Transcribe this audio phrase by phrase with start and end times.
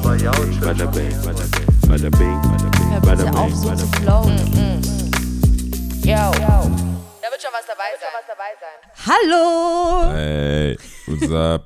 [0.00, 2.40] bing, bada bing, bada bing, bada bing,
[3.02, 4.02] bada bing, bada bing.
[4.02, 4.38] flowen.
[6.02, 6.32] Yo.
[7.22, 8.78] Da wird schon was dabei sein.
[9.06, 10.12] Hallo!
[10.12, 10.76] Hey,
[11.06, 11.64] what's up?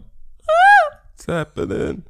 [1.16, 2.04] What's happening?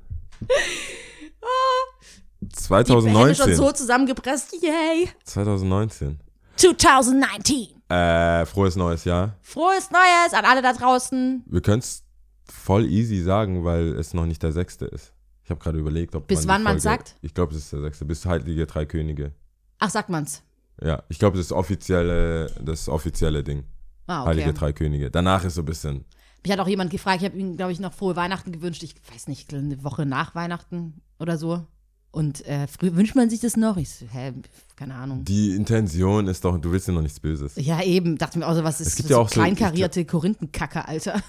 [2.41, 3.57] Die Hände schon 2019.
[3.57, 4.53] so zusammengepresst.
[4.63, 5.11] Yay!
[5.25, 6.19] 2019.
[6.57, 7.69] 2019.
[7.89, 9.37] Äh, frohes neues Jahr.
[9.43, 11.45] Frohes Neues an alle da draußen.
[11.47, 12.03] Wir können es
[12.45, 15.13] voll easy sagen, weil es noch nicht der sechste ist.
[15.49, 17.17] Ich habe gerade überlegt, ob Bis man wann Folge- sagt?
[17.23, 18.05] Ich glaube, es ist der sechste.
[18.05, 19.33] Bis Heilige Drei Könige.
[19.79, 20.43] Ach, sagt man's.
[20.83, 23.65] Ja, ich glaube, das ist offizielle, das offizielle Ding.
[24.07, 24.59] Ah, Heilige okay.
[24.59, 25.11] Drei Könige.
[25.11, 26.05] Danach ist so ein bisschen.
[26.45, 28.83] Mich hat auch jemand gefragt, ich habe ihm, glaube ich, noch frohe Weihnachten gewünscht.
[28.83, 31.65] Ich weiß nicht, eine Woche nach Weihnachten oder so.
[32.11, 33.79] Und äh, wünscht man sich das noch?
[33.79, 34.35] Ich so, hä,
[34.77, 35.25] keine Ahnung.
[35.25, 37.55] Die Intention ist doch, du willst ja noch nichts Böses.
[37.57, 40.87] Ja, eben, dachte mir auch so, was ist Es gibt ja auch so- kleinkarierte Korinthenkacke,
[40.87, 41.23] Alter.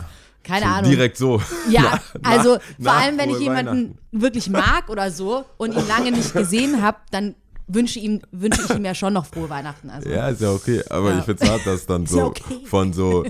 [0.43, 0.91] Keine So Ahnung.
[0.91, 1.41] Direkt so.
[1.69, 5.87] Ja, Na- also nach- vor allem, wenn ich jemanden wirklich mag oder so und ihn
[5.87, 7.35] lange nicht gesehen habe, dann
[7.67, 9.89] wünsche ihm, wünsche ich ihm ja schon noch frohe Weihnachten.
[9.89, 10.09] Also.
[10.09, 10.81] Ja, ist ja okay.
[10.89, 11.19] Aber Ja.
[11.19, 12.65] ich finde hart, dass dann so ja okay.
[12.65, 13.23] von so,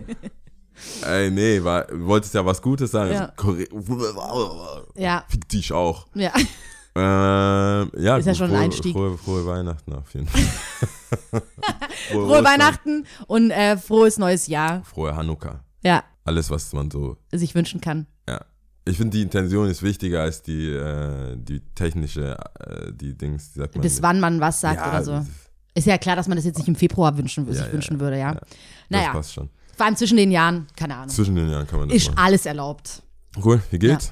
[1.05, 3.13] ey, nee, war, du wolltest ja was Gutes sagen.
[3.13, 3.33] Ja.
[3.35, 6.07] Also, Ja, Fick dich auch.
[6.13, 6.31] ja.
[6.95, 8.93] Ähm, ja, Ist ja gut, schon ein frohe, Einstieg.
[8.93, 10.41] Frohe, frohe Weihnachten auf jeden Fall.
[12.11, 12.43] frohe Frohe.
[12.43, 14.83] Weihnachten und äh, frohes neues Jahr.
[14.83, 15.63] Frohe Hanukkah.
[15.83, 18.05] Ja, Alles, was man so, sich wünschen kann.
[18.29, 18.39] ja.
[18.85, 23.59] Ich finde, die Intention ist wichtiger als die, äh, die technische, äh, die Dings, die
[23.59, 23.83] sagt man.
[23.83, 25.11] Bis wann man was sagt ja, oder so.
[25.11, 25.27] das-
[25.75, 27.99] Ist ja klar, dass man das jetzt nicht im Februar wünschen, Ja, sich ja, wünschen
[27.99, 28.33] würde, ja.
[28.33, 28.41] Das
[28.89, 29.49] Naja, passt schon.
[29.77, 31.09] vor allem zwischen den Jahren, keine Ahnung.
[31.09, 32.17] Zwischen den Jahren kann man das Ist machen.
[32.19, 33.03] alles erlaubt.
[33.43, 34.11] Cool, wie geht's?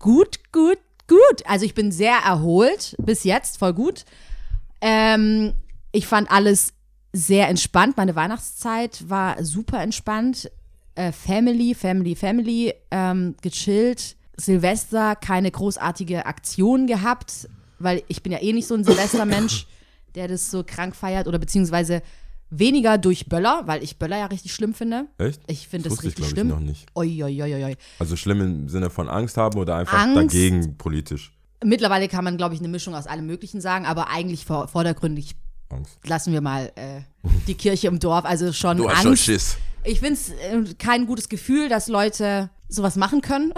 [0.00, 1.46] Gut, gut, gut.
[1.46, 4.04] Also ich bin sehr erholt bis jetzt, voll gut.
[4.80, 5.54] Ähm,
[5.92, 6.72] ich fand alles
[7.12, 7.96] sehr entspannt.
[7.96, 10.50] Meine Weihnachtszeit war super entspannt.
[10.98, 14.16] Äh, Family, Family, Family, ähm, gechillt.
[14.36, 19.66] Silvester keine großartige Aktion gehabt, weil ich bin ja eh nicht so ein Silvestermensch,
[20.16, 22.02] der das so krank feiert oder beziehungsweise
[22.50, 25.06] weniger durch Böller, weil ich Böller ja richtig schlimm finde.
[25.18, 25.40] Echt?
[25.46, 26.48] Ich finde Das das ich, richtig ich, schlimm.
[26.48, 26.86] noch nicht.
[26.96, 27.76] Oi, oi, oi, oi.
[28.00, 30.16] Also schlimm im Sinne von Angst haben oder einfach Angst.
[30.16, 31.32] dagegen politisch?
[31.64, 35.36] Mittlerweile kann man, glaube ich, eine Mischung aus allem Möglichen sagen, aber eigentlich vor, vordergründig
[35.68, 35.98] Angst.
[36.04, 37.02] lassen wir mal äh,
[37.46, 38.24] die Kirche im Dorf.
[38.24, 39.24] Also schon Angst.
[39.24, 39.56] Schiss.
[39.84, 43.52] Ich finde es äh, kein gutes Gefühl, dass Leute sowas machen können.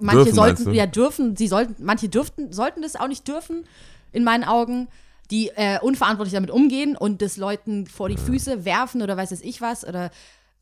[0.00, 3.64] Manche Dürfen, sollten, ja dürfen, sie sollten, manche dürften, sollten das auch nicht dürfen,
[4.12, 4.88] in meinen Augen,
[5.30, 9.42] die äh, unverantwortlich damit umgehen und das Leuten vor die Füße werfen oder weiß es
[9.42, 10.10] ich was oder,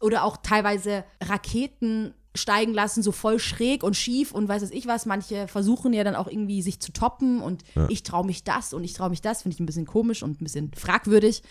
[0.00, 4.86] oder auch teilweise Raketen steigen lassen, so voll schräg und schief und weiß es ich
[4.86, 5.06] was.
[5.06, 8.84] Manche versuchen ja dann auch irgendwie sich zu toppen und ich traue mich das und
[8.84, 11.42] ich traue mich das, finde ich ein bisschen komisch und ein bisschen fragwürdig.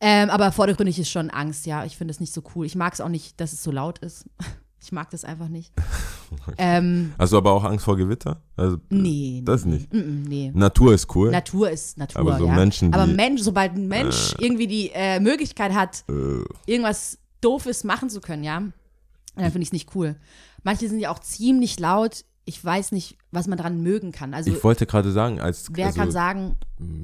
[0.00, 1.84] Ähm, aber vordergründig ist schon Angst, ja.
[1.84, 2.66] Ich finde es nicht so cool.
[2.66, 4.26] Ich mag es auch nicht, dass es so laut ist.
[4.80, 5.72] Ich mag das einfach nicht.
[6.56, 8.40] ähm, Hast du aber auch Angst vor Gewitter?
[8.56, 9.42] Also, nee.
[9.44, 9.92] Das nicht.
[9.92, 10.52] nee, mm, nee.
[10.54, 11.32] Natur ist cool.
[11.32, 12.54] Natur ist Natur, Aber so ja.
[12.54, 18.08] Menschen, aber Mensch, sobald ein Mensch irgendwie die äh, Möglichkeit hat, Äh, irgendwas Doofes machen
[18.08, 18.62] zu können, ja,
[19.34, 20.14] dann finde ich es nicht cool.
[20.62, 22.24] Manche sind ja auch ziemlich laut.
[22.48, 24.32] Ich weiß nicht, was man daran mögen kann.
[24.32, 26.56] Also, ich wollte gerade sagen, als wer also, kann sagen,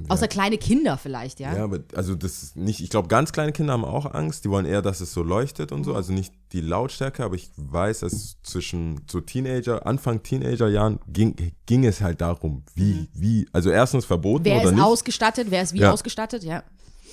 [0.08, 1.54] außer kleine Kinder vielleicht, ja.
[1.54, 4.46] Ja, aber also das ist nicht, ich glaube, ganz kleine Kinder haben auch Angst.
[4.46, 5.94] Die wollen eher, dass es so leuchtet und so.
[5.94, 11.84] Also nicht die Lautstärke, aber ich weiß, dass zwischen so Teenager, Anfang Teenagerjahren ging, ging
[11.84, 14.82] es halt darum, wie, wie, also erstens verboten Wer oder ist nicht.
[14.82, 15.92] ausgestattet, wer ist wie Ja.
[15.92, 16.62] ausgestattet, ja.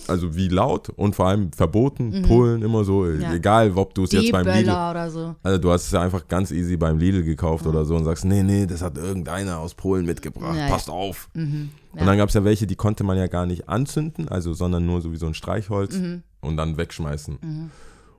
[0.07, 3.22] Also wie laut und vor allem verboten, Polen immer so, Mhm.
[3.22, 3.34] Ja.
[3.34, 5.35] egal ob du es jetzt beim Lidl, oder so.
[5.44, 8.25] also du hast es ja einfach ganz easy beim Lidl gekauft oder so und sagst,
[8.25, 11.29] nee, nee, das hat irgendeiner aus Polen mitgebracht, Ja, passt auf.
[11.35, 11.41] Ja.
[11.41, 14.85] Und dann gab es ja welche, die konnte man ja gar nicht anzünden, also sondern
[14.85, 16.23] nur so wie so ein Streichholz Mhm.
[16.41, 17.38] und dann wegschmeißen.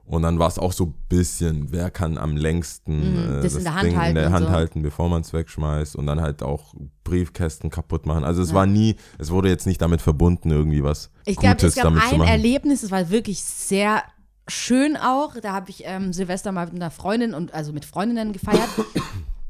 [0.05, 3.43] Und dann war es auch so ein bisschen, wer kann am längsten Mhm.
[3.43, 4.53] das in der Hand Ding in halten der Hand so.
[4.53, 6.75] halten, bevor man es wegschmeißt und dann halt auch
[7.05, 8.25] Briefkästen kaputt machen.
[8.25, 11.75] Also es war nie, es wurde jetzt nicht damit verbunden, irgendwie was Ich glaube, es
[11.77, 12.21] gab ein.
[12.21, 14.03] Erlebnis, es war wirklich sehr
[14.49, 15.35] schön auch.
[15.41, 18.69] Da habe ich ähm, Silvester mal mit einer Freundin und also mit Freundinnen gefeiert.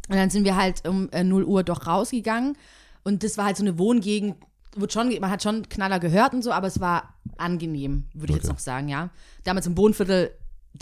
[0.08, 2.56] und dann sind wir halt um äh, 0 Uhr doch rausgegangen.
[3.04, 4.36] Und das war halt so eine Wohngegend,
[4.76, 8.36] wird schon, man hat schon Knaller gehört und so, aber es war angenehm, würde ich
[8.36, 8.52] jetzt Okay.
[8.54, 9.10] noch sagen, ja.
[9.44, 10.30] Damals im Bodenviertel,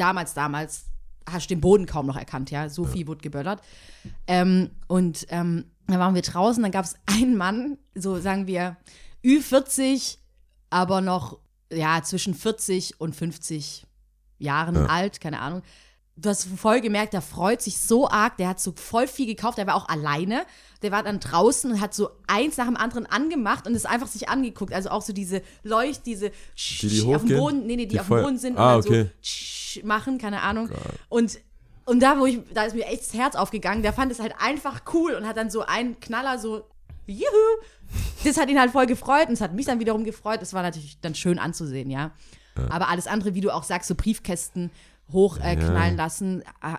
[0.00, 0.86] damals, damals,
[1.28, 2.68] hast du den Boden kaum noch erkannt, ja.
[2.68, 3.60] So viel wurde geböllert.
[4.26, 8.76] Ähm, und ähm, da waren wir draußen, dann gab es einen Mann, so sagen wir,
[9.24, 10.18] Ü40,
[10.70, 11.38] aber noch,
[11.72, 13.86] ja, zwischen 40 und 50
[14.38, 14.86] Jahren Ja.
[14.86, 15.62] alt, keine Ahnung.
[16.16, 19.56] Du hast voll gemerkt, der freut sich so arg, der hat so voll viel gekauft,
[19.56, 20.44] der war auch alleine.
[20.82, 24.06] Der war dann draußen und hat so eins nach dem anderen angemacht und ist einfach
[24.06, 24.72] sich angeguckt.
[24.74, 26.30] Also auch so diese Leucht, diese
[26.80, 27.38] Die, die auf dem?
[27.38, 29.10] Boden, nee, nee, die, Die auf dem Boden sind Ah, und dann okay.
[29.22, 30.68] so machen, keine Ahnung.
[31.08, 31.38] Und,
[31.86, 34.34] Und da, wo ich, da ist mir echt das Herz aufgegangen, der fand es halt
[34.38, 36.64] einfach cool und hat dann so einen Knaller so,
[37.06, 37.24] juhu.
[38.24, 40.42] Das hat ihn halt voll gefreut und es hat mich dann wiederum gefreut.
[40.42, 42.10] Das war natürlich dann schön anzusehen, ja.
[42.68, 44.70] Aber alles andere, wie du auch sagst, so Briefkästen
[45.12, 46.76] hochknallen äh, knallen lassen, äh,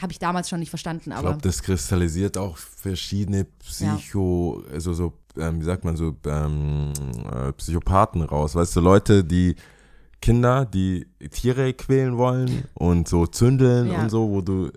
[0.00, 1.10] habe ich damals schon nicht verstanden.
[1.10, 6.14] Ich Aber glaube, das kristallisiert auch verschiedene Psycho, also so, ähm, wie sagt man so,
[6.26, 6.92] ähm,
[7.32, 8.54] äh, Psychopathen raus.
[8.54, 9.56] Weißt du, Leute, die
[10.20, 14.02] Kinder, die Tiere quälen wollen und so zündeln Ja.
[14.02, 14.70] und so, wo du,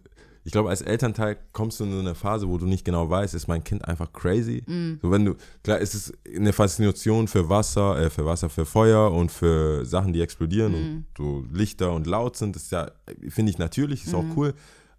[0.43, 3.33] ich glaube, als Elternteil kommst du in so eine Phase, wo du nicht genau weißt,
[3.35, 4.63] ist mein Kind einfach crazy?
[4.65, 4.99] Mm.
[5.01, 9.11] So, wenn du, klar, es ist eine Faszination für Wasser, äh, für Wasser, für Feuer
[9.11, 10.75] und für Sachen, die explodieren Mm.
[10.75, 12.89] und so Lichter und laut sind, das ist ja,
[13.29, 14.31] finde ich natürlich, ist auch Mm.
[14.37, 14.53] cool.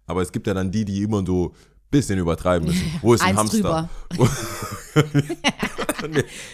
[0.05, 1.51] Aber es gibt ja dann die, die immer so ein
[1.91, 2.91] bisschen übertreiben müssen.
[3.01, 3.89] Wo ist ein Hamster?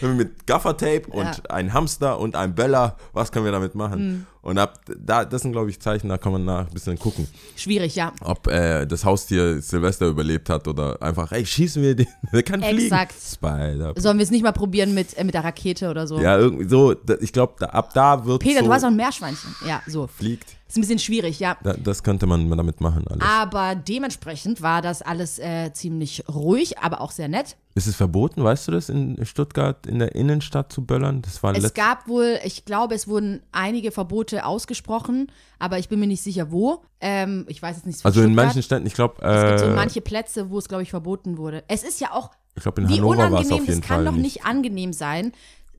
[0.02, 4.28] Mit Gaffertape und ein Hamster und ein Böller, was können wir damit machen?
[4.42, 7.28] Und ab, da, das sind, glaube ich, Zeichen, da kann man nach ein bisschen gucken,
[7.58, 8.14] schwierig, ja.
[8.22, 12.62] ob äh, das Haustier Silvester überlebt hat oder einfach, ey, schießen wir den, der kann
[12.62, 12.84] fliegen.
[12.84, 13.16] Exakt.
[13.22, 13.94] Spider.
[13.98, 16.20] Sollen wir es nicht mal probieren mit, äh, mit der Rakete oder so?
[16.20, 18.88] Ja, irgendwie so, da, ich glaube, da, ab da wird Peter, so du hast auch
[18.88, 19.54] ein Meerschweinchen.
[19.68, 20.08] Ja, so.
[20.08, 20.56] fliegt.
[20.70, 21.58] Ist ein bisschen schwierig, ja.
[21.64, 23.24] Da, das könnte man damit machen alles.
[23.28, 27.58] Aber dementsprechend war das alles äh, ziemlich ruhig, aber auch sehr nett.
[27.76, 31.22] Ist es verboten, weißt du das, in Stuttgart in der Innenstadt zu böllern?
[31.22, 36.00] Das war Es gab wohl, ich glaube, es wurden einige Verbote ausgesprochen, aber ich bin
[36.00, 36.84] mir nicht sicher, wo.
[37.00, 38.04] Ähm, ich weiß jetzt nicht.
[38.04, 38.46] Also in Stuttgart.
[38.48, 41.38] manchen Städten, ich glaube, Es gibt so äh, manche Plätze, wo es, glaube ich, verboten
[41.38, 41.64] wurde.
[41.68, 43.98] Es ist ja auch, ich glaube in wie Hannover war es auf jeden das kann
[43.98, 44.36] Fall doch nicht.
[44.38, 45.32] nicht angenehm sein.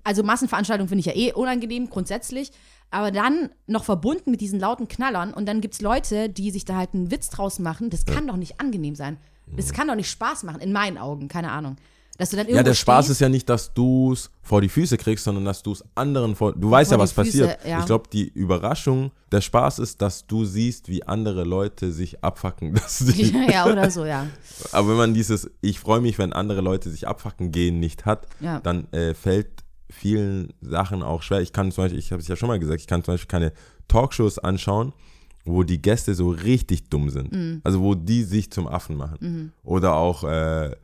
[0.04, 2.52] Also Massenveranstaltungen finde ich ja eh unangenehm, grundsätzlich.
[2.92, 6.64] Aber dann noch verbunden mit diesen lauten Knallern und dann gibt es Leute, die sich
[6.64, 7.90] da halt einen Witz draus machen.
[7.90, 9.18] Das kann doch nicht angenehm sein.
[9.56, 11.76] Das kann doch nicht Spaß machen, in meinen Augen, keine Ahnung.
[12.18, 14.68] Dass du dann Ja, der Spaß stehst, ist ja nicht, dass du es vor die
[14.68, 16.52] Füße kriegst, sondern dass du es anderen vor.
[16.52, 17.64] Du weißt ja, die was Füße, passiert.
[17.66, 17.78] ja.
[17.80, 22.78] Ich glaube, die Überraschung, der Spaß ist, dass du siehst, wie andere Leute sich abfacken.
[22.86, 24.26] Sie, ja, oder so, ja.
[24.72, 28.26] aber wenn man dieses, ich freue mich, wenn andere Leute sich abfacken gehen, nicht hat,
[28.40, 28.60] Ja.
[28.60, 29.48] dann äh, fällt
[29.88, 31.40] vielen Sachen auch schwer.
[31.40, 33.28] Ich kann zum Beispiel, ich habe es ja schon mal gesagt, ich kann zum Beispiel
[33.28, 33.52] keine
[33.88, 34.92] Talkshows anschauen,
[35.44, 37.32] wo die Gäste so richtig dumm sind.
[37.32, 37.60] Mhm.
[37.64, 39.52] Also wo die sich zum Affen machen.
[39.62, 40.74] Oder auch, äh,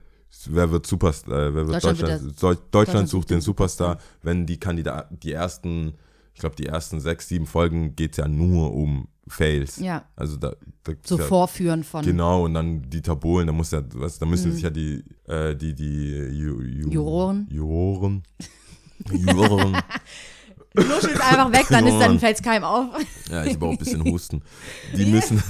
[0.46, 4.46] wer wird Superstar, äh, wer wird Deutschland Deutschland, wird Deutschland, Deutschland sucht den Superstar, wenn
[4.46, 5.94] die Kandidaten, die ersten,
[6.34, 9.78] ich glaube, die ersten sechs, sieben Folgen geht es ja nur um Fails.
[9.78, 10.04] Ja.
[10.14, 10.54] Also da,
[10.84, 14.26] da So ja, Vorführen von Genau, und dann Dieter Bohlen, da muss ja, was, da
[14.26, 17.46] müssen sich ja die, äh, die, die Ju, Ju, Juroren.
[17.50, 18.22] Juroren.
[19.10, 19.76] Juroren.
[20.76, 22.86] Du nuschelst einfach weg, dann ist Oh dann fällt's keinem auf.
[23.30, 24.42] Ja, ich habe auch ein bisschen Husten.
[24.96, 25.42] Die müssen,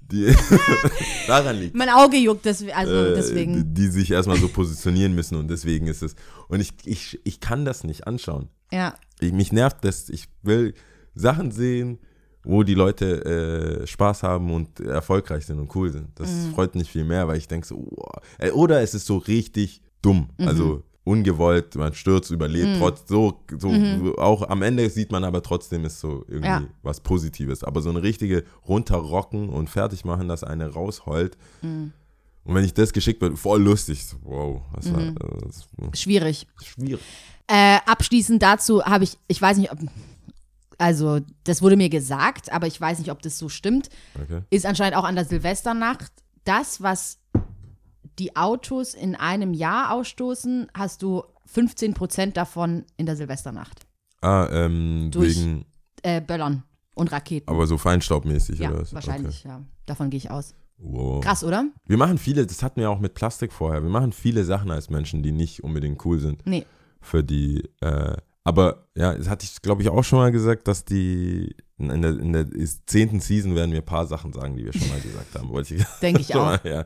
[0.00, 0.34] die,
[1.26, 3.74] daran liegt Mein Auge juckt, das, also äh, deswegen.
[3.74, 6.14] Die, die sich erstmal so positionieren müssen und deswegen ist es.
[6.48, 8.48] Und ich, ich, ich kann das nicht anschauen.
[8.72, 8.94] Ja.
[9.20, 10.08] Ich, mich nervt das.
[10.08, 10.74] Ich will
[11.14, 11.98] Sachen sehen,
[12.44, 16.08] wo die Leute äh, Spaß haben und erfolgreich sind und cool sind.
[16.14, 16.54] Das Mhm.
[16.54, 17.86] freut mich viel mehr, weil ich denke so.
[18.38, 20.30] Äh, oder es ist so richtig dumm.
[20.38, 20.48] Mhm.
[20.48, 23.68] Also ungewollt, man stürzt, überlebt, trotz so, so
[24.18, 26.64] auch am Ende sieht man aber trotzdem ist so irgendwie Mhm.
[26.66, 26.68] Ja.
[26.82, 27.64] was Positives.
[27.64, 31.36] Aber so eine richtige runterrocken und fertig machen, dass eine rausheult.
[31.62, 31.92] Mhm.
[32.44, 34.06] Und wenn ich das geschickt wird, voll lustig.
[34.06, 34.92] So, Wow, das Mhm.
[34.94, 36.46] war äh, das war Schwierig.
[36.64, 37.00] schwierig.
[37.46, 39.78] Äh, abschließend dazu habe ich, ich weiß nicht, ob,
[40.78, 43.90] also das wurde mir gesagt, aber ich weiß nicht, ob das so stimmt,
[44.22, 44.40] Okay.
[44.50, 46.10] ist anscheinend auch an der Silvesternacht
[46.44, 47.18] das, was
[48.20, 53.86] die Autos in einem Jahr ausstoßen, hast du 15 Prozent davon in der Silvesternacht.
[54.20, 55.64] Ah, ähm, Durch- wegen,
[56.02, 56.62] Äh, Böllern
[56.94, 57.48] und Raketen.
[57.48, 58.94] aber so feinstaubmäßig ja, oder was?
[58.94, 59.62] wahrscheinlich, ja.
[59.86, 60.54] Davon gehe ich aus.
[60.78, 60.88] Okay.
[60.92, 61.20] Wow.
[61.24, 61.66] Krass, oder?
[61.86, 64.88] Wir machen viele, das hatten wir auch mit Plastik vorher, wir machen viele Sachen als
[64.88, 66.64] Menschen, die nicht unbedingt cool sind Nee.
[67.02, 70.84] für die, äh, aber ja, das hatte ich, glaube ich, auch schon mal gesagt, dass
[70.86, 72.46] die, in der, in der
[72.86, 75.50] zehnten Season werden wir ein paar Sachen sagen, die wir schon mal gesagt haben,
[76.00, 76.44] Denke ich auch.
[76.44, 76.84] mal, ja,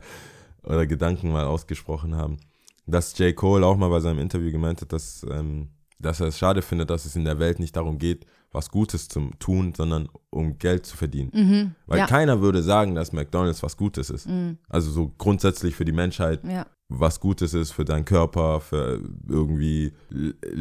[0.64, 2.38] oder Gedanken mal ausgesprochen haben.
[2.86, 3.34] Dass J.
[3.34, 6.90] Cole auch mal bei seinem Interview gemeint hat, dass, ähm, dass er es schade findet,
[6.90, 10.86] dass es in der Welt nicht darum geht, was Gutes zu tun, sondern um Geld
[10.86, 11.30] zu verdienen.
[11.32, 11.74] Weil Mhm.
[11.98, 12.04] ja.
[12.04, 12.08] Mhm.
[12.08, 14.28] keiner würde sagen, dass McDonalds was Gutes ist.
[14.68, 16.64] Also so grundsätzlich für die Menschheit Ja.
[16.88, 19.92] was Gutes ist für deinen Körper, für irgendwie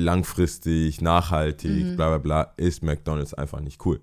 [0.04, 1.96] langfristig, nachhaltig, Mhm.
[1.96, 4.00] bla bla bla, ist McDonalds einfach nicht cool.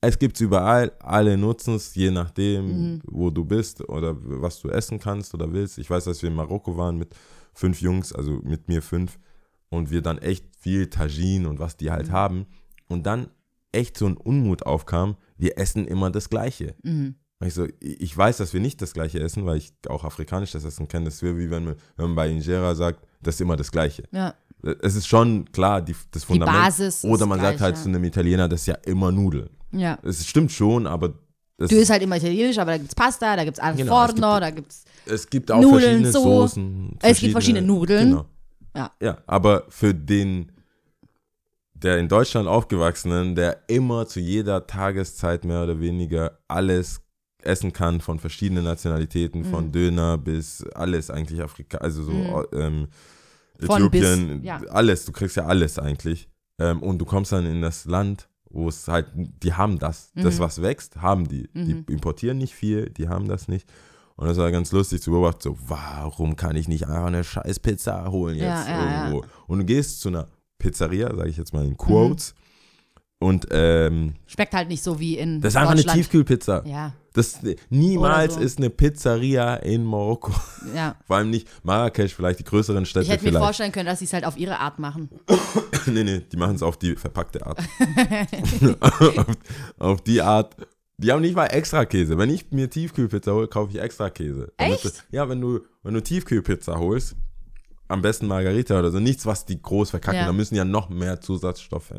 [0.00, 3.00] Es gibt es überall, alle nutzen es, je nachdem, Mhm.
[3.06, 5.78] wo du bist oder was du essen kannst oder willst.
[5.78, 7.14] Ich weiß, dass wir in Marokko waren mit
[7.54, 9.18] fünf Jungs, also mit mir fünf,
[9.70, 11.90] und wir dann echt viel Tagine und was die Mhm.
[11.92, 12.46] halt haben.
[12.88, 13.28] Und dann
[13.72, 16.74] echt so ein Unmut aufkam, wir essen immer das Gleiche.
[16.82, 17.14] Mhm.
[17.44, 20.64] Ich, so, ich weiß, dass wir nicht das Gleiche essen, weil ich auch afrikanisch das
[20.64, 21.04] Essen kenne.
[21.04, 24.02] Das wäre wie wenn man, wenn man bei Injera sagt, das ist immer das Gleiche.
[24.10, 24.34] Ja.
[24.82, 26.58] Es ist schon klar, die, das Fundament.
[26.58, 27.82] Basis ist Oder man sagt gleich, halt ja.
[27.82, 29.50] zu einem Italiener, das ist ja immer Nudeln.
[29.70, 29.98] Ja.
[30.02, 31.14] Es stimmt schon, aber
[31.58, 34.08] Das, Du isst halt immer italienisch, aber da gibt's Pasta, da gibt's Al Genau, es
[34.14, 36.22] gibt- da gibt's es gibt auch Nudeln, verschiedene so.
[36.24, 36.98] Soßen.
[37.02, 38.10] Es gibt verschiedene Nudeln.
[38.10, 38.24] Genau.
[38.74, 38.92] Ja.
[39.00, 40.50] Ja, aber für den,
[41.82, 47.00] der in Deutschland aufgewachsenen, der immer zu jeder Tageszeit mehr oder weniger alles
[47.42, 49.46] essen kann, von verschiedenen Nationalitäten, Mhm.
[49.46, 52.88] von Döner bis alles eigentlich Afrika, also so ähm,
[53.64, 54.60] Von bis, Äthiopien, ja.
[54.70, 56.28] alles, du kriegst ja alles eigentlich.
[56.60, 60.22] Ähm, und du kommst dann in das Land, wo es halt, die haben das, Mhm.
[60.22, 61.48] das was wächst, haben die.
[61.54, 63.68] Die importieren nicht viel, die haben das nicht.
[64.16, 67.60] Und das war ganz lustig zu beobachten, so, warum kann ich nicht einfach eine scheiß
[67.60, 69.24] Pizza holen jetzt Ja, ja, irgendwo?
[69.46, 70.26] Und du gehst zu einer
[70.58, 72.34] Pizzeria, sage ich jetzt mal in Quotes,
[73.20, 75.82] und ähm, schmeckt halt nicht so wie in das ist einfach eine.
[75.82, 76.62] Tiefkühlpizza.
[76.66, 78.40] Ja, Das, niemals so.
[78.40, 80.32] ist eine Pizzeria in Marokko.
[80.74, 80.94] ja.
[81.06, 83.44] Vor allem nicht Marrakesch, vielleicht die größeren Städte Ich hätte mir vielleicht.
[83.44, 85.08] vorstellen können, dass sie es halt auf ihre Art machen.
[85.86, 87.58] nee, nee, die machen es auf die verpackte Art.
[88.80, 89.26] auf,
[89.78, 90.54] auf die Art.
[90.98, 92.18] Die haben nicht mal extra Käse.
[92.18, 94.52] Wenn ich mir Tiefkühlpizza hole, kaufe ich extra Käse.
[94.56, 94.84] Damit Echt?
[94.84, 97.14] Du, ja, wenn du, wenn du Tiefkühlpizza holst,
[97.88, 100.26] am besten Margarita oder so, nichts, was die groß verkacken, Ja.
[100.26, 101.92] da müssen ja noch mehr Zusatzstoffe.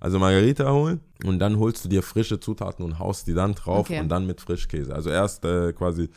[0.00, 3.80] Also Margarita holen und dann holst du dir frische Zutaten und haust die dann drauf
[3.90, 4.00] Okay.
[4.00, 4.94] und dann mit Frischkäse.
[4.94, 6.08] Also erst äh, quasi,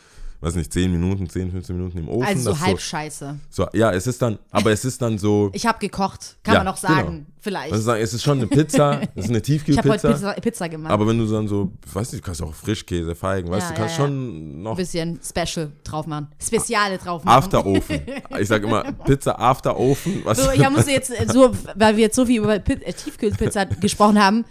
[0.41, 2.25] weiß nicht, 10 Minuten, 10, 15 Minuten im Ofen.
[2.27, 3.39] Also so halb scheiße.
[3.49, 5.49] so, so, ja, es ist dann, aber es ist dann so.
[5.53, 7.25] Ich habe gekocht, kann Ja, man noch sagen, genau.
[7.41, 7.71] vielleicht.
[7.73, 9.89] Also sagen, es ist schon eine Pizza, es ist eine ich habe Tiefkühlpizza.
[9.91, 10.91] heute Pizza, Pizza gemacht.
[10.93, 13.67] Aber wenn du dann so, ich weiß nicht, du kannst auch Frischkäse, Feigen, weißt Ja,
[13.69, 16.27] du, du kannst ja, schon noch Ein bisschen Special drauf machen.
[16.41, 17.37] Speziale drauf machen.
[17.37, 18.01] Afterofen.
[18.39, 20.21] Ich sag immer Pizza Afterofen.
[20.23, 24.23] Was So, ich muss jetzt so, weil wir jetzt so viel über äh, Tiefkühlpizza gesprochen
[24.23, 24.45] haben.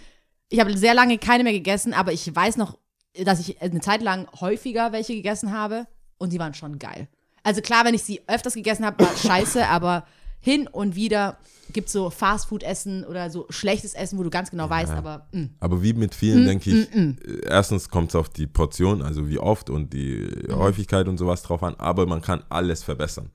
[0.51, 2.79] Ich habe sehr lange keine mehr gegessen, aber ich weiß noch,
[3.25, 5.87] dass ich eine Zeit lang häufiger welche gegessen habe
[6.19, 7.09] und die waren schon geil.
[7.43, 10.05] Also klar, wenn ich sie öfters gegessen habe, war scheiße, aber
[10.41, 11.39] hin und wieder
[11.73, 15.39] gibt es so Fastfood-Essen oder so schlechtes Essen, wo du ganz genau weißt, aber mm.
[15.39, 19.29] mh, Aber wie mit vielen, denke ich, äh, erstens kommt es auf die Portion, also
[19.29, 23.31] wie oft und die Häufigkeit und sowas drauf an, aber man kann alles verbessern.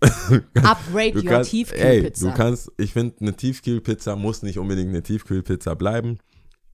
[0.54, 2.30] upgrade Du your ey, Tiefkühlpizza.
[2.30, 6.18] du kannst, ich finde, eine Tiefkühlpizza muss nicht unbedingt eine Tiefkühlpizza bleiben.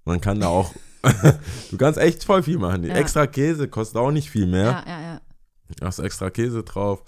[0.04, 0.74] Man kann da auch,
[1.70, 2.84] du kannst echt voll viel machen.
[2.84, 2.94] Ja.
[2.94, 4.64] Extra Käse kostet auch nicht viel mehr.
[4.64, 5.20] ja, ja, ja.
[5.82, 7.02] Hast extra Käse drauf.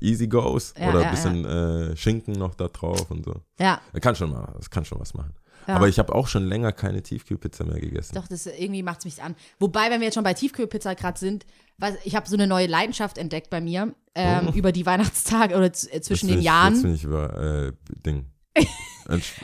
[0.00, 0.74] Easy goes.
[0.78, 3.34] Ja, Oder ja, ein bisschen äh, Schinken noch da drauf und so.
[3.58, 5.34] Ja, Das kann schon mal, das kann schon was machen.
[5.66, 5.74] Ja.
[5.74, 8.14] Aber ich habe auch schon länger keine Tiefkühlpizza mehr gegessen.
[8.14, 9.34] Doch, das irgendwie macht es mich an.
[9.58, 11.44] Wobei, wenn wir jetzt schon bei Tiefkühlpizza gerade sind,
[11.78, 15.66] was, ich habe so eine neue Leidenschaft entdeckt bei mir ähm, über die Weihnachtstage oder
[15.66, 16.32] äh, zwischen Oh.
[16.32, 16.74] Den ich- Jahren.
[16.74, 17.72] Jetzt bin ich über äh,
[18.06, 18.26] Ding.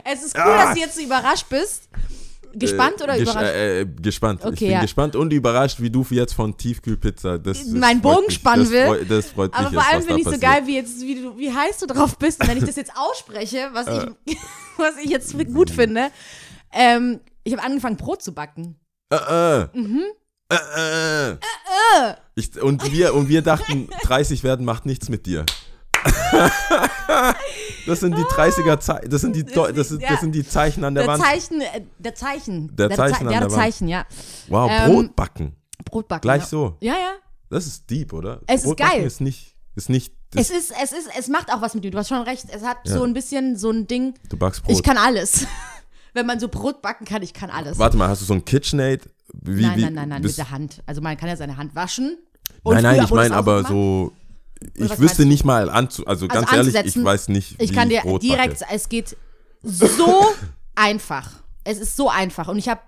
[0.04, 0.64] Es ist cool, Ah!
[0.66, 1.88] dass du jetzt so überrascht bist.
[2.58, 3.52] Gespannt oder Gesch- überrascht?
[3.54, 4.40] Äh, äh, gespannt.
[4.42, 4.80] ich Okay, bin ja.
[4.80, 8.73] gespannt und überrascht, wie du jetzt von Tiefkühlpizza das, das freut Bogen mich, spannen das
[8.73, 8.87] will.
[8.87, 11.52] Freut, das freut Aber vor allem finde ich so geil, wie, jetzt, wie, du, wie
[11.52, 12.40] heiß du drauf bist.
[12.40, 14.06] Und wenn ich das jetzt ausspreche, was, Äh.
[14.25, 14.37] ich,
[14.76, 16.08] was ich jetzt gut finde,
[16.73, 18.76] ähm, ich habe angefangen, Brot zu backen.
[19.11, 19.16] Äh,
[19.62, 19.68] äh.
[19.78, 20.02] Mhm.
[20.50, 21.37] Äh, äh.
[22.37, 25.44] Ich, und, wir, und wir dachten, 30 werden macht nichts mit dir.
[27.87, 30.84] das sind die 30er Zeichen, das sind die, Deu- das, ist, das sind die Zeichen
[30.84, 31.23] an der, Der Wand.
[31.23, 32.75] Zeichen, äh, der Zeichen.
[32.76, 33.56] Der Zeichen Ze- an ja, der der.
[33.56, 34.06] Zeichen, ja.
[34.49, 35.56] Wow, Ähm, Brot backen.
[35.84, 36.23] Brot backen.
[36.23, 36.46] Gleich ja.
[36.49, 36.76] so.
[36.80, 37.12] Ja, ja.
[37.50, 38.40] Das ist deep, oder?
[38.46, 39.06] Es ist Brot backen geil.
[39.06, 41.90] Ist nicht, ist nicht Es ist, es ist, es macht auch was mit dir.
[41.90, 42.46] Du hast schon recht.
[42.50, 42.94] Es hat Ja.
[42.94, 44.14] so ein bisschen so ein Ding.
[44.28, 44.75] du backst Brot.
[44.76, 45.46] Ich kann alles.
[46.14, 47.78] Wenn man so Brot backen kann, ich kann alles.
[47.78, 49.08] Warte mal, hast du so ein KitchenAid?
[49.32, 50.80] Wie, nein, wie, nein, nein, nein, mit der Hand.
[50.87, 52.18] Also man kann ja seine Hand waschen.
[52.64, 53.73] Nein, nein, ich meine aber gemacht.
[53.73, 54.12] so,
[54.75, 58.00] ich wüsste nicht mal anzu, also ganz ehrlich, ich weiß nicht, wie Ich kann dir
[58.02, 58.75] Brot direkt, backe.
[58.75, 59.16] es geht
[59.62, 60.25] so
[60.75, 61.30] einfach.
[61.64, 62.49] Es ist so einfach.
[62.49, 62.80] Und ich habe,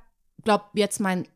[0.44, 1.26] glaube jetzt mein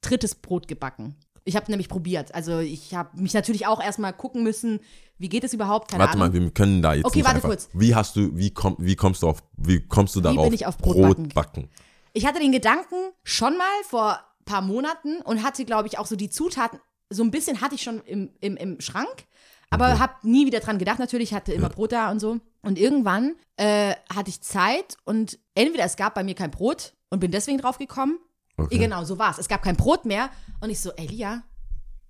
[0.00, 1.16] drittes Brot gebacken.
[1.44, 2.34] Ich habe nämlich probiert.
[2.34, 4.80] Also ich habe mich natürlich auch erstmal gucken müssen,
[5.18, 5.90] wie geht es überhaupt?
[5.90, 6.28] Keine Warte Ahnung.
[6.28, 7.48] mal, wir können da jetzt Okay, warte einfach.
[7.50, 7.68] kurz.
[7.72, 10.44] Wie hast du, wie, komm, wie kommst du auf, wie kommst du darauf?
[10.46, 11.68] bin ich auf Brot backen?
[12.12, 16.06] Ich hatte den Gedanken schon mal vor ein paar Monaten und hatte, glaube ich, auch
[16.06, 19.24] so die Zutaten, so ein bisschen hatte ich schon im, im, im Schrank,
[19.70, 19.98] aber Mhm.
[19.98, 20.98] habe nie wieder dran gedacht.
[20.98, 22.38] Natürlich hatte immer Brot da und so.
[22.62, 27.20] Und irgendwann äh, hatte ich Zeit und entweder es gab bei mir kein Brot und
[27.20, 28.18] bin deswegen drauf gekommen.
[28.58, 28.78] Okay.
[28.78, 29.38] Genau, so war es.
[29.38, 30.30] Es gab kein Brot mehr
[30.60, 31.42] und ich so, ey, Lia,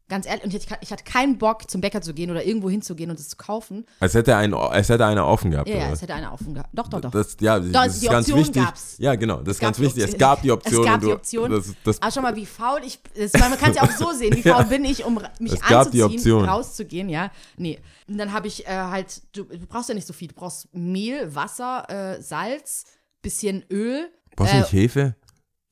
[0.08, 3.10] ganz ehrlich, und ich, ich hatte keinen Bock, zum Bäcker zu gehen oder irgendwo hinzugehen
[3.10, 3.84] und es zu kaufen.
[4.00, 5.68] Als hätte ein, als hätte einer offen gehabt.
[5.68, 6.70] Ja, ja, es hätte einer offen gehabt.
[6.72, 7.10] Doch, doch, doch.
[7.10, 8.64] Das, ja, Doch, das ist die ganz Option wichtig.
[8.64, 8.96] gab's.
[8.98, 10.04] Ja, genau, das ist gab ganz wichtig.
[10.04, 10.80] Es gab die Option.
[10.84, 11.50] Es gab die du- Option.
[11.50, 13.00] Das, das, Aber schau mal, wie faul ich.
[13.16, 14.62] Das, man kann es ja auch so sehen, wie faul Ja.
[14.62, 17.30] bin ich, um mich Es anzuziehen, rauszugehen, ja.
[17.56, 17.78] Nee.
[18.08, 20.28] Und dann habe ich äh, halt, du, du brauchst ja nicht so viel.
[20.28, 21.84] Du brauchst Mehl, Wasser,
[22.18, 22.84] äh, Salz,
[23.22, 24.08] bisschen Öl.
[24.36, 25.16] brauchst du äh, nicht Hefe?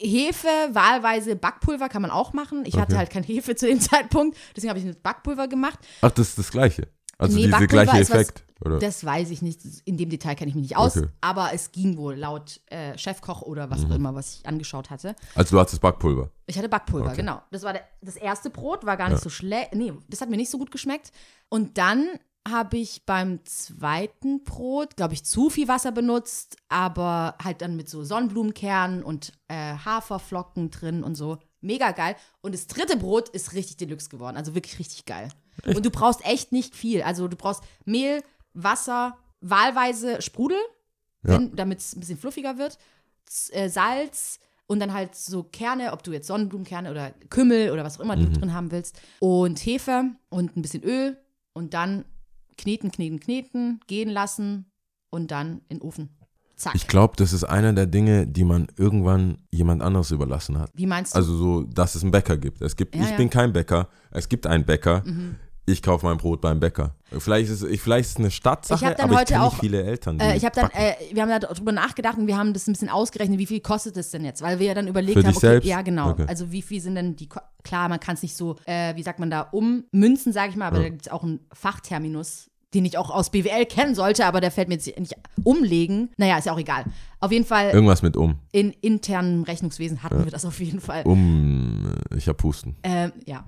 [0.01, 2.65] Hefe, wahlweise Backpulver kann man auch machen.
[2.67, 2.97] Ich hatte Okay.
[2.99, 5.79] halt kein Hefe zu dem Zeitpunkt, deswegen habe ich mit Backpulver gemacht.
[6.01, 6.89] Ach, das ist das Gleiche.
[7.17, 8.45] Also nee, dieser gleiche ist was, Effekt.
[8.65, 8.79] Oder?
[8.81, 9.61] Das weiß ich nicht.
[9.85, 10.97] In dem Detail kenne ich mich nicht aus.
[10.97, 11.07] Okay.
[11.07, 11.13] Mhm.
[11.21, 15.15] Aber es ging wohl laut äh, Chefkoch oder was auch immer, was ich angeschaut hatte.
[15.37, 16.31] Also du hattest Backpulver.
[16.47, 17.17] Ich hatte Backpulver, Okay.
[17.19, 17.41] genau.
[17.53, 19.75] Das war der, das erste Brot, war gar nicht so schlecht.
[19.75, 21.13] Nee, das hat mir nicht so gut geschmeckt.
[21.49, 22.09] Und dann
[22.47, 27.89] habe ich beim zweiten Brot, glaube ich, zu viel Wasser benutzt, aber halt dann mit
[27.89, 31.39] so Sonnenblumenkernen und äh, Haferflocken drin und so.
[31.61, 32.17] Mega geil.
[32.43, 34.37] Und das dritte Brot ist richtig Deluxe geworden.
[34.37, 35.31] Also wirklich richtig geil.
[35.67, 37.03] Und du brauchst echt nicht viel.
[37.03, 38.23] Also du brauchst Mehl,
[38.53, 40.59] Wasser, wahlweise Sprudel,
[41.27, 41.39] Ja.
[41.39, 42.77] damit es ein bisschen fluffiger wird,
[43.53, 47.97] äh, Salz und dann halt so Kerne, ob du jetzt Sonnenblumenkerne oder Kümmel oder was
[47.99, 48.33] auch immer Mhm.
[48.35, 49.01] du drin haben willst.
[49.21, 51.17] Und Hefe und ein bisschen Öl
[51.55, 52.05] und dann
[52.57, 54.67] kneten, kneten, kneten, gehen lassen
[55.11, 56.11] und dann in den Ofen.
[56.57, 56.77] Zack.
[56.77, 60.71] Ich glaube, das ist einer der Dinge, die man irgendwann jemand anderes überlassen hat.
[60.75, 61.17] Wie meinst du?
[61.17, 62.63] Also so, dass es einen Bäcker gibt.
[62.63, 63.15] Es gibt, Ja, ich ja.
[63.15, 63.19] Mhm.
[63.19, 63.89] bin kein Bäcker.
[64.13, 65.03] Es gibt einen Bäcker.
[65.67, 66.95] Ich kaufe mein Brot beim Bäcker.
[67.19, 69.45] Vielleicht ist, es- vielleicht ist es eine Stadtsache, Ich hab dann aber ich heute kenne
[69.47, 70.21] auch, viele Eltern.
[70.21, 72.91] Äh, ich habe dann, äh, wir haben darüber nachgedacht und wir haben das ein bisschen
[72.91, 74.43] ausgerechnet, wie viel kostet es denn jetzt?
[74.43, 75.67] Weil wir ja dann überlegt Für haben, dich okay, selbst?
[75.69, 76.27] ja genau, Okay.
[76.29, 79.03] also wie viel sind denn die, Ko klar, man kann es nicht so, äh, wie
[79.03, 82.85] sagt man da, ummünzen, sage ich mal, aber da gibt es auch einen Fachterminus, den
[82.85, 86.11] ich auch aus BWL kennen sollte, aber der fällt mir jetzt nicht umlegen.
[86.19, 86.85] Naja, ist ja auch egal.
[87.21, 88.35] Auf jeden Fall, Irgendwas mit um.
[88.53, 91.05] in internem Rechnungswesen hatten wir das auf jeden Fall.
[91.05, 92.77] Um, äh, ich habe Husten.
[92.83, 93.45] Ähm, ja.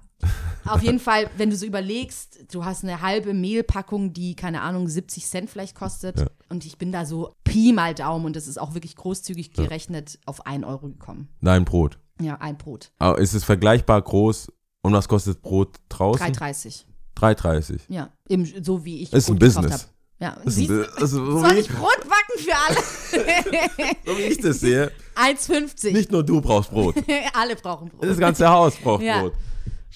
[0.64, 4.88] Auf jeden Fall, wenn du so überlegst, du hast eine halbe Mehlpackung, die, keine Ahnung,
[4.88, 6.18] 70 Cent vielleicht kostet.
[6.18, 6.26] Ja.
[6.48, 10.18] Und ich bin da so Pi mal Daumen und das ist auch wirklich großzügig gerechnet
[10.26, 11.28] auf 1 Euro gekommen.
[11.40, 11.98] Nein, Brot.
[12.20, 12.90] Ja, ein Brot.
[12.98, 14.50] Aber ist es vergleichbar groß?
[14.82, 16.26] Und was kostet Brot draußen?
[16.26, 16.84] 3,30.
[17.16, 17.80] 3,30.
[17.88, 19.88] Ja, eben so wie ich Ist ein Brot gekauft Business.
[20.18, 23.96] Ja, Das ist siehst, ein, das ist so, soll ich, Brot backen für alle?
[24.06, 24.90] so wie ich das sehe.
[25.14, 25.92] 1,50.
[25.92, 26.94] Nicht nur du brauchst Brot.
[27.34, 28.04] alle brauchen Brot.
[28.04, 29.20] Das ganze Haus braucht Ja.
[29.20, 29.34] Brot.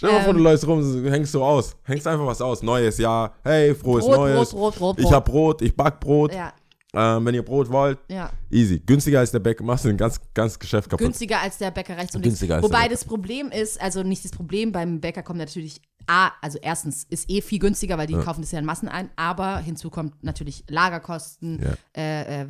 [0.00, 0.36] Stell dir mal vor, Ähm.
[0.38, 1.76] du läufst rum, hängst so aus.
[1.84, 2.62] Hängst einfach was aus.
[2.62, 3.34] Neues Jahr.
[3.44, 4.50] Hey, frohes Brot, Neues.
[4.50, 6.32] Brot, Brot, Brot, Ich hab Brot, ich back Brot.
[6.34, 6.54] Ja,
[6.94, 8.30] Ähm, wenn ihr Brot wollt, ja.
[8.50, 8.80] easy.
[8.80, 11.04] Günstiger als der Bäcker, machst du ein ganz, ganz Geschäft kaputt.
[11.06, 12.38] Günstiger als der Bäcker rechts und links.
[12.40, 16.30] Günstiger als Wobei das Problem ist, also nicht das Problem, beim Bäcker kommt natürlich A,
[16.40, 19.58] also erstens ist eh viel günstiger, weil die kaufen das ja in Massen ein, aber
[19.58, 22.00] hinzu kommt natürlich Lagerkosten, Ja.
[22.02, 22.46] äh, äh,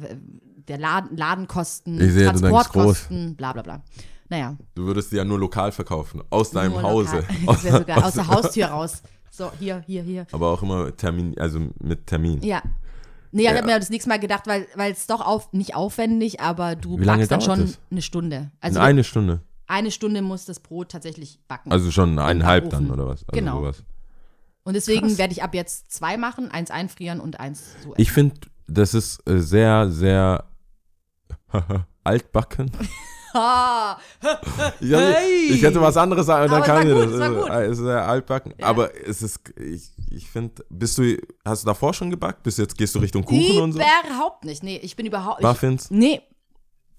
[0.68, 3.82] der Laden, Ladenkosten, Ich sehe, du denkst Transportkosten, bla bla bla.
[4.30, 6.22] Naja, Du würdest die ja nur lokal verkaufen.
[6.30, 7.24] Aus deinem nur Hause.
[7.46, 9.02] Das wäre sogar aus der Haustür raus.
[9.30, 10.26] So, hier, hier, hier.
[10.32, 12.40] Aber auch immer Termin, also mit Termin.
[12.42, 12.62] Ja.
[13.32, 13.56] Nee, ich Ja.
[13.56, 17.04] habe mir das nächste Mal gedacht, weil es doch auf, nicht aufwendig, aber du Wie
[17.04, 17.78] backst dann schon das?
[17.90, 18.50] eine Stunde.
[18.60, 19.40] Also eine Stunde.
[19.66, 21.70] eine Stunde muss das Brot tatsächlich backen.
[21.70, 23.20] Also schon eineinhalb dann, oder was?
[23.28, 23.60] Also Genau.
[23.60, 23.84] Sowas.
[24.64, 25.18] Und deswegen Krass.
[25.18, 27.94] werde ich ab jetzt zwei machen, eins einfrieren und eins so.
[27.96, 28.34] Ich finde,
[28.68, 30.44] das ist äh, sehr, sehr
[32.04, 32.70] altbacken.
[33.32, 34.00] Ich, hab-
[34.80, 35.50] Hey!
[35.52, 37.30] ich hätte was anderes sagen, dann kam mir gut, das.
[37.30, 38.54] es äh, Es ist sehr altbacken.
[38.60, 42.42] Aber es ist, ich, ich finde, bist du, hast du davor schon gebackt?
[42.42, 43.78] Bist du jetzt, gehst du Richtung Kuchen und so?
[43.80, 44.62] überhaupt nicht.
[44.62, 45.90] Nee, ich bin überhaupt ich, Muffins?
[45.90, 46.20] Nee.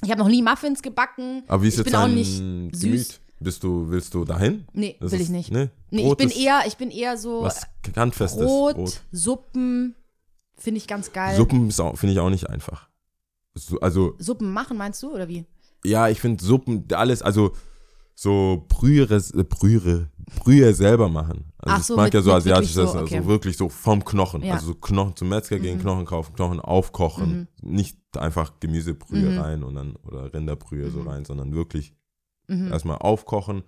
[0.03, 1.43] Ich habe noch nie Muffins gebacken.
[1.47, 2.75] Aber wie ist ich jetzt bin auch nicht Gemüt?
[2.75, 3.19] süß.
[3.39, 4.65] Bist du, willst du dahin?
[4.73, 5.51] Nee, Das will ist- ich nicht.
[5.51, 5.71] Ne?
[5.89, 7.65] Nee, Brot ich bin eher, ich bin eher so was
[7.95, 8.45] handfestes.
[8.45, 9.01] Brot, Brot.
[9.11, 9.95] Suppen,
[10.57, 11.35] finde ich ganz geil.
[11.35, 12.87] Suppen finde ich auch nicht einfach.
[13.55, 15.45] So, also, Suppen machen, meinst du, oder wie?
[15.83, 17.51] Ja, ich finde Suppen, alles, also
[18.15, 21.45] so Brühe, Brühe, Brühe selber machen.
[21.57, 23.17] Also Ach ich so, mag mit- ja so wirklich so, Essen, okay.
[23.17, 24.41] also wirklich so vom Knochen.
[24.41, 24.47] Ja.
[24.47, 24.53] Mhm.
[24.53, 27.47] Also so Knochen zum Metzger gehen, Knochen kaufen, Knochen aufkochen.
[27.61, 29.37] Nicht einfach Gemüsebrühe Mhm.
[29.39, 31.93] rein und dann, oder Rinderbrühe so rein, sondern wirklich
[32.47, 32.71] Mhm.
[32.71, 33.63] erstmal aufkochen.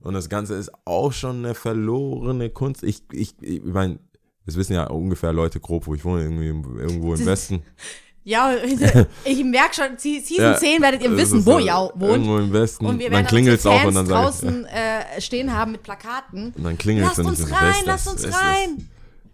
[0.00, 2.82] Und das Ganze ist auch schon eine verlorene Kunst.
[2.82, 3.98] Ich, ich, ich meine,
[4.46, 7.62] das wissen ja ungefähr Leute grob, wo ich wohne, irgendwie irgendwo im Westen.
[8.28, 8.52] Ja,
[9.24, 12.12] ich merke schon, Se- Season Ja, 10 werdet ihr wissen, wo ja ihr wohnt.
[12.12, 12.84] Irgendwo im Westen.
[12.84, 15.72] Und wir dann werden klingelt es unsere auch und dann ich, draußen äh, stehen haben
[15.72, 16.52] mit Plakaten.
[16.54, 18.24] und dann klingelt es Lasst und uns ich rein, lasst das?
[18.24, 18.90] uns rein.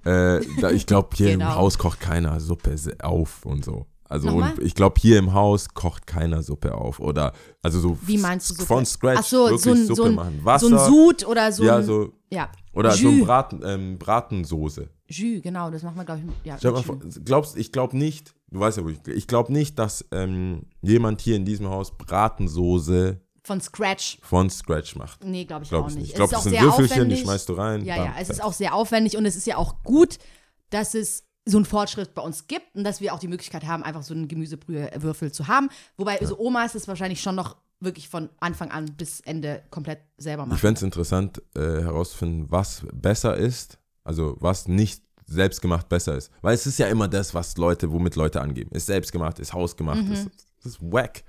[0.07, 1.47] Äh, ich glaube, hier Genau.
[1.51, 3.87] im Haus kocht keiner Suppe auf und so.
[4.09, 7.01] Also und ich glaube, hier im Haus kocht keiner Suppe auf.
[7.01, 8.67] Oder also so Wie meinst du Suppe?
[8.67, 10.41] von Scratch Ach so, wirklich so ein, Suppe so ein, machen.
[10.45, 12.49] Wasser, so ein Sud oder so ja, so, ja.
[12.75, 13.01] oder Jus.
[13.01, 14.89] so ein Braten, ähm, Bratensoße.
[15.09, 16.57] Jus, genau, das machen wir, glaube ich, ja.
[16.59, 16.85] Jus.
[17.25, 21.21] glaubst, ich glaube nicht, du weißt ja, wo ich, ich glaube nicht, dass ähm, jemand
[21.21, 24.19] hier in diesem Haus Bratensoße Von Scratch.
[24.23, 25.23] von Scratch macht.
[25.25, 26.09] Nee, glaube ich Glaub auch ich nicht.
[26.11, 27.21] Ich glaube, es das sind Würfelchen, die aufwendig.
[27.21, 27.85] schmeißt du rein.
[27.85, 30.19] Ja, bam, ja, es ist auch sehr aufwendig und es ist ja auch gut,
[30.71, 33.83] dass es so einen Fortschritt bei uns gibt und dass wir auch die Möglichkeit haben,
[33.83, 35.69] einfach so einen Gemüsebrühewürfel zu haben.
[35.99, 39.99] Wobei so Oma ist es wahrscheinlich schon noch wirklich von Anfang an bis Ende komplett
[40.17, 40.59] selber Ich machen.
[40.59, 46.31] fände es interessant äh, herauszufinden, was besser ist, also was nicht selbstgemacht besser ist.
[46.43, 48.71] Weil es ist ja immer das, was Leute, womit Leute angeben.
[48.73, 50.13] Ist selbstgemacht, ist hausgemacht, Mhm.
[50.13, 50.29] ist,
[50.63, 51.25] das ist wack.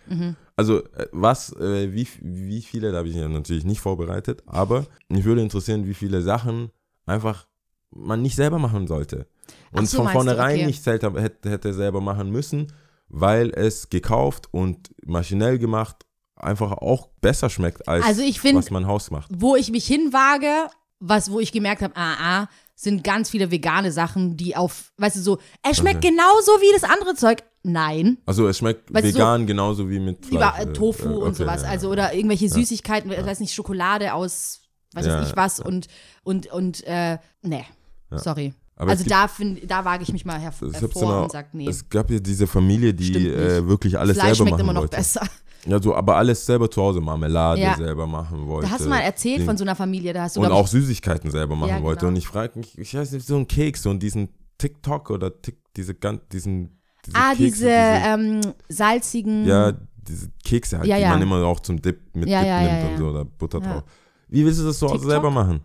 [0.55, 4.85] Also äh, was, äh, wie, wie viele, da habe ich ja natürlich nicht vorbereitet, aber
[5.09, 6.71] mich würde interessieren, wie viele Sachen
[7.05, 7.47] einfach
[7.91, 9.27] man nicht selber machen sollte.
[9.71, 10.65] Und so, von vornherein okay.
[10.65, 12.71] nicht selber, hätte, hätte selber machen müssen,
[13.09, 16.05] weil es gekauft und maschinell gemacht
[16.35, 19.29] einfach auch besser schmeckt als Also find- was man Haus macht.
[19.33, 23.91] Wo ich mich hinwage, was, wo ich gemerkt habe, ah, ah, sind ganz viele vegane
[23.91, 27.41] Sachen, die auf, weißt du, so, es schmeckt genauso wie das andere Zeug.
[27.63, 28.17] Nein.
[28.25, 30.67] Also es schmeckt Weißt du, so- vegan genauso wie mit Lieber Fleisch.
[30.67, 31.63] äh, Tofu äh, und okay, sowas.
[31.63, 31.69] ja.
[31.69, 34.59] Also, oder irgendwelche Süßigkeiten, ich weiß nicht, Schokolade aus,
[34.93, 35.87] weiß Ja, ich was und,
[36.23, 37.65] und, und, äh, nee.
[38.11, 38.53] Sorry.
[38.75, 41.23] Aber also da, find, da wage ich mich mal herv Es, gab so hervor eine,
[41.23, 41.67] und sage, nee.
[41.69, 43.25] es gab ja diese Familie, die nicht.
[43.27, 44.97] äh, wirklich alles Fleisch selber schmeckt machen immer noch wollte.
[44.97, 45.25] besser.
[45.65, 47.75] Ja, so, aber alles selber zu Hause, Marmelade Ja.
[47.75, 48.67] selber machen wollte.
[48.67, 49.45] Da hast du mal erzählt Ding.
[49.47, 52.01] von so einer Familie, da hast du Und auch Süßigkeiten selber machen Ja, wollte.
[52.01, 52.09] genau.
[52.11, 55.57] Und ich frage mich, ich weiß nicht, so ein Keks, so diesen TikTok oder Tik,
[55.75, 59.45] diese ganz, diesen, diese Ah, Kekse, diese, ähm, salzigen.
[59.45, 59.73] ja,
[60.07, 63.05] diese Kekse halt, Ja, die man immer auch zum Dip mit Dip nimmt und so,
[63.09, 63.83] oder Butter drauf.
[64.27, 65.61] Wie willst du das zu Hause selber machen?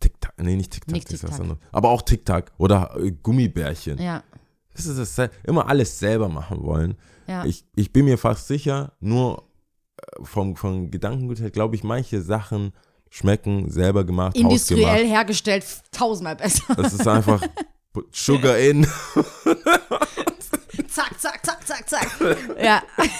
[0.00, 1.40] TikTok, nee, nicht TikTok, Nicht das TikTok.
[1.40, 1.58] anderes.
[1.72, 3.98] Aber auch TikTok oder äh, Gummibärchen.
[4.00, 4.22] Ja,
[4.74, 6.96] Das ist das, immer alles selber machen wollen.
[7.28, 7.44] Ja.
[7.44, 9.44] Ich, ich bin mir fast sicher, nur
[9.98, 12.72] äh, vom, vom Gedankengut her, glaube ich, manche Sachen
[13.10, 15.10] schmecken selber gemacht, Industriell hausgemacht.
[15.10, 16.74] hergestellt, tausendmal besser.
[16.76, 17.42] Das ist einfach
[18.12, 18.84] Sugar in.
[20.88, 22.18] zack, zack, zack, zack, zack.
[22.62, 22.82] ja.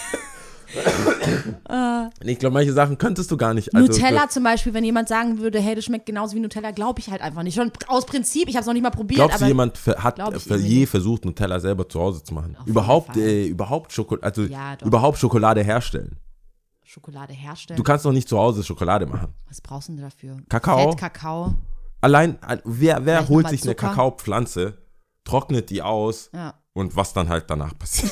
[2.23, 3.73] Ich glaube, manche Sachen könntest du gar nicht.
[3.75, 6.99] Also, Nutella zum Beispiel, wenn jemand sagen würde, hey, das schmeckt genauso wie Nutella, glaube
[6.99, 7.55] ich halt einfach nicht.
[7.55, 10.19] Schon aus Prinzip, ich habe es noch nicht mal probiert, Glaubst du, jemand hat
[10.59, 12.55] je versucht, Nutella selber zu Hause zu machen?
[12.59, 16.17] Auf Überhaupt, äh, überhaupt Schokolade, also Ja, überhaupt Schokolade herstellen.
[16.83, 17.77] Schokolade herstellen.
[17.77, 19.33] Du kannst doch nicht zu Hause Schokolade machen.
[19.47, 20.37] Was brauchst du denn dafür?
[20.49, 20.89] Kakao?
[20.89, 21.53] Fett, Kakao.
[22.01, 23.75] Allein, äh, wer, wer Vielleicht holt sich eine?
[23.75, 24.77] Kakaopflanze,
[25.23, 26.55] trocknet die aus Ja.
[26.79, 28.11] Und was dann halt danach passiert?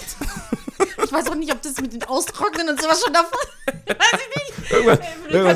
[1.03, 3.39] Ich weiß auch nicht, ob das mit den Austrocknen und sowas schon davon.
[3.88, 4.71] weiß ich nicht.
[4.71, 4.99] Irgendwann-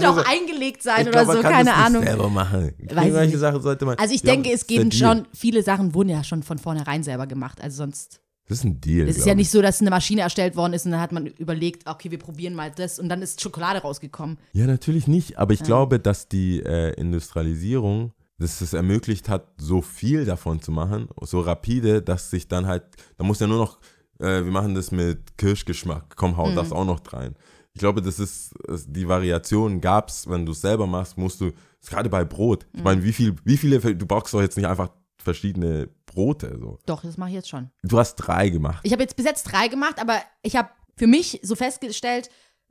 [0.01, 2.03] Könnte auch eingelegt sein Ich oder glaub, man so, kann keine das nicht Ahnung.
[2.03, 2.73] selber machen.
[2.79, 3.37] Weiß ich Manche.
[3.37, 3.97] Sachen sollte man.
[3.97, 5.15] Also ich Ja, denke, es gehen Deal.
[5.17, 7.59] schon, viele Sachen wurden ja schon von vornherein selber gemacht.
[7.61, 9.07] Also sonst, Das ist ein Deal.
[9.09, 9.37] es ist ja ich.
[9.37, 12.19] nicht so, dass eine Maschine erstellt worden ist und dann hat man überlegt, okay, wir
[12.19, 14.37] probieren mal das und dann ist Schokolade rausgekommen.
[14.53, 15.37] Ja, natürlich nicht.
[15.37, 20.71] Aber ich glaube, dass die äh, Industrialisierung dass es ermöglicht hat, so viel davon zu
[20.71, 22.83] machen, so rapide, dass sich dann halt,
[23.17, 23.79] da muss ja nur noch,
[24.19, 26.55] äh, wir machen das mit Kirschgeschmack, komm, hau Mhm.
[26.55, 27.35] das auch noch rein.
[27.73, 28.53] Ich glaube, das ist,
[28.87, 31.51] die Variation gab es, wenn du es selber machst, musst du,
[31.87, 32.65] gerade bei Brot.
[32.73, 32.77] Mhm.
[32.79, 34.89] Ich meine, wie viel, wie viele, du brauchst doch jetzt nicht einfach
[35.23, 36.79] verschiedene Brote, so.
[36.85, 37.69] Doch, das mache ich jetzt schon.
[37.83, 38.81] Du hast drei gemacht.
[38.83, 42.29] Ich habe jetzt bis jetzt drei gemacht, aber ich habe für mich so festgestellt,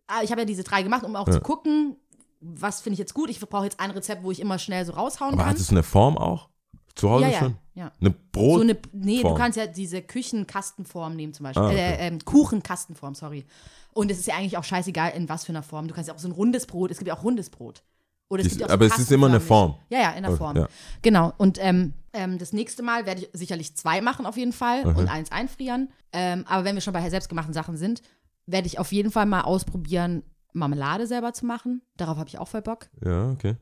[0.09, 1.35] ah, ich habe ja diese drei gemacht, um auch Ja.
[1.35, 1.97] zu gucken,
[2.41, 3.29] was finde ich jetzt gut.
[3.31, 5.51] Ich brauche jetzt ein Rezept, wo ich immer schnell so raushauen Aber kann.
[5.51, 6.49] hattest du eine Form auch?
[6.95, 7.57] Zu Hause ja, ja, schon?
[7.75, 7.93] ja.
[8.01, 8.57] Eine Brot?
[8.57, 9.35] So eine, nee, Form.
[9.35, 11.63] du kannst ja diese Küchenkastenform nehmen zum Beispiel.
[11.63, 11.77] Ah, okay.
[11.79, 13.45] äh, ähm, Kuchenkastenform, sorry.
[13.93, 15.89] Und es ist ja eigentlich auch scheißegal, in was für einer Form.
[15.89, 17.83] Du kannst ja auch so ein rundes Brot, es gibt ja auch rundes Brot.
[18.29, 19.41] Oder es Ist- gibt ja auch so aber es ist immer eine.
[19.41, 19.75] Form.
[19.89, 20.57] Ja, ja, in der Okay, Form.
[20.57, 20.69] ja.
[21.03, 21.33] Genau.
[21.37, 24.97] Und ähm, ähm, das nächste Mal werde ich sicherlich zwei machen auf jeden Fall Mhm.
[24.97, 25.91] und eins einfrieren.
[26.13, 28.03] Ähm, aber wenn wir schon bei selbstgemachten Sachen sind,
[28.47, 31.83] werde ich auf jeden Fall mal ausprobieren, Marmelade selber zu machen.
[31.97, 32.89] Darauf habe ich auch voll Bock.
[33.05, 33.57] Ja, okay.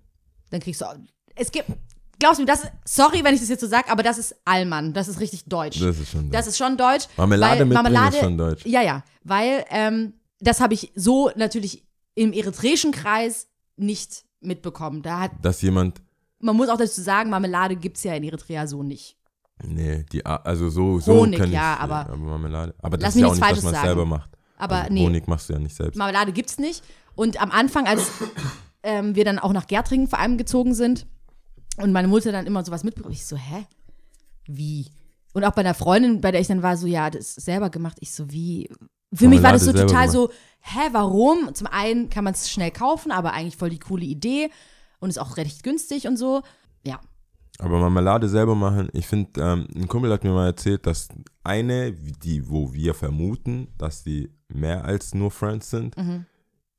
[0.51, 0.87] Dann kriegst du.
[1.35, 1.71] Es gibt.
[2.21, 4.35] Glaubst du mir, das ist, sorry, wenn ich das jetzt so sage, aber das ist
[4.45, 4.93] Allmann.
[4.93, 5.79] Das ist richtig deutsch.
[5.81, 7.07] Das ist schon Das ist schon deutsch.
[7.17, 8.67] Marmelade mitbringen Marmelade, ist schon deutsch.
[8.67, 9.05] Ja, ja.
[9.23, 13.47] Weil ähm, das habe ich so natürlich im eritreischen Kreis
[13.77, 15.03] nicht mitbekommen.
[15.03, 16.03] Da hat, Dass jemand
[16.41, 19.17] man muss auch dazu sagen, Marmelade gibt es ja in Eritrea so nicht.
[19.65, 22.75] Nee, die, also so, so Honig, kann ich, ja, aber- Marmelade.
[22.81, 23.87] Aber das Lass ist ja auch nicht, was man sagen.
[23.87, 24.31] selber macht.
[24.59, 25.07] Aber also nee.
[25.07, 25.97] Honig machst du ja nicht selbst.
[25.97, 26.85] Marmelade gibt es nicht.
[27.15, 28.11] Und am Anfang, als
[28.83, 31.07] ähm, wir dann auch nach Gärtringen vor allem gezogen sind
[31.79, 33.67] und meine Mutter dann immer sowas mitbekommen, ich so, hä?
[34.47, 34.87] Wie?
[35.33, 37.71] Und auch bei einer Freundin, bei der ich dann war, so, ja, das ist selber
[37.71, 37.97] gemacht.
[38.01, 38.69] Ich so, wie?
[39.13, 41.55] Für mich war das so Marmelade total selber so, hä, warum?
[41.55, 44.51] Zum einen kann man es schnell kaufen, aber eigentlich voll die coole Idee
[45.01, 46.43] und ist auch recht günstig und so.
[46.85, 47.01] Ja.
[47.59, 51.09] Aber Marmelade selber machen, ich finde, ähm, ein Kumpel hat mir mal erzählt, dass
[51.43, 56.25] eine, die, wo wir vermuten, dass die mehr als nur Friends sind, Mhm.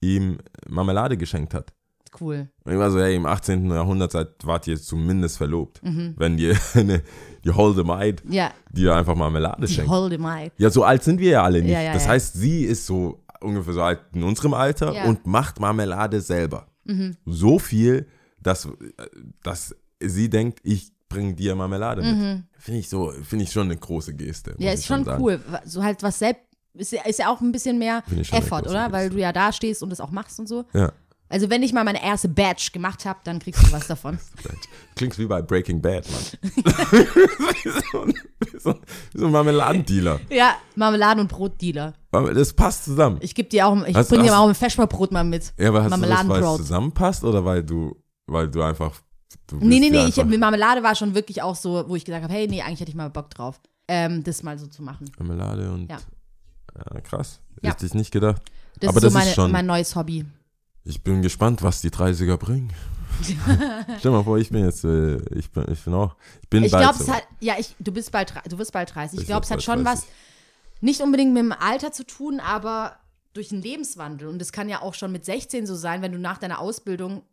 [0.02, 1.74] ihm Marmelade geschenkt hat.
[2.20, 2.50] Cool.
[2.64, 3.70] Und ich war so, hey, im 18.
[3.70, 5.84] Jahrhundert seid, wart ihr zumindest verlobt.
[5.84, 6.16] Mhm.
[6.18, 7.04] Wenn ihr eine,
[7.44, 9.92] die holde Maid, Ja, die dir einfach Marmelade die schenkt.
[9.92, 10.52] holde Mai.
[10.58, 11.72] Ja, so alt sind wir ja alle nicht.
[11.72, 14.92] Ja, ja, das heißt, sie ist so ungefähr so alt in unserem Alter.
[15.04, 15.10] Mhm.
[15.10, 16.66] und macht Marmelade selber.
[17.26, 18.08] So viel,
[18.42, 18.68] dass,
[19.44, 22.44] dass sie denkt, ich bringe dir Marmelade mit.
[22.58, 24.56] Finde ich so, finde ich schon eine große Geste.
[24.58, 24.64] Mhm.
[24.64, 25.22] Ja, ist schon sagen.
[25.24, 25.40] cool.
[25.66, 26.42] So halt was selbst,
[26.74, 28.92] ist ja, ist ja auch ein bisschen mehr Effort, oder?
[28.92, 30.66] Weil du ja da stehst und das auch machst und so.
[30.74, 30.92] Ja.
[31.32, 34.18] Also wenn ich mal meine erste Batch gemacht habe, dann kriegst du was davon.
[34.96, 36.22] Klingt wie bei Breaking Bad, Mann.
[36.52, 38.74] wie, so ein, wie, so,
[39.12, 40.20] wie so ein Marmeladendealer.
[40.32, 41.94] ja, Marmeladen- und Brotdealer.
[42.12, 43.18] Das passt zusammen.
[43.22, 45.54] Ich gebe dir auch, ich bringe dir auch ein Feschbarbrot mal mit.
[45.60, 48.94] ja, aber hast du das, weil es zusammenpasst oder weil du, weil du einfach
[49.46, 52.24] du Nee, nee, nee, ich, mit Marmelade war schon wirklich auch so, wo ich gesagt
[52.24, 55.12] habe, hey, nee, eigentlich hätte ich mal Bock drauf, ähm, das mal so zu machen.
[55.20, 55.90] Marmelade und.
[55.92, 56.00] Ja.
[56.76, 57.40] Ja, krass.
[57.62, 57.72] Ja.
[57.72, 58.42] Hätte ich nicht gedacht.
[58.80, 59.52] Das Aber ist so das meine, ist schon.
[59.52, 60.26] mein neues Hobby.
[60.86, 62.72] Ich bin gespannt, was die 30er bringen.
[64.00, 66.72] Stell mal vor, ich bin jetzt, äh, ich bin, ich bin auch, ich bin Ich
[66.72, 67.04] bald glaube, so.
[67.04, 69.20] es hat, ja, ich, du bist bald, du wirst bald 30.
[69.20, 70.04] Ich glaube, es hat schon 30.
[70.04, 70.08] was,
[70.80, 72.96] nicht unbedingt mit dem Alter zu tun, aber
[73.34, 74.28] durch den Lebenswandel.
[74.30, 77.24] Und das kann ja auch schon mit 16 so sein, wenn du nach deiner Ausbildung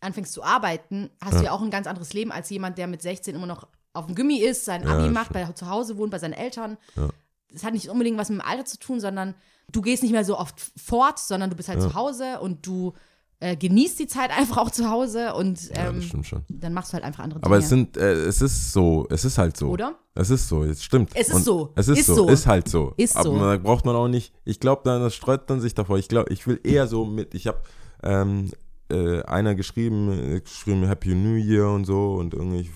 [0.00, 3.02] anfängst zu arbeiten, hast du ja auch ein ganz anderes Leben als jemand, der mit
[3.02, 5.96] 16 immer noch auf dem Gummi ist, sein Ja, Abi das macht, bei, zu Hause
[5.96, 6.76] wohnt, bei seinen Eltern.
[6.96, 7.08] Ja.
[7.52, 9.34] Das hat nicht unbedingt was mit dem Alter zu tun, sondern
[9.70, 11.88] du gehst nicht mehr so oft fort, sondern du bist halt Ja.
[11.88, 12.92] zu Hause und du
[13.40, 16.44] äh, genießt die Zeit einfach auch zu Hause und ja, ähm, das stimmt schon.
[16.48, 17.46] dann machst du halt einfach andere Dinge.
[17.46, 19.68] Aber es sind, äh, es ist so, es ist halt so.
[19.68, 19.96] Oder?
[20.14, 21.10] Es ist so, es stimmt.
[21.14, 21.72] Es ist Und so.
[21.74, 22.14] Es ist, Ist so.
[22.14, 22.28] so.
[22.28, 22.92] Ist halt so.
[22.96, 23.38] Ist Aber so.
[23.38, 25.98] da braucht man auch nicht, ich glaube, dann das sträubt man sich davor.
[25.98, 27.60] Ich glaube, ich will eher so mit, ich habe
[28.04, 28.50] ähm,
[28.90, 32.70] äh, einer geschrieben, äh, geschrieben Happy New Year und so und irgendwie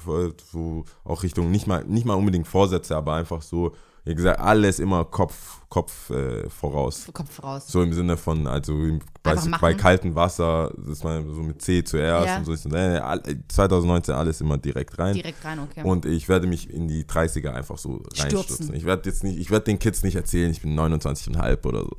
[0.50, 3.72] so auch Richtung, nicht mal, nicht mal unbedingt Vorsätze, aber einfach so,
[4.06, 7.08] wie gesagt, alles immer Kopf, Kopf äh, voraus.
[7.12, 7.64] Kopf raus.
[7.66, 9.58] So im Sinne von, also machen.
[9.60, 12.36] bei kaltem Wasser, das war so mit C zuerst Ja.
[12.38, 12.54] und so.
[12.54, 15.14] Ich so, nee, nee, all- 2019 alles immer direkt rein.
[15.14, 15.82] Direkt rein, okay.
[15.82, 18.54] Und ich werde mich in die 30er einfach so reinstürzen.
[18.54, 18.74] Stürzen.
[18.76, 21.96] Ich werde jetzt nicht, ich werde den Kids nicht erzählen, ich bin 29,5 oder so.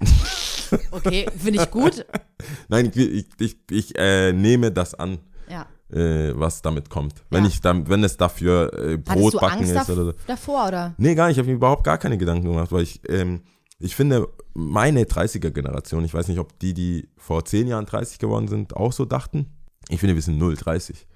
[0.92, 2.06] Okay, finde ich gut.
[2.70, 5.18] Nein, ich, ich, ich, ich äh, nehme das an,
[5.50, 5.66] Ja.
[5.92, 7.14] Äh, was damit kommt.
[7.30, 7.50] Wenn Ja.
[7.50, 10.14] ich dann, wenn es dafür äh, Brot du backen Angst ist oder so.
[10.28, 10.94] davor, oder?
[10.98, 11.38] Nee, gar nicht.
[11.38, 13.42] Ich habe mir überhaupt gar keine Gedanken gemacht, weil ich, ähm,
[13.80, 18.48] ich finde, meine 30er-Generation, ich weiß nicht, ob die, die vor 10 Jahren 30 geworden
[18.48, 19.46] sind, auch so dachten.
[19.90, 21.08] Ich finde, wir sind 0, 30.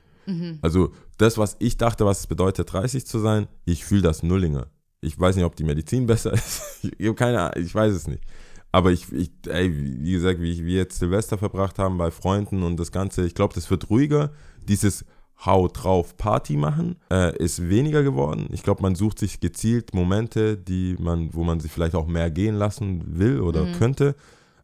[0.62, 4.68] Also das, was ich dachte, was es bedeutet, 30 zu sein, ich fühle das Nullinger.
[5.02, 6.86] Ich weiß nicht, ob die Medizin besser ist.
[6.98, 8.24] Ich habe keine Ahnung, ich weiß es nicht.
[8.72, 12.80] Aber ich, ich ey, wie gesagt, wie wir jetzt Silvester verbracht haben bei Freunden und
[12.80, 14.32] das Ganze, ich glaube, das wird ruhiger.
[14.68, 15.06] Dieses
[15.46, 18.48] Hau drauf Party machen äh, ist weniger geworden.
[18.52, 22.30] Ich glaube, man sucht sich gezielt Momente, die man, wo man sich vielleicht auch mehr
[22.30, 24.16] gehen lassen will oder könnte.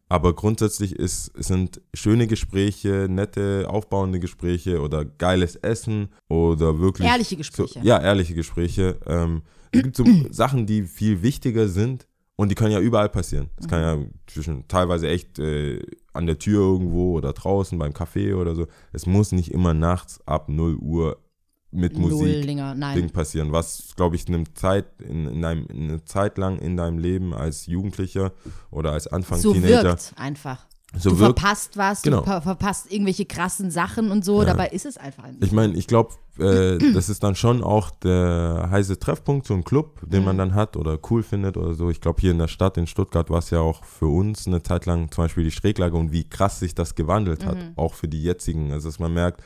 [0.08, 7.06] Aber grundsätzlich ist, sind schöne Gespräche, nette, aufbauende Gespräche oder geiles Essen oder wirklich.
[7.06, 7.80] Ehrliche Gespräche.
[7.80, 8.98] So, ja, ehrliche Gespräche.
[9.06, 12.07] Ähm, es gibt so Sachen, die viel wichtiger sind
[12.38, 13.50] und die können ja überall passieren.
[13.56, 13.98] Das kann ja
[14.28, 18.68] zwischen teilweise echt äh, an der Tür irgendwo oder draußen beim Café oder so.
[18.92, 21.18] Es muss nicht immer nachts ab 0 Uhr
[21.72, 22.96] mit Musik Nullinger, nein.
[22.96, 26.98] Ding passieren, was, glaube ich, eine Zeit, in, in einem, eine Zeit lang in deinem
[26.98, 28.32] Leben als Jugendlicher
[28.70, 30.67] oder als Anfang so Teenager wirkt einfach.
[30.96, 31.38] So du wirkt.
[31.40, 32.20] verpasst was, Genau.
[32.20, 35.44] du ver verpasst irgendwelche krassen Sachen und so, dabei ist es einfach nicht.
[35.44, 39.64] Ich meine, ich glaube, äh, das ist dann schon auch der heiße Treffpunkt, so ein
[39.64, 40.24] Club, den Mhm.
[40.26, 41.90] man dann hat oder cool findet oder so.
[41.90, 44.62] Ich glaube, hier in der Stadt, in Stuttgart, war es ja auch für uns eine
[44.62, 47.72] Zeit lang zum Beispiel die Schräglage und wie krass sich das gewandelt hat, Mhm.
[47.76, 48.72] auch für die jetzigen.
[48.72, 49.42] Also, dass man merkt,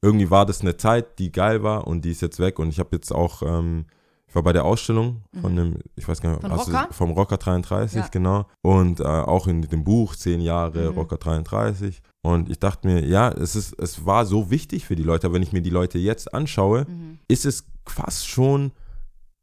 [0.00, 2.60] irgendwie war das eine Zeit, die geil war und die ist jetzt weg.
[2.60, 3.86] Und ich habe jetzt auch, ähm,
[4.28, 6.48] ich war bei der Ausstellung von dem, ich weiß gar nicht, Mhm.
[6.48, 6.92] Von hast du- Rocker?
[6.92, 8.08] vom Rocker 33, Ja.
[8.08, 8.46] genau.
[8.62, 10.98] Und äh, auch in dem Buch, zehn Jahre, Mhm.
[10.98, 12.00] Rocker 33.
[12.22, 15.34] Und ich dachte mir, ja, es, ist, es war so wichtig für die Leute, aber
[15.36, 17.18] wenn ich mir die Leute jetzt anschaue, Mhm.
[17.28, 18.72] ist es fast schon,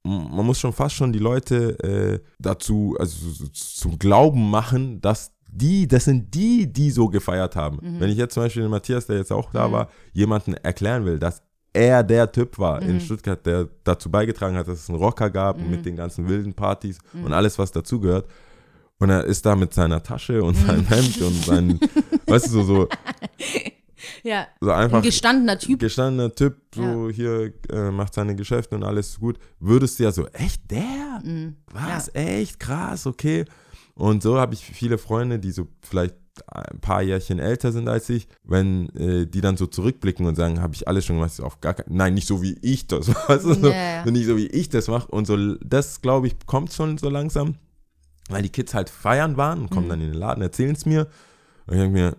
[0.04, 5.32] man muss schon fast schon die Leute äh, dazu, also so- zum Glauben machen, dass
[5.50, 7.80] die, das sind die, die so gefeiert haben.
[7.82, 8.00] Mhm.
[8.02, 11.17] Wenn ich jetzt zum Beispiel den Matthias, der jetzt auch da war, jemanden erklären will,
[11.17, 11.41] dass
[11.75, 12.89] er der Typ war Mhm.
[12.89, 16.53] in Stuttgart, der dazu beigetragen hat, dass es einen Rocker gab mit den ganzen wilden
[16.53, 17.25] Partys Mhm.
[17.25, 18.27] und alles, was dazugehört.
[18.97, 20.88] Und er ist da mit seiner Tasche und seinem Mhm.
[20.88, 21.79] Hemd und seinen,
[22.27, 22.88] weißt du, so, so,
[24.23, 25.79] Ja, so ein einfach gestandener Typ.
[25.79, 30.27] gestandener Typ, so hier äh, macht seine Geschäfte und alles gut, würdest du ja so,
[30.27, 31.21] echt der?
[31.23, 31.55] Mhm.
[31.73, 32.09] Was?
[32.13, 32.59] Echt?
[32.59, 33.45] Krass, okay.
[33.95, 36.15] Und so habe ich viele Freunde, die so vielleicht
[36.48, 40.62] ein paar Jährchen älter sind als ich, wenn äh, die dann so zurückblicken und sagen,
[40.62, 43.45] habe ich alles schon gemacht, so, auf gar nein, nicht so wie ich das, weißt
[43.45, 44.12] du, so, Ja, ja.
[44.12, 47.56] nicht so wie ich das mache und so, das glaube ich, kommt schon so langsam,
[48.30, 49.76] weil die Kids halt feiern waren und Mhm.
[49.76, 51.08] kommen dann in den Laden, erzählen es mir
[51.67, 52.17] und ich denke mir,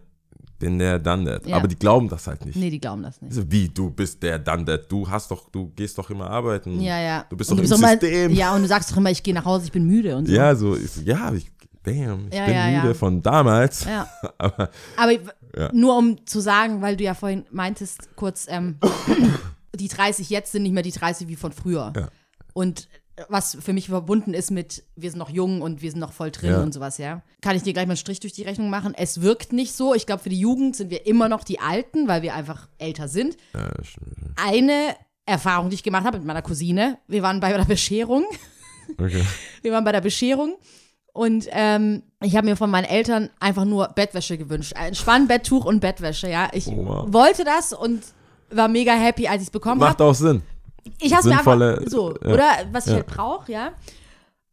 [0.59, 1.27] bin der, dann.
[1.45, 1.57] Ja.
[1.57, 2.57] Aber die glauben das halt nicht.
[2.57, 3.31] Nee, die glauben das nicht.
[3.31, 6.81] Also wie, du bist der, dann du hast doch, du gehst doch immer arbeiten.
[6.81, 7.27] Ja, ja.
[7.29, 8.33] Du bist Und doch im immer, System.
[8.33, 10.33] Ja, und du sagst doch immer, ich gehe nach Hause, ich bin müde und so.
[10.33, 11.51] Ja, so, ich, so, ja, ich,
[11.87, 12.95] damn, ich Ja, bin ja, müde ja.
[12.95, 13.87] von damals.
[14.39, 15.13] Aber Aber
[15.73, 18.77] nur um zu sagen, weil du ja vorhin meintest, kurz, ähm,
[19.75, 21.93] die 30 jetzt sind nicht mehr die 30 wie von früher.
[22.53, 22.89] Und
[23.29, 26.31] was für mich verbunden ist mit, wir sind noch jung und wir sind noch voll
[26.31, 27.23] drin und sowas, ja.
[27.41, 28.93] Kann ich dir gleich mal einen Strich durch die Rechnung machen?
[28.95, 29.95] Es wirkt nicht so.
[29.95, 33.09] Ich glaube, für die Jugend sind wir immer noch die Alten, weil wir einfach älter
[33.09, 33.37] sind.
[34.37, 38.25] Eine Erfahrung, die ich gemacht habe mit meiner Cousine, wir waren bei der Bescherung.
[38.99, 39.25] okay.
[39.63, 40.55] Wir waren bei der Bescherung
[41.17, 44.75] und ähm, ich habe mir von meinen Eltern einfach nur Bettwäsche gewünscht.
[44.77, 46.49] Ein Spannbetttuch und Bettwäsche, ja.
[46.53, 47.07] Ich Oh, wow.
[47.13, 48.03] wollte das und
[48.51, 50.05] war mega happy, als ich es bekommen Macht habe.
[50.05, 50.43] auch Sinn.
[51.01, 52.33] Ich habe mir einfach so, ja.
[52.33, 52.99] oder was ich Ja.
[52.99, 53.73] halt brauche, ja.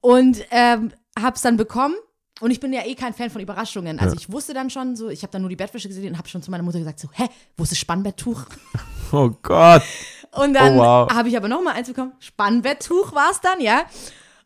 [0.01, 1.95] Und ähm, hab's dann bekommen.
[2.41, 3.99] Und ich bin ja eh kein Fan von Überraschungen.
[3.99, 4.19] Also Ja.
[4.19, 6.41] ich wusste dann schon so, ich habe dann nur die Bettwäsche gesehen und habe schon
[6.41, 8.45] zu meiner Mutter gesagt so, hä, wo ist das Spannbetttuch?
[9.11, 9.83] Oh Gott.
[10.31, 11.09] Und dann Oh, wow.
[11.13, 12.13] habe ich aber noch mal eins bekommen.
[12.17, 13.83] Spannbetttuch war es dann, ja.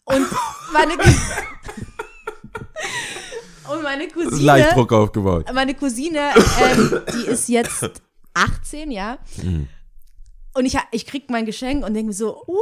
[0.03, 0.25] Und
[0.73, 0.91] meine
[3.71, 5.45] und meine Cousine, leicht Druck aufgebaut.
[5.53, 6.19] meine Cousine,
[6.61, 8.01] ähm, die ist jetzt
[8.33, 9.17] 18, ja.
[9.41, 9.67] Mhm.
[10.53, 12.55] Und ich, ich krieg mein Geschenk und denke mir so, uh,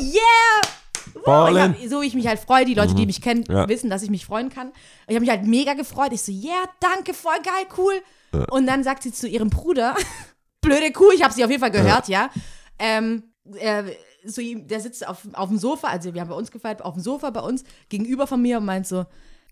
[0.00, 1.22] yeah!
[1.24, 1.74] Ballin.
[1.74, 3.54] hab, so wie ich mich halt freue, die Leute, die mich kennen, Mhm.
[3.54, 3.68] Ja.
[3.68, 4.68] wissen, dass ich mich freuen kann.
[4.68, 4.74] Und
[5.08, 6.12] ich habe mich halt mega gefreut.
[6.12, 8.02] Ich so, yeah, danke, voll geil, cool.
[8.50, 9.94] Und dann sagt sie zu ihrem Bruder,
[10.60, 12.30] blöde Kuh, ich habe sie auf jeden Fall gehört, ja.
[12.78, 13.22] Ähm,
[13.58, 13.84] äh,
[14.26, 17.02] so, der sitzt auf, auf dem Sofa, also wir haben bei uns gefeiert, auf dem
[17.02, 19.06] Sofa bei uns, gegenüber von mir und meint so,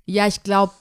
[0.04, 0.72] ja, ich glaube,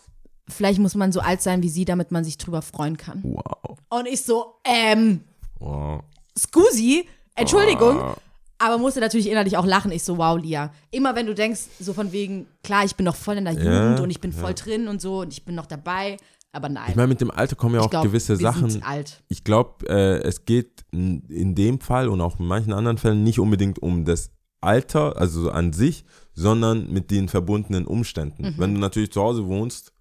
[0.48, 3.22] vielleicht muss man so alt sein wie sie, damit man sich drüber freuen kann.
[3.24, 3.78] Wow.
[3.90, 5.24] Und ich so, ähm,
[5.60, 6.02] wow.
[6.38, 8.00] Scusi, Entschuldigung.
[8.00, 8.18] Ah.
[8.60, 9.92] Aber musste natürlich innerlich auch lachen.
[9.92, 10.72] Ich so, wow, Lia.
[10.90, 13.62] Immer wenn du denkst, so von wegen, klar, ich bin noch voll in der Ja,
[13.62, 16.18] Jugend und ich bin voll drin und so und ich bin noch dabei.
[16.56, 16.86] Aber nein.
[16.90, 18.82] Ich meine, mit dem Alter kommen ja auch glaub, gewisse Sachen.
[19.28, 23.24] Ich glaube, äh, es geht in, in dem Fall und auch in manchen anderen Fällen
[23.24, 24.30] nicht unbedingt um das
[24.62, 28.44] Alter, also an sich, sondern mit den verbundenen Umständen.
[28.44, 28.54] Mhm.
[28.58, 29.94] Wenn du natürlich zu Hause wohnst,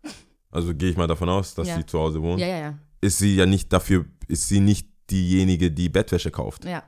[0.50, 1.76] also gehe ich mal davon aus, dass Ja.
[1.76, 2.78] sie zu Hause wohnt, ja, ja.
[3.00, 6.64] ist sie ja nicht dafür, ist sie nicht diejenige, die Bettwäsche kauft.
[6.66, 6.82] ja.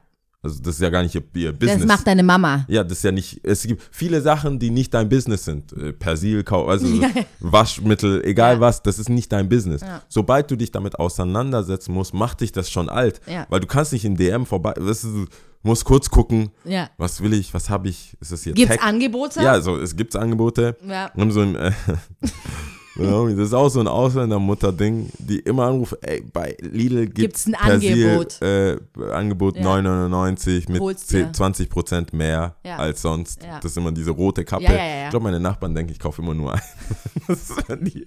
[0.44, 1.78] Also das ist ja gar nicht ihr, ihr Business.
[1.78, 2.64] Das macht deine Mama.
[2.68, 5.72] Ja, das ist ja nicht, es gibt viele Sachen, die nicht dein Business sind.
[5.72, 7.08] Äh, Persil, also Ja.
[7.40, 8.60] Waschmittel, egal Ja.
[8.60, 9.80] was, das ist nicht dein Business.
[9.80, 10.02] Ja.
[10.08, 13.20] Sobald du dich damit auseinandersetzen musst, macht dich das schon alt.
[13.48, 15.26] Weil du kannst nicht in DM vorbei, das ist, du
[15.62, 16.90] musst kurz gucken, Ja.
[16.98, 18.84] was will ich, was habe ich, ist das hier Gibt's Tech?
[18.84, 19.42] Angebote?
[19.42, 20.76] Ja, also es gibt Angebote.
[20.86, 21.10] Ja.
[21.14, 21.72] Wir haben so ein, äh,
[22.96, 27.54] das ist auch so ein Ausländermutter-Ding, die immer anruft, ey, bei Lidl Gibt's gibt's ein
[27.54, 28.40] Angebot?
[28.42, 28.76] Äh,
[29.12, 29.62] Angebot Ja.
[29.64, 31.32] 9,99 mit Hol's 10, dir.
[31.32, 32.76] 20 Prozent mehr Ja.
[32.76, 33.42] als sonst.
[33.42, 33.58] Ja.
[33.60, 34.64] Das ist immer diese rote Kappe.
[34.64, 36.60] Ich glaube, meine Nachbarn denken, ich kaufe immer nur ein.
[37.28, 38.06] das ist die,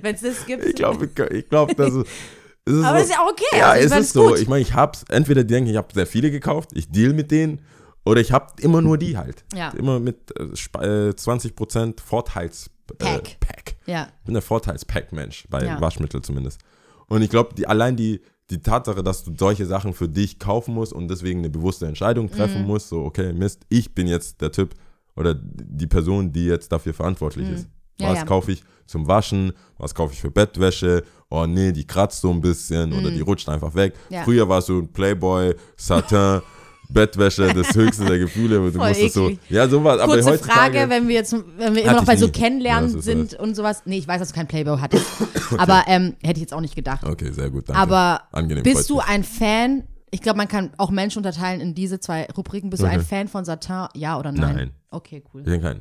[0.00, 0.64] Wenn es das gibt.
[0.64, 2.06] ich glaube, ich glaube, das ist,
[2.64, 3.58] es ist Aber so, ist ja auch okay.
[3.58, 4.28] ja, also es ist so.
[4.28, 4.38] gut.
[4.38, 7.30] Ich meine, ich hab's, entweder die denken, ich habe sehr viele gekauft, ich deal mit
[7.32, 7.60] denen,
[8.04, 9.44] oder ich habe immer nur die halt.
[9.54, 9.70] Ja.
[9.70, 13.40] Immer mit äh, Sp- äh, 20% Vorteils äh, Pack.
[13.40, 13.74] Pack.
[13.86, 14.08] ja.
[14.20, 15.80] Ich bin der Vorteils-Pack-Mensch, bei Ja.
[15.80, 16.60] Waschmittel zumindest.
[17.08, 20.74] Und ich glaube, die, allein die, die Tatsache, dass du solche Sachen für dich kaufen
[20.74, 22.66] musst und deswegen eine bewusste Entscheidung treffen Mhm.
[22.68, 24.74] musst, so, okay, Mist, ich bin jetzt der Typ
[25.16, 27.66] oder die Person, die jetzt dafür verantwortlich ist.
[27.66, 27.72] Mhm.
[28.00, 28.24] Ja, was ja.
[28.24, 29.52] kaufe ich zum Waschen?
[29.78, 31.04] Was kaufe ich für Bettwäsche?
[31.30, 33.94] Oh nee, die kratzt so ein bisschen oder die rutscht einfach weg.
[34.08, 34.14] Mhm.
[34.16, 34.22] Ja.
[34.24, 36.40] Früher war es so ein Playboy, Satin,
[36.92, 38.56] Bettwäsche, das höchste der Gefühle.
[38.70, 39.40] Du Voll musstest so, eklig.
[39.48, 40.00] ja, sowas.
[40.00, 42.32] Aber Kurze heutzutage, Frage, wenn wir jetzt, wenn wir immer noch bei so nie.
[42.32, 43.82] Kennenlernen Ja, sind und sowas.
[43.86, 45.06] Nee, ich weiß, dass du kein Playboy hattest.
[45.58, 47.04] Aber ähm, hätte ich jetzt auch nicht gedacht.
[47.04, 47.80] Okay, sehr gut, danke.
[47.80, 49.84] Aber Angenehm, bist du ein Fan?
[50.10, 52.68] Ich glaube, man kann auch Menschen unterteilen in diese zwei Rubriken.
[52.70, 53.06] Bist du ein Okay.
[53.08, 53.86] Fan von Satin?
[53.94, 54.54] Ja oder nein?
[54.56, 54.70] Nein.
[54.90, 55.40] Okay, cool.
[55.40, 55.80] Ich bin kein.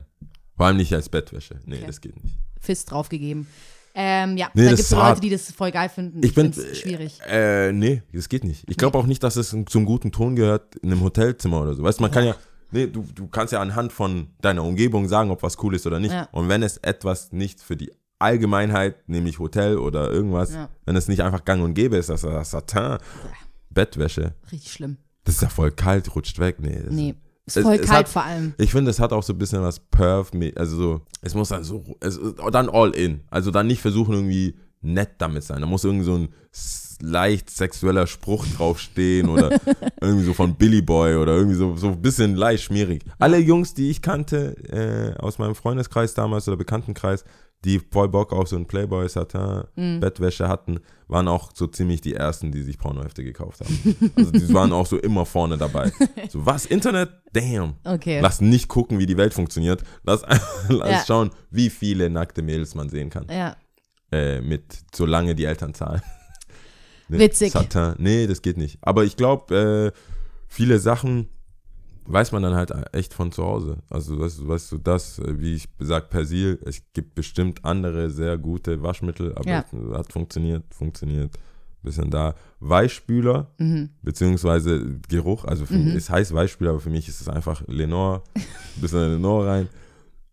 [0.55, 1.55] Vor allem nicht als Bettwäsche.
[1.65, 1.83] Nee, Okay.
[1.87, 2.35] das geht nicht.
[2.59, 3.47] Fist draufgegeben.
[3.93, 6.21] Ähm, ja, Nee, da gibt es Leute, die das voll geil finden.
[6.23, 7.19] Ich bin schwierig.
[7.27, 8.63] Äh, nee, das geht nicht.
[8.69, 11.83] Ich glaube auch nicht, dass es zum guten Ton gehört in einem Hotelzimmer oder so.
[11.83, 12.35] Weißt du, man kann ja,
[12.71, 15.99] nee, du, du kannst ja anhand von deiner Umgebung sagen, ob was cool ist oder
[15.99, 16.13] nicht.
[16.13, 16.29] Ja.
[16.31, 20.69] Und wenn es etwas nicht für die Allgemeinheit, nämlich Hotel oder irgendwas, Ja.
[20.85, 22.97] wenn es nicht einfach gang und gäbe ist, dass das Satin,
[23.69, 24.97] Bettwäsche, Richtig schlimm.
[25.23, 26.57] das ist ja voll kalt, rutscht weg.
[26.59, 26.81] Nee.
[26.89, 27.15] Nee.
[27.51, 28.53] Ist Es- voll es kalt hat- vor allem.
[28.57, 31.63] Ich finde, es hat auch so ein bisschen was Perf, also so, es muss dann
[31.63, 32.19] so, es,
[32.51, 33.21] dann all in.
[33.29, 35.61] Also dann nicht versuchen irgendwie nett damit sein.
[35.61, 36.29] Da muss irgendwie so ein
[37.03, 39.49] leicht sexueller Spruch draufstehen oder
[40.01, 43.03] irgendwie so von Billy Boy oder irgendwie so, so ein bisschen leicht schmierig.
[43.19, 47.23] Alle Jungs, die ich kannte äh, aus meinem Freundeskreis damals oder Bekanntenkreis,
[47.63, 49.99] die voll Bock auf so ein Playboy Satin Mhm.
[49.99, 54.11] Bettwäsche hatten, waren auch so ziemlich die ersten, die sich Pornohefte gekauft haben.
[54.15, 55.91] Also die waren auch so immer vorne dabei.
[56.29, 57.75] So was Internet, damn.
[57.83, 58.19] Okay.
[58.19, 59.83] Lass nicht gucken, wie die Welt funktioniert.
[60.03, 60.21] Lass,
[60.69, 61.03] lass Ja.
[61.05, 63.27] schauen, wie viele nackte Mädels man sehen kann.
[63.29, 63.55] Ja.
[64.11, 64.63] Äh, mit,
[64.95, 66.01] solange die Eltern zahlen.
[67.09, 67.51] Witzig.
[67.51, 67.95] Satin.
[67.97, 68.77] Nee, das geht nicht.
[68.81, 69.99] Aber ich glaube, äh,
[70.47, 71.27] viele Sachen
[72.05, 73.77] weiß man dann halt echt von zu Hause.
[73.89, 78.37] Also, weißt, du- weißt du, das, wie ich gesagt, Persil, es gibt bestimmt andere sehr
[78.37, 79.65] gute Waschmittel, aber Ja.
[79.71, 81.31] es hat funktioniert, funktioniert.
[81.83, 82.35] Bisschen da.
[82.59, 83.89] Weichspüler, Mhm.
[84.03, 88.21] beziehungsweise Geruch, also für mich, es heißt Weichspüler, aber für mich ist es einfach Lenore,
[88.35, 88.41] ein
[88.81, 89.69] bisschen Lenore rein.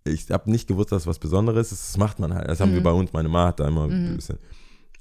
[0.05, 1.89] Ich habe nicht gewusst, dass es was Besonderes ist.
[1.95, 2.49] Das macht man halt.
[2.49, 3.13] Das haben wir bei uns.
[3.13, 4.39] Meine Mama hat da immer ein bisschen.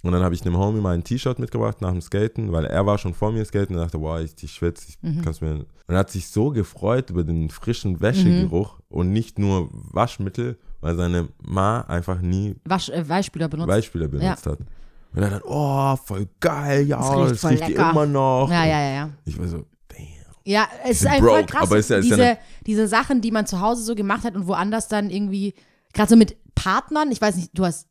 [0.07, 2.85] Und dann habe ich einem Homie mal ein T-Shirt mitgebracht nach dem Skaten, weil er
[2.85, 5.51] war schon vor mir skaten und dachte, wow, ich, ich schwitze, ich kann's mir.
[5.53, 10.95] Und er hat sich so gefreut über den frischen Wäschegeruch und nicht nur Waschmittel, weil
[10.95, 13.67] seine Ma einfach nie Wasch, äh, Weichspüler benutzt.
[13.69, 14.59] Weichspüler benutzt hat.
[15.13, 18.49] Und er dann, oh, voll geil, ja, Das riecht das voll riecht immer noch.
[18.51, 19.09] Ja, ja, ja, ja.
[19.25, 20.05] Ich war so, damn.
[20.45, 21.63] Ja, es ist einfach krass.
[21.63, 24.23] aber ist ja- ist ja diese, eine- diese Sachen, die man zu Hause so gemacht
[24.23, 25.53] hat und woanders dann irgendwie,
[25.93, 27.87] gerade so mit Partnern, ich weiß nicht, du hast,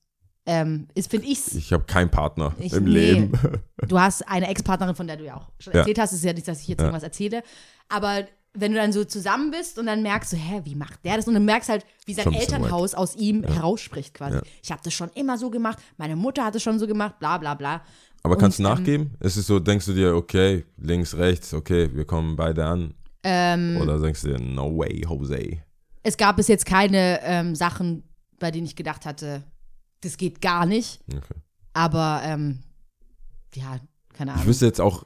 [0.46, 2.90] ähm, ist, finde ich's, Ich habe keinen Partner Ich- im nee.
[3.12, 3.32] Leben.
[3.88, 5.80] du hast eine Ex-Partnerin, von der du ja auch schon Ja.
[5.80, 6.86] erzählt hast, ist ja nicht, dass ich jetzt Ja.
[6.86, 7.42] irgendwas erzähle,
[7.88, 8.24] aber
[8.58, 11.28] wenn du dann so zusammen bist und dann merkst du, hä, wie macht der das?
[11.28, 14.36] Und dann merkst halt, wie sein Elternhaus aus ihm herausspricht quasi.
[14.36, 14.42] Ja.
[14.62, 17.36] Ich habe das schon immer so gemacht, meine Mutter hat es schon so gemacht, bla
[17.36, 17.82] bla bla.
[18.22, 19.10] Aber kannst du Und, ähm, nachgeben?
[19.20, 22.94] ist es so, denkst du dir, okay, links, rechts, okay, wir kommen beide an?
[23.22, 25.58] Ähm, Oder denkst du dir, no way, Jose?
[26.02, 28.04] es gab bis jetzt keine ähm, Sachen,
[28.38, 29.42] bei denen ich gedacht hatte,
[30.02, 31.00] das geht gar nicht.
[31.08, 31.40] Okay.
[31.72, 32.60] Aber ähm,
[33.54, 33.78] ja,
[34.12, 34.46] keine Ich Ahnung.
[34.48, 35.04] wüsste jetzt auch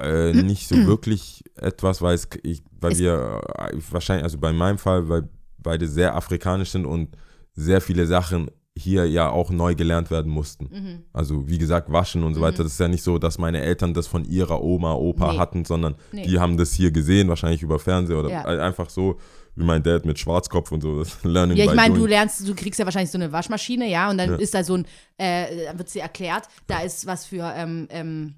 [0.00, 4.52] äh, nicht so wirklich etwas, weil, es, ich, weil Es- wir äh, wahrscheinlich, also bei
[4.52, 5.28] meinem Fall, weil
[5.58, 7.16] beide sehr afrikanisch sind und
[7.54, 10.68] sehr viele Sachen hier ja auch neu gelernt werden mussten.
[10.72, 11.02] Mhm.
[11.12, 12.62] Also wie gesagt, waschen und so weiter.
[12.62, 15.38] Das ist ja nicht so, dass meine Eltern das von ihrer Oma, Opa Nee.
[15.38, 16.26] hatten, sondern Nee.
[16.26, 18.44] die haben das hier gesehen, wahrscheinlich über Fernseher oder Ja.
[18.44, 19.18] einfach so,
[19.56, 20.98] wie mein Dad mit Schwarzkopf und so.
[21.00, 24.10] Das Learning Ja, ich meine, du lernst, du kriegst ja wahrscheinlich so eine Waschmaschine, ja,
[24.10, 24.36] und dann Ja.
[24.36, 24.86] ist da so ein,
[25.18, 28.34] äh, dann wird sie erklärt, da ist was für ähm, ähm,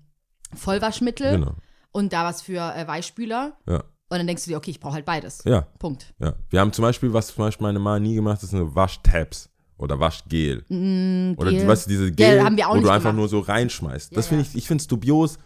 [0.55, 1.55] Vollwaschmittel Genau.
[1.93, 3.57] und da was für äh, Weichspüler.
[3.69, 3.77] Ja.
[4.09, 5.43] Und dann denkst du dir, okay, ich brauche halt beides.
[5.47, 6.13] Ja, Punkt.
[6.21, 6.35] ja.
[6.51, 9.49] Wir haben zum Beispiel, was zum Beispiel meine Mama nie gemacht hat, ist eine Waschtabs
[9.79, 10.59] oder Waschgel.
[11.39, 11.61] oder Gel.
[11.63, 13.17] du weißt, diese Mm, Gel Gel, haben wir auch wo du einfach gemacht.
[13.17, 14.13] nur so reinschmeißt.
[14.13, 14.51] Ja, das finde ja.
[14.51, 15.39] ich, ich finde es dubios.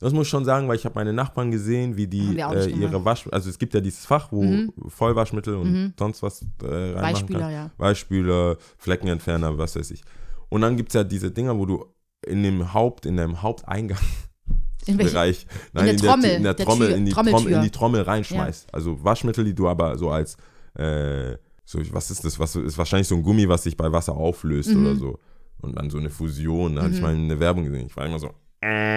[0.00, 3.04] Das muss ich schon sagen, weil ich habe meine Nachbarn gesehen, wie die äh, ihre.
[3.04, 4.42] Wasch, also es gibt ja dieses Fach, wo
[4.88, 7.52] Vollwaschmittel und sonst was äh, reinmachen Weichspüler, kann.
[7.52, 7.70] ja.
[7.76, 10.02] Weichspüler, Fleckenentferner, was weiß ich.
[10.48, 11.84] Und dann gibt es ja diese Dinger, wo du
[12.26, 13.98] in dem Haupt, in deinem Haupteingang
[14.86, 17.12] In Bereich, nein, der in, Trommel, der, in der der Trommel, Tür- in die.
[17.12, 18.74] Trommel, in die Trommel reinschmeißt.
[18.74, 20.38] Also Waschmittel, die du aber so als,
[20.74, 21.36] äh,
[21.66, 22.38] so, was ist das?
[22.38, 24.86] Was ist wahrscheinlich so ein Gummi, was sich bei Wasser auflöst Mhm.
[24.86, 25.18] oder so.
[25.60, 26.76] Und dann so eine Fusion.
[26.76, 27.86] Da hatte ich mal eine Werbung gesehen.
[27.88, 28.30] Ich war immer so,
[28.62, 28.89] äh,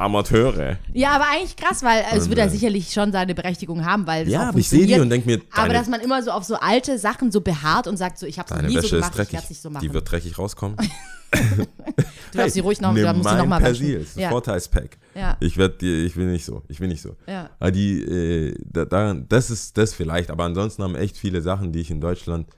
[0.00, 0.78] Amateure.
[0.92, 4.06] ja, aber eigentlich krass, weil äh, es wird ja äh, sicherlich schon seine Berechtigung haben,
[4.06, 5.02] weil das Ja, auch aber ich sehe die funktioniert.
[5.02, 7.86] und denke mir, Aber deine, dass man immer so auf so alte Sachen so beharrt
[7.86, 9.38] und sagt so, ich habe es noch deine nie Wäsche so ist gemacht, ich dreckig.
[9.44, 9.86] es nicht so machen.
[9.86, 10.76] Die wird dreckig rauskommen.
[11.32, 13.98] du darfst sie ruhig noch, da musst du noch mal Persil.
[14.00, 14.98] Das ist ein Ja, Vorteilspack.
[15.14, 16.62] ja, Ich werd ich will nicht so.
[16.68, 17.16] Ich will nicht so.
[17.26, 17.50] ja.
[17.58, 21.72] Aber die, äh, da, daran, das ist das vielleicht, aber ansonsten haben echt viele Sachen,
[21.72, 22.48] die ich in Deutschland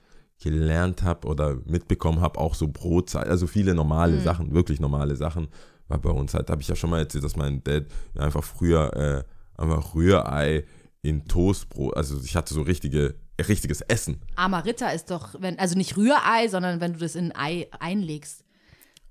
[0.41, 4.23] gelernt habe oder mitbekommen habe, auch so Brotzeit, also viele normale Mhm.
[4.23, 5.47] Sachen, wirklich normale Sachen,
[5.93, 7.85] weil bei uns halt, habe ich ja schon mal erzählt, dass mein Dad
[8.17, 10.65] einfach früher äh, einfach Rührei
[11.01, 13.15] in Toastbrot, also ich hatte so richtige,
[13.47, 14.21] richtiges Essen.
[14.35, 17.67] Armer Ritter ist doch, wenn, also nicht Rührei, sondern wenn du das in ein Ei
[17.79, 18.43] einlegst,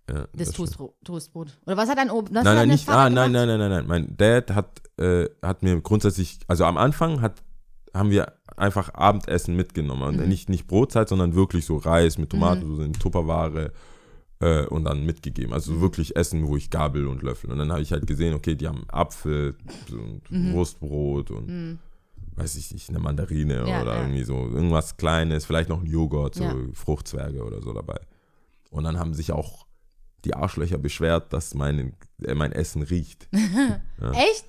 [0.08, 0.56] Ja, das stimmt.
[0.56, 0.94] Toastbrot.
[1.04, 1.58] Toastbrot.
[1.66, 2.34] Oder was hat dein Oben?
[2.34, 3.86] Nein, nein, nicht, ah, nein, nein, nein, nein, nein.
[3.86, 7.42] Mein Dad hat, äh, hat mir grundsätzlich, also am Anfang hat,
[7.94, 10.02] haben wir einfach Abendessen mitgenommen.
[10.02, 13.72] Und nicht, nicht Brotzeit, sondern wirklich so Reis mit Tomatensauce in Tupperware
[14.42, 15.52] äh, und dann mitgegeben.
[15.52, 17.50] Also wirklich Essen, wo ich Gabel und Löffel.
[17.50, 19.54] Und dann habe ich halt gesehen, okay, die haben Apfel
[19.92, 20.22] und
[20.52, 21.78] Wurstbrot und
[22.34, 24.00] weiß ich nicht, eine Mandarine Ja, oder ja.
[24.02, 26.56] irgendwie so irgendwas Kleines, vielleicht noch ein Joghurt, so Ja.
[26.72, 28.00] Fruchtzwerge oder so dabei.
[28.70, 29.66] Und dann haben sich auch
[30.24, 33.28] die Arschlöcher beschwert, dass mein, äh, mein Essen riecht.
[34.12, 34.46] Echt?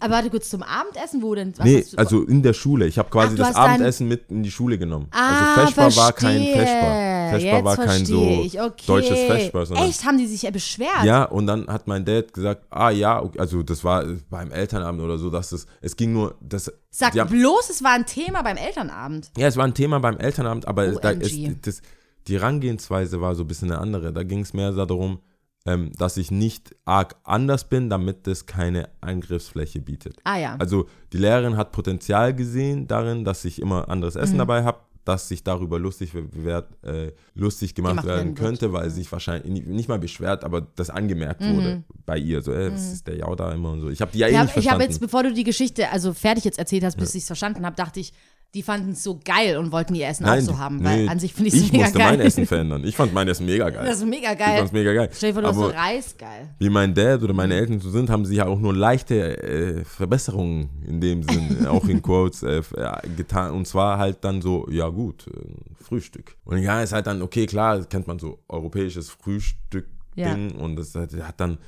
[0.00, 1.54] Aber warte kurz zum Abendessen, wo denn?
[1.56, 2.86] Was nee, du- also in der Schule.
[2.86, 5.08] Ich habe quasi Ach, das Abendessen mit in die Schule genommen.
[5.10, 6.42] Ah, also Feschbar war kein.
[6.42, 7.30] Feschbar.
[7.30, 8.60] Feschbar war kein so ich.
[8.60, 8.84] okay.
[8.86, 11.04] deutsches Feschbar, Echt, haben die sich ja beschwert?
[11.04, 15.02] Ja, und dann hat mein Dad gesagt, ah ja, okay, also das war beim Elternabend
[15.02, 18.42] oder so, dass das, es ging nur, das, Sag haben- bloß, es war ein Thema
[18.42, 19.30] beim Elternabend.
[19.36, 21.82] ja, es war ein Thema beim Elternabend, aber da ist, das,
[22.28, 24.12] die Herangehensweise war so ein bisschen eine andere.
[24.12, 25.20] Da ging es mehr darum,
[25.66, 30.16] ähm, dass ich nicht arg anders bin, damit es keine Angriffsfläche bietet.
[30.24, 30.56] Ah ja.
[30.58, 34.38] Also die Lehrerin hat Potenzial gesehen darin, dass ich immer anderes Essen Mhm.
[34.38, 38.96] dabei habe, dass sich darüber lustig, werd, äh, lustig gemacht, Gemacht werden könnte, weil sie
[39.02, 42.42] sich wahrscheinlich nicht, mal beschwert, aber das angemerkt wurde bei ihr.
[42.42, 43.88] So, ey, was ist der Jau da immer und so.
[43.88, 44.34] Ich habe die ja eh Mhm.
[44.36, 44.82] ich nicht habe hab verstanden.
[44.90, 47.76] jetzt, bevor du die Geschichte also fertig jetzt erzählt hast, bis ich es verstanden habe,
[47.76, 48.12] dachte ich,
[48.56, 50.82] die fanden es so geil und wollten ihr Essen auch so haben.
[50.82, 52.10] Weil nee, an sich finde ich es ich mega musste geil.
[52.16, 52.84] mein Essen verändern.
[52.84, 53.84] Ich fand mein Essen mega geil.
[53.86, 54.56] Das ist mega ich geil.
[54.58, 55.10] fand's mega geil.
[55.12, 56.48] Stell dir vor, du hast so Reis, geil.
[56.58, 59.84] wie mein Dad oder meine Eltern so sind, haben sie ja auch nur leichte äh,
[59.84, 63.52] Verbesserungen in dem Sinn, auch in Quotes, äh, äh, getan.
[63.52, 66.34] Und zwar halt dann so, ja gut, äh, Frühstück.
[66.44, 70.64] Und ja, ist halt dann, okay, klar, kennt man so europäisches Frühstück-Ding Ja.
[70.64, 71.58] und das hat, hat dann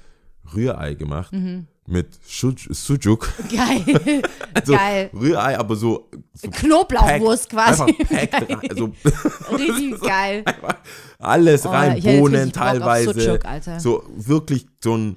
[0.55, 1.67] Rührei gemacht Mhm.
[1.89, 3.29] Mit Sujuk.
[3.51, 4.23] Geil.
[4.55, 5.11] Also geil.
[5.15, 7.93] Rührei, aber so, so Knoblauchwurst quasi.
[7.93, 8.93] Packt rein, also
[9.57, 10.45] Richtig geil.
[11.19, 13.39] alles Oh, rein, ich Bohnen teilweise.
[13.45, 13.79] Alter.
[13.79, 15.17] So wirklich so ein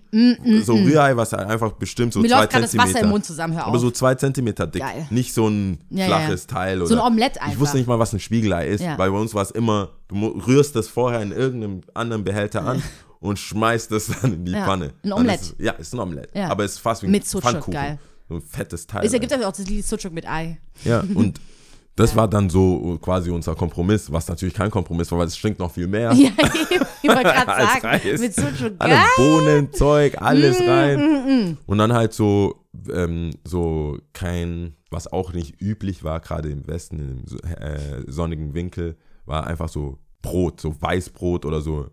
[0.63, 2.93] so Rührei, was halt einfach bestimmt so Mir zwei gerade das Zentimeter.
[2.95, 3.69] Wasser im Mund zusammen, hör auf.
[3.69, 4.81] aber so zwei Zentimeter dick.
[4.81, 5.07] Geil.
[5.09, 6.55] Nicht so ein Ja, flaches ja.
[6.55, 6.79] Teil.
[6.81, 7.59] Oder, So ein Omelett Ich einfach.
[7.59, 8.97] wusste nicht mal, was ein Spiegelei ist, Ja.
[8.97, 12.83] weil bei uns war es immer, du rührst das vorher in irgendeinem anderen Behälter an
[13.21, 14.85] und schmeißt das dann in die Ja, Pfanne.
[14.87, 15.41] ein Dann Omelett.
[15.41, 16.29] Ist, ja, ist ein Omelett.
[16.35, 16.49] Ja.
[16.49, 17.73] Aber es ist fast wie ein Mit Sucuk, Pfannkuchen.
[17.73, 17.99] geil.
[18.27, 19.05] So ein fettes Teil.
[19.05, 19.57] Es ergibt auch das
[19.87, 20.59] Sucuk mit Ei.
[20.83, 21.39] Ja, und
[21.95, 25.59] das war dann so quasi unser Kompromiss, was natürlich kein Kompromiss war, weil es stinkt
[25.59, 26.13] noch viel mehr.
[26.13, 26.29] Ja,
[27.03, 27.45] ich wollte gerade
[27.81, 28.19] sagen, Reis.
[28.19, 28.95] mit Sucuk, Alle.
[29.17, 31.57] Bohnen, Zeug, alles Mm, rein.
[31.67, 36.99] Und dann halt so, ähm, so kein, was auch nicht üblich war, gerade im Westen,
[36.99, 38.95] im äh, sonnigen Winkel,
[39.25, 41.87] war einfach so Brot, so Weißbrot oder so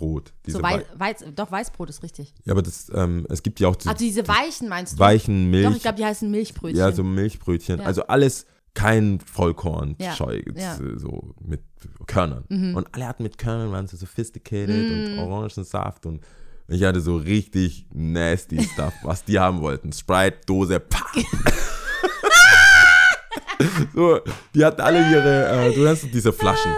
[0.00, 0.32] Milchbrot.
[0.46, 2.34] Diese So Wei- Wei Weiz, doch, Weißbrot ist richtig.
[2.44, 4.98] ja, aber das, ähm, es gibt ja auch diese Also diese weichen meinst du?
[4.98, 5.66] weichen Milch.
[5.66, 6.78] Doch, ich glaube, die heißen Milchbrötchen.
[6.78, 7.80] Ja, so Milchbrötchen.
[7.80, 7.84] Ja.
[7.86, 10.76] Also alles kein Vollkorn, Ja, Scheu, ja.
[10.78, 10.98] Mhm.
[10.98, 11.62] so mit
[12.06, 12.44] Körnern.
[12.48, 16.20] Und alle hatten mit Körnern, waren so sophisticated und Orangensaft und
[16.68, 19.92] ich hatte so richtig nasty Stuff, was die haben wollten.
[19.92, 21.04] Sprite, Dose, pa.
[23.94, 24.20] so,
[24.54, 26.70] die hatten alle ihre, äh, du kennst diese Flaschen,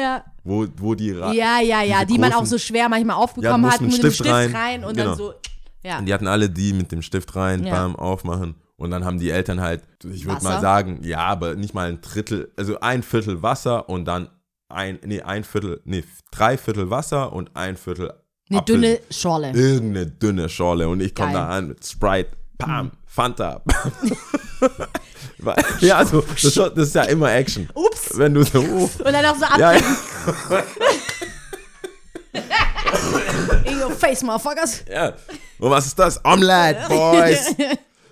[0.00, 0.24] ja.
[0.44, 3.64] wo, wo die Ra ja, ja, ja, die man auch großen- so schwer manchmal aufbekommen
[3.64, 4.84] Ja, hat, mit dem Stift rein, rein.
[4.84, 5.08] und Genau.
[5.10, 5.34] dann so,
[5.82, 5.98] ja.
[5.98, 7.74] Und die hatten alle die mit dem Stift rein, Ja.
[7.82, 8.54] beim Aufmachen.
[8.76, 12.00] Und dann haben die Eltern halt, ich würde mal sagen, ja, aber nicht mal ein
[12.00, 14.28] Drittel, also ein Viertel Wasser und dann
[14.68, 18.12] ein, nee, ein Viertel, nee, drei Viertel Wasser und ein Viertel
[18.50, 19.50] Eine Apfel- dünne Schorle.
[19.52, 20.88] Irgendeine dünne Schorle.
[20.88, 23.62] Und ich komme da an mit Sprite, Pam, Fanta.
[25.38, 27.68] Weil- ja, also, das, ist das ist ja immer Action.
[27.74, 28.16] Ups.
[28.18, 29.80] Wenn du so, oh, Und dann auch so ab ja, ja,
[33.64, 34.84] in your face, motherfuckers.
[34.90, 35.12] ja.
[35.58, 36.20] Und was ist das?
[36.24, 37.54] Omelette, Boys.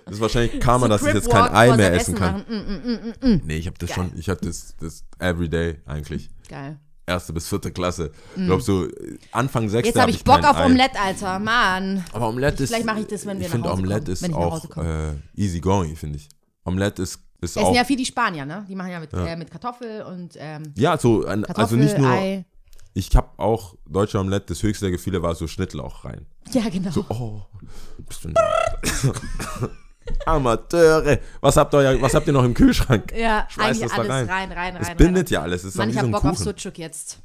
[0.05, 2.45] Das ist wahrscheinlich Karma, dass ich jetzt kein Ei mehr essen kann.
[2.47, 3.13] machen.
[3.21, 6.29] Mm, mm, Nee, ich habe das schon, ich hatte das, das everyday eigentlich.
[6.49, 6.79] Geil.
[7.09, 8.11] Erste bis vierte Klasse.
[8.35, 8.85] Ich glaube so
[9.31, 10.65] Anfang sechste Jetzt habe ich Bock kein auf.
[10.65, 11.39] Omelette, Alter.
[11.39, 12.03] Mann.
[12.11, 12.69] Aber Omelette ist.
[12.69, 14.37] Vielleicht mache ich das, wenn wir Ich nach finde Hause Omelette kommen, ist wenn ich
[14.37, 15.19] nach auch Hause komme.
[15.35, 16.27] äh, easy going, finde ich.
[16.65, 17.73] Omelette ist, ist Essen auch.
[17.75, 18.65] ja viel die Spanier, ne?
[18.67, 21.97] Die machen ja mit, Äh, mit Kartoffel und ähm, Ja, so, ein, Kartoffel, also nicht
[21.97, 22.09] nur.
[22.11, 22.45] Ei.
[22.93, 26.25] Ich habe auch deutsche Omelette, das höchste der Gefühle war so Schnittlauch rein.
[26.51, 26.91] Ja, genau.
[27.09, 27.41] Oh,
[28.05, 28.33] bist du
[30.25, 31.19] Amateure.
[31.41, 33.13] Was habt, ihr, was habt ihr noch im Kühlschrank?
[33.17, 34.27] ja, Schmeißt eigentlich das da alles rein.
[34.27, 34.81] rein, rein, rein.
[34.81, 35.33] Es bindet rein.
[35.33, 35.61] ja alles.
[35.63, 36.57] Es ist Mann, ich ein Bock auf Kuchen.
[36.57, 37.19] Sucuk jetzt.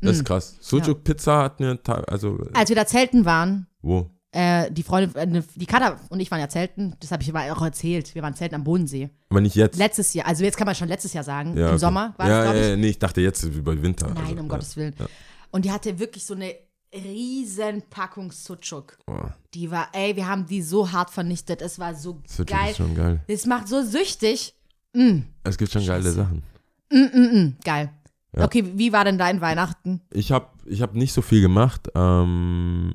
[0.00, 0.56] Das ist krass.
[0.60, 4.10] Sucuk Pizza hat mir, also, Als wir da zelten waren, wo?
[4.32, 7.34] äh, die Freunde, äh, ne, die Katha und ich waren ja zelten, das habe ich
[7.34, 8.14] aber auch erzählt.
[8.14, 9.10] Wir waren zelten am Bodensee.
[9.28, 9.78] Aber nicht jetzt.
[9.78, 11.78] Letztes Jahr, also jetzt kann man schon letztes Jahr sagen, Ja, im okay.
[11.78, 12.70] Sommer war ja, das, glaube ja, ich.
[12.70, 14.06] ja, nee, ich dachte jetzt über Winter.
[14.08, 14.48] Nein, also, um ja.
[14.48, 14.94] Gottes Willen.
[14.98, 15.06] Ja.
[15.50, 16.54] Und die hatte wirklich so eine
[16.92, 18.98] riesen Packung Sucuk.
[19.06, 21.62] Boah, Die war, ey, wir haben die so hart vernichtet.
[21.62, 22.70] Es war so Sucuk geil.
[22.70, 23.20] ist schon geil.
[23.28, 24.54] Das macht so süchtig.
[24.92, 26.14] Mm, Es gibt schon geile Scheiße.
[26.16, 26.42] Sachen.
[26.90, 27.56] mm, mm, mm.
[27.64, 27.90] Geil.
[28.36, 28.44] Ja.
[28.44, 30.00] Okay, wie war denn dein Weihnachten?
[30.12, 31.88] Ich habe ich hab nicht so viel gemacht.
[31.94, 32.94] Ähm,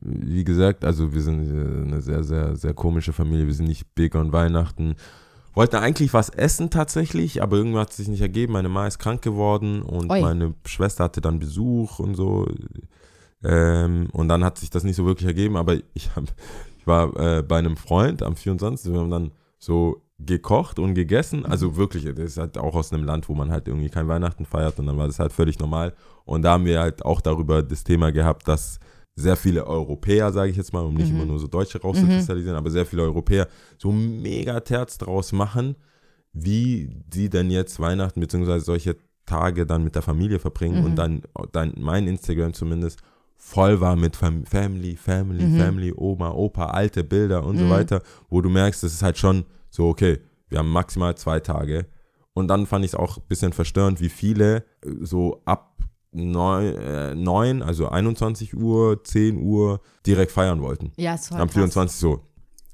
[0.00, 3.46] wie gesagt, also wir sind äh, eine sehr, sehr, sehr komische Familie.
[3.46, 4.94] Wir sind nicht big on Weihnachten.
[5.54, 8.52] Wollten eigentlich was essen tatsächlich, aber irgendwann hat es sich nicht ergeben.
[8.52, 10.20] Meine Ma ist krank geworden und Ui.
[10.20, 12.46] meine Schwester hatte dann Besuch und so.
[13.42, 16.24] Ähm, und dann hat sich das nicht so wirklich ergeben, aber ich, hab,
[16.78, 18.92] ich war äh, bei einem Freund am 24.
[18.92, 21.46] Wir haben dann so gekocht und gegessen.
[21.46, 24.44] Also wirklich, das ist halt auch aus einem Land, wo man halt irgendwie kein Weihnachten
[24.44, 25.94] feiert und dann war das halt völlig normal.
[26.24, 28.78] Und da haben wir halt auch darüber das Thema gehabt, dass
[29.16, 32.70] sehr viele Europäer, sage ich jetzt mal, um nicht immer nur so Deutsche rauszukristallisieren, aber
[32.70, 35.76] sehr viele Europäer so mega Terz draus machen,
[36.32, 38.60] wie sie denn jetzt Weihnachten bzw.
[38.60, 41.22] solche Tage dann mit der Familie verbringen und dann,
[41.52, 43.00] dann mein Instagram zumindest
[43.40, 48.40] voll war mit Fam Family, Family, Family, Oma, Opa, alte Bilder und so weiter, wo
[48.42, 51.86] du merkst, das ist halt schon so, okay, wir haben maximal zwei Tage.
[52.34, 55.78] Und dann fand ich es auch ein bisschen verstörend, wie viele äh, so ab
[56.12, 60.92] neun, äh, neun, also 21 Uhr, 10 Uhr direkt feiern wollten.
[60.96, 61.54] Ja, es war Am krass.
[61.54, 62.20] 24 so,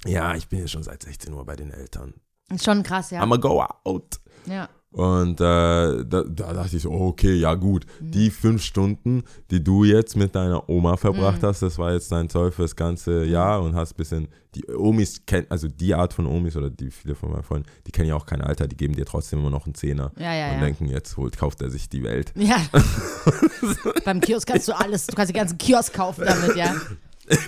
[0.05, 2.15] ja, ich bin ja schon seit 16 Uhr bei den Eltern.
[2.53, 3.23] Ist schon krass, ja.
[3.23, 4.21] I'ma go out.
[4.47, 4.69] ja.
[4.97, 6.25] Und äh, da, da
[6.55, 10.97] dachte ich so, okay, ja gut, die fünf Stunden, die du jetzt mit deiner Oma
[10.97, 14.67] verbracht hast, das war jetzt dein Zoll fürs ganze Jahr und hast ein bisschen, die
[14.75, 18.09] Omis kennen, also die Art von Omis oder die viele von meinen Freunden, die kennen
[18.09, 20.55] ja auch kein Alter, die geben dir trotzdem immer noch einen Zehner Ja, ja, und
[20.55, 20.61] ja.
[20.65, 22.33] denken, jetzt holt, kauft er sich die Welt.
[22.35, 22.57] Ja.
[24.07, 26.75] Beim Kiosk kannst du alles, du kannst den ganzen Kiosk kaufen damit, ja.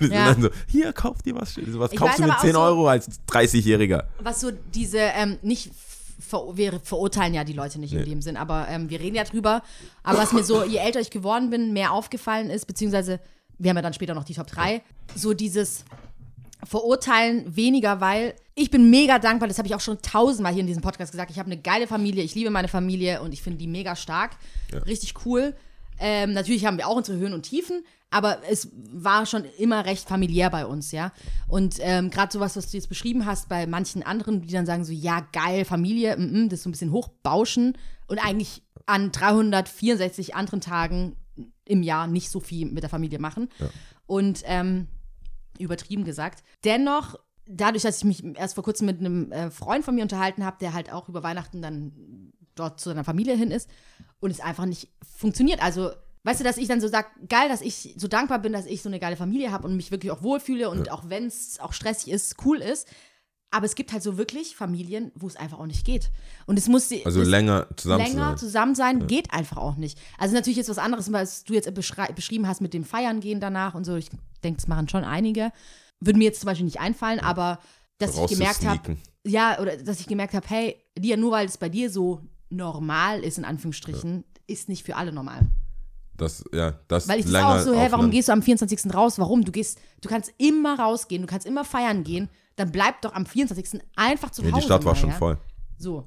[0.01, 0.33] Ja.
[0.33, 2.59] dann so, hier, kauf dir was, was Ich kaufst du mit aber auch 10 so-
[2.61, 4.03] Euro als 30-Jähriger?
[4.21, 5.71] Was so diese, ähm, nicht,
[6.29, 8.05] ver wir verurteilen ja die Leute nicht in Nee.
[8.05, 9.63] dem Sinn, aber ähm, wir reden ja drüber.
[10.03, 13.19] Aber was mir so, je älter ich geworden bin, mehr aufgefallen ist, beziehungsweise,
[13.59, 14.83] wir haben ja dann später noch die Top 3,
[15.15, 15.85] so dieses
[16.65, 20.67] Verurteilen weniger, weil ich bin mega dankbar, das habe ich auch schon tausendmal hier in
[20.67, 21.31] diesem Podcast gesagt.
[21.31, 24.33] Ich habe eine geile Familie, ich liebe meine Familie und ich finde die mega stark.
[24.87, 25.55] Richtig cool.
[26.01, 30.09] Ähm, natürlich haben wir auch unsere Höhen und Tiefen, aber es war schon immer recht
[30.09, 31.13] familiär bei uns, ja.
[31.47, 34.85] Und ähm, gerade sowas, was du jetzt beschrieben hast, bei manchen anderen, die dann sagen
[34.85, 40.35] so, ja, geil, Familie, mm, mm, das so ein bisschen hochbauschen und eigentlich an 364
[40.35, 41.17] anderen Tagen
[41.65, 43.49] im Jahr nicht so viel mit der Familie machen.
[44.07, 44.89] Und ähm,
[45.59, 46.43] übertrieben gesagt.
[46.65, 50.45] Dennoch, dadurch, dass ich mich erst vor kurzem mit einem äh, Freund von mir unterhalten
[50.45, 53.69] habe, der halt auch über Weihnachten dann dort zu seiner Familie hin ist
[54.21, 55.63] und es einfach nicht funktioniert.
[55.63, 55.91] Also,
[56.29, 58.83] weißt du, dass ich dann so sage, geil, dass ich so dankbar bin, dass ich
[58.83, 61.73] so eine geile Familie habe und mich wirklich auch wohlfühle und auch wenn es auch
[61.73, 62.87] stressig ist, cool ist.
[63.51, 66.11] Aber es gibt halt so wirklich Familien, wo es einfach auch nicht geht.
[66.45, 68.37] Und es muss Also es- länger zusammen zu länger sein.
[68.39, 69.99] zusammen sein geht einfach auch nicht.
[70.19, 73.75] Also natürlich jetzt was anderes, was du jetzt beschrieben hast mit dem Feiern gehen danach
[73.75, 73.97] und so.
[73.97, 74.11] Ich
[74.45, 75.51] denke, das machen schon einige.
[75.99, 77.59] Würde mir jetzt zum Beispiel nicht einfallen, aber
[77.97, 81.57] dass ich gemerkt habe, ja, oder dass ich gemerkt habe, hey, Lia, nur weil es
[81.57, 82.21] bei dir so
[82.51, 85.41] normal ist, in Anführungsstrichen, ist nicht für alle normal.
[86.19, 88.93] Das, ja, das Weil ich länger auch so, hey, warum gehst du am 24.
[88.95, 89.19] raus?
[89.19, 89.45] Warum?
[89.45, 93.25] Du gehst, du kannst immer rausgehen, du kannst immer feiern gehen, dann bleib doch am
[93.25, 93.81] 24.
[93.97, 94.61] einfach zu Ja, Hause.
[94.61, 95.17] die Stadt war mal, schon ja?
[95.17, 95.39] voll.
[95.79, 96.05] So.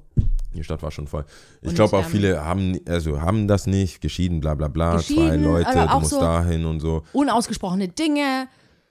[0.54, 1.24] Die Stadt war schon voll.
[1.62, 4.98] Ich glaube auch ähm, viele haben, also haben das nicht, geschieden, bla bla bla, zwei
[4.98, 7.02] Geschieden, Leute, du musst so- dahin und so.
[7.14, 8.48] Unausgesprochene Dinge,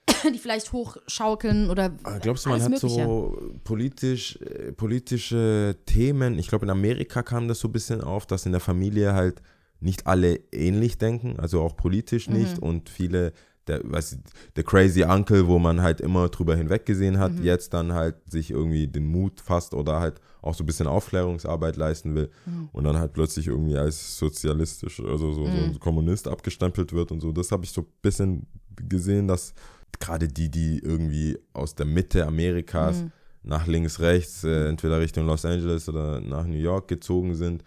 [0.34, 6.36] die vielleicht hochschaukeln oder Aber Glaubst du, man hat so politisch, äh, politische Themen?
[6.40, 9.40] Ich glaube, in Amerika kam das so ein bisschen auf, dass in der Familie halt
[9.82, 12.34] nicht alle ähnlich denken, also auch politisch Mhm.
[12.36, 13.32] nicht und viele,
[13.66, 14.16] der, ich,
[14.56, 17.44] der crazy Uncle, wo man halt immer drüber hinweggesehen hat, Mhm.
[17.44, 21.76] jetzt dann halt sich irgendwie den Mut fasst oder halt auch so ein bisschen Aufklärungsarbeit
[21.76, 22.68] leisten will Mhm.
[22.72, 25.70] und dann halt plötzlich irgendwie als sozialistisch, also so, so Mhm.
[25.70, 27.30] ein Kommunist abgestempelt wird und so.
[27.32, 28.46] Das habe ich so ein bisschen
[28.88, 29.54] gesehen, dass
[30.00, 33.10] gerade die, die irgendwie aus der Mitte Amerikas Mhm.
[33.44, 37.62] nach links, rechts, äh, entweder Richtung Los Angeles oder nach New York gezogen sind,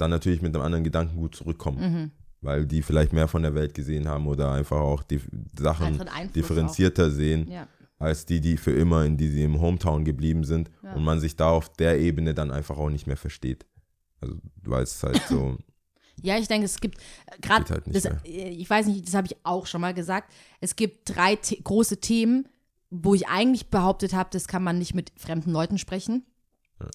[0.00, 1.80] dann natürlich mit einem anderen Gedankengut zurückkommen.
[1.80, 2.10] Mhm.
[2.42, 5.20] Weil die vielleicht mehr von der Welt gesehen haben oder einfach auch die
[5.58, 6.00] Sachen
[6.34, 7.66] differenzierter sehen, ja.
[7.98, 10.94] als die, die für immer in die sie im Hometown geblieben sind Ja.
[10.94, 13.66] und man sich da auf der Ebene dann einfach auch nicht mehr versteht.
[14.22, 15.58] Also, weil es halt so,
[16.22, 16.98] Ja, ich denke, es gibt
[17.40, 20.76] gerade, Geht halt äh, ich weiß nicht, das habe ich auch schon mal gesagt, es
[20.76, 22.48] gibt drei The große Themen,
[22.90, 26.24] wo ich eigentlich behauptet habe, das kann man nicht mit fremden Leuten sprechen.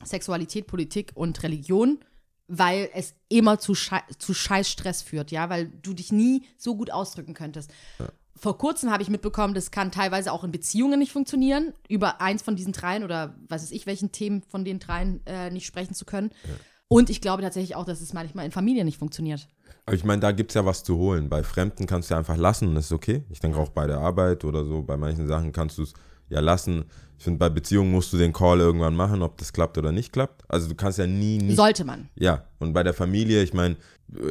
[0.03, 1.99] Sexualität, Politik und Religion,
[2.47, 6.91] weil es immer zu, Schei zu Scheißstress führt, ja, weil du dich nie so gut
[6.91, 7.71] ausdrücken könntest.
[8.37, 12.41] Vor kurzem habe ich mitbekommen, das kann teilweise auch in Beziehungen nicht funktionieren, über eins
[12.41, 15.93] von diesen dreien oder was weiß ich, welchen Themen von den dreien äh, nicht sprechen
[15.93, 16.31] zu können.
[16.87, 19.47] Und ich glaube tatsächlich auch, dass es manchmal in Familien nicht funktioniert.
[19.85, 21.29] Aber ich meine, da gibt es ja was zu holen.
[21.29, 23.23] Bei Fremden kannst du ja einfach lassen und das ist okay.
[23.29, 25.93] Ich denke auch bei der Arbeit oder so, bei manchen Sachen kannst du es
[26.29, 26.85] ja lassen.
[27.17, 30.11] Ich finde, bei Beziehungen musst du den Call irgendwann machen, ob das klappt oder nicht
[30.11, 30.43] klappt.
[30.49, 31.55] Also du kannst ja nie nicht.
[31.55, 32.09] Sollte man.
[32.15, 33.77] Ja, und bei der Familie, ich meine,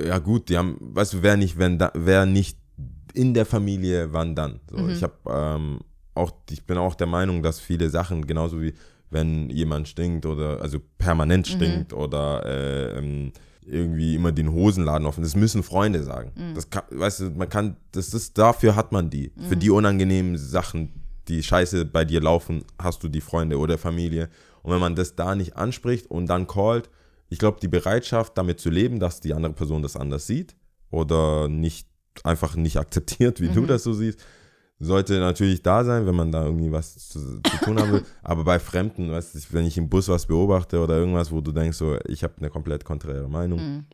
[0.07, 2.59] ja gut, die haben, weißt du, wer nicht, wenn da, wer nicht
[3.15, 4.61] in der Familie, wann dann?
[4.71, 4.91] So, Mhm.
[4.91, 5.81] Ich habe ähm,
[6.15, 8.75] auch, ich bin auch der Meinung, dass viele Sachen, genauso wie
[9.11, 11.53] wenn jemand stinkt oder also permanent Mhm.
[11.55, 13.33] stinkt oder äh, ähm,
[13.65, 16.33] irgendwie immer den Hosenladen offen, das müssen Freunde sagen.
[16.35, 16.55] Mhm.
[16.55, 19.33] Das kann, weißt du, man kann, das ist, dafür hat man die.
[19.49, 20.93] Für die unangenehmen Sachen,
[21.29, 24.29] die scheiße bei dir laufen, hast du die Freunde oder Familie.
[24.63, 26.91] Und wenn man das da nicht anspricht und dann callt,
[27.29, 30.55] ich glaube, die Bereitschaft, damit zu leben, dass die andere Person das anders sieht
[30.91, 31.89] oder nicht
[32.23, 34.21] einfach nicht akzeptiert, wie du das so siehst,
[34.79, 38.05] sollte natürlich da sein, wenn man da irgendwie was zu, zu tun haben will.
[38.23, 41.53] Aber bei Fremden, weißt du, wenn ich im Bus was beobachte oder irgendwas, wo du
[41.53, 43.87] denkst, so, ich habe eine komplett konträre Meinung,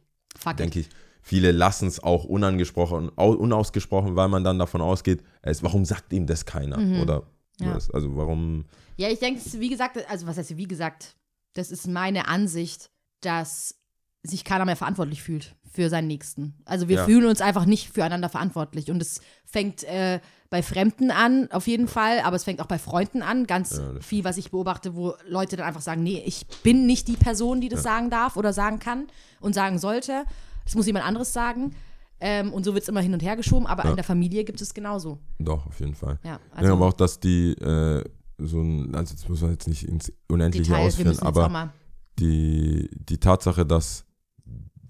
[0.47, 0.59] it.
[0.59, 0.89] denke ich,
[1.23, 6.13] viele lassen es auch unangesprochen, au- unausgesprochen, weil man dann davon ausgeht, es, warum sagt
[6.13, 6.79] ihm das keiner?
[7.03, 7.23] Oder
[7.61, 7.75] Ja.
[7.75, 8.65] was, also warum
[8.97, 11.17] Ja, ich denke, wie gesagt, also was heißt wie gesagt,
[11.55, 12.91] das ist meine Ansicht,
[13.21, 13.77] dass
[14.23, 16.55] sich keiner mehr verantwortlich fühlt für seinen Nächsten.
[16.65, 17.05] Also wir Ja.
[17.07, 18.91] fühlen uns einfach nicht füreinander verantwortlich.
[18.91, 22.79] Und es fängt äh, bei Fremden an, auf jeden Fall, aber es fängt auch bei
[22.79, 23.47] Freunden an.
[23.47, 27.09] Ganz Ja, viel, was ich beobachte, wo Leute dann einfach sagen, nee, ich bin nicht
[27.09, 29.07] die Person, die das sagen darf oder sagen kann
[29.41, 30.25] und sagen sollte.
[30.71, 31.75] Das muss jemand anderes sagen.
[32.21, 34.61] Ähm, und so wird es immer hin und her geschoben, aber in der Familie gibt
[34.61, 35.19] es genauso.
[35.41, 36.21] Doch, auf jeden Fall.
[36.23, 38.05] Ja, Ja, also aber auch, dass die äh,
[38.39, 41.73] so ein, also das muss man jetzt nicht ins Unendliche Detail, ausführen, aber
[42.21, 44.05] die, die Tatsache, dass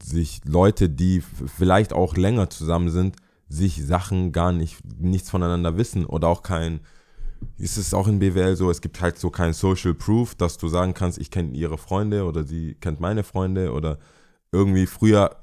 [0.03, 3.17] sich Leute, die vielleicht auch länger zusammen sind,
[3.49, 6.81] sich Sachen gar nicht, nichts voneinander wissen oder auch kein,
[7.57, 10.69] ist es auch in BWL so, es gibt halt so kein Social Proof, dass du
[10.69, 13.99] sagen kannst, ich kenne ihre Freunde oder sie kennt meine Freunde oder
[14.53, 15.37] irgendwie früher,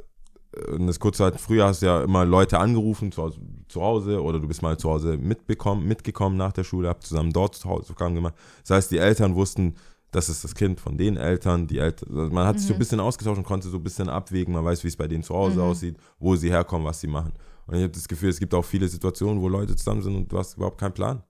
[0.79, 4.39] das kurze Zeit, früher hast du ja immer Leute angerufen zu Hause, zu Hause oder
[4.39, 7.83] du bist mal zu Hause mitbekommen, mitgekommen nach der Schule, habt zusammen dort zu Hause
[7.83, 8.35] Hausaufgaben gemacht.
[8.61, 9.75] Das heißt, die Eltern wussten,
[10.11, 12.79] das ist das Kind von den Eltern, die Eltern, also man hat sich so ein
[12.79, 15.35] bisschen ausgetauscht und konnte so ein bisschen abwägen, man weiß, wie es bei denen zu
[15.35, 17.33] Hause aussieht, wo sie herkommen, was sie machen.
[17.67, 20.31] Und ich habe das Gefühl, es gibt auch viele Situationen, wo Leute zusammen sind und
[20.31, 21.23] du hast überhaupt keinen Plan,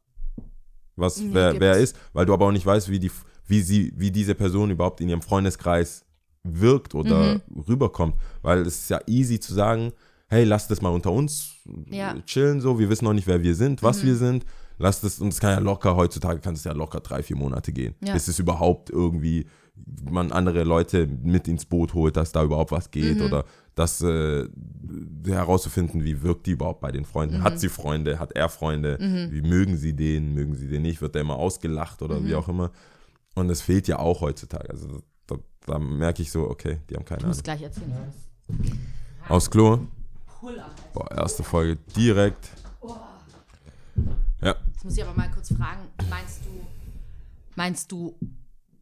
[0.95, 3.11] was Nee, wer, wer ist, weil du aber auch nicht weißt, wie die,
[3.47, 6.05] wie sie, wie diese Person überhaupt in ihrem Freundeskreis
[6.43, 9.91] wirkt oder rüberkommt, weil es ist ja easy zu sagen,
[10.29, 11.55] hey, lass das mal unter uns
[11.89, 12.15] Ja.
[12.25, 14.45] chillen, so, wir wissen noch nicht, wer wir sind, was wir sind.
[14.79, 17.71] Lass das, und es kann ja locker, heutzutage kann es ja locker drei, vier Monate
[17.71, 18.13] gehen, Ja.
[18.13, 19.47] bis es überhaupt irgendwie
[20.09, 24.47] man andere Leute mit ins Boot holt, dass da überhaupt was geht oder das äh,
[25.25, 27.43] herauszufinden, wie wirkt die überhaupt bei den Freunden.
[27.43, 28.97] Hat sie Freunde, hat er Freunde,
[29.31, 32.49] wie mögen sie den, mögen sie den nicht, wird der immer ausgelacht oder wie auch
[32.49, 32.71] immer.
[33.35, 34.69] Und das fehlt ja auch heutzutage.
[34.71, 37.43] Also da, da merke ich so, okay, die haben keine Ich muss Ahnung.
[37.43, 38.13] gleich erzählen.
[39.29, 39.79] Aus Klo.
[40.93, 42.49] Boah, erste Folge direkt.
[44.41, 44.55] Ja.
[44.71, 46.49] Jetzt muss ich aber mal kurz fragen, meinst du,
[47.55, 48.15] meinst du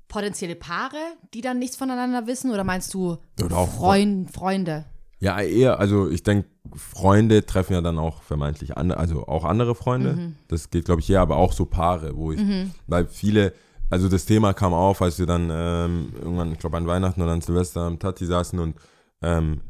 [0.07, 0.97] potenzielle Paare,
[1.33, 4.85] die dann nichts voneinander wissen oder meinst du Oder Freund, Freunde?
[5.19, 9.73] Ja, eher, also ich denke, Freunde treffen ja dann auch vermeintlich andere, also auch andere
[9.73, 10.33] Freunde.
[10.49, 12.41] Das geht, glaube ich, eher, aber auch so Paare, wo ich,
[12.87, 13.53] weil viele,
[13.89, 17.31] also das Thema kam auf, als wir dann ähm, irgendwann, ich glaube an Weihnachten oder
[17.31, 18.75] an Silvester am Tati saßen und
[19.21, 19.61] ähm,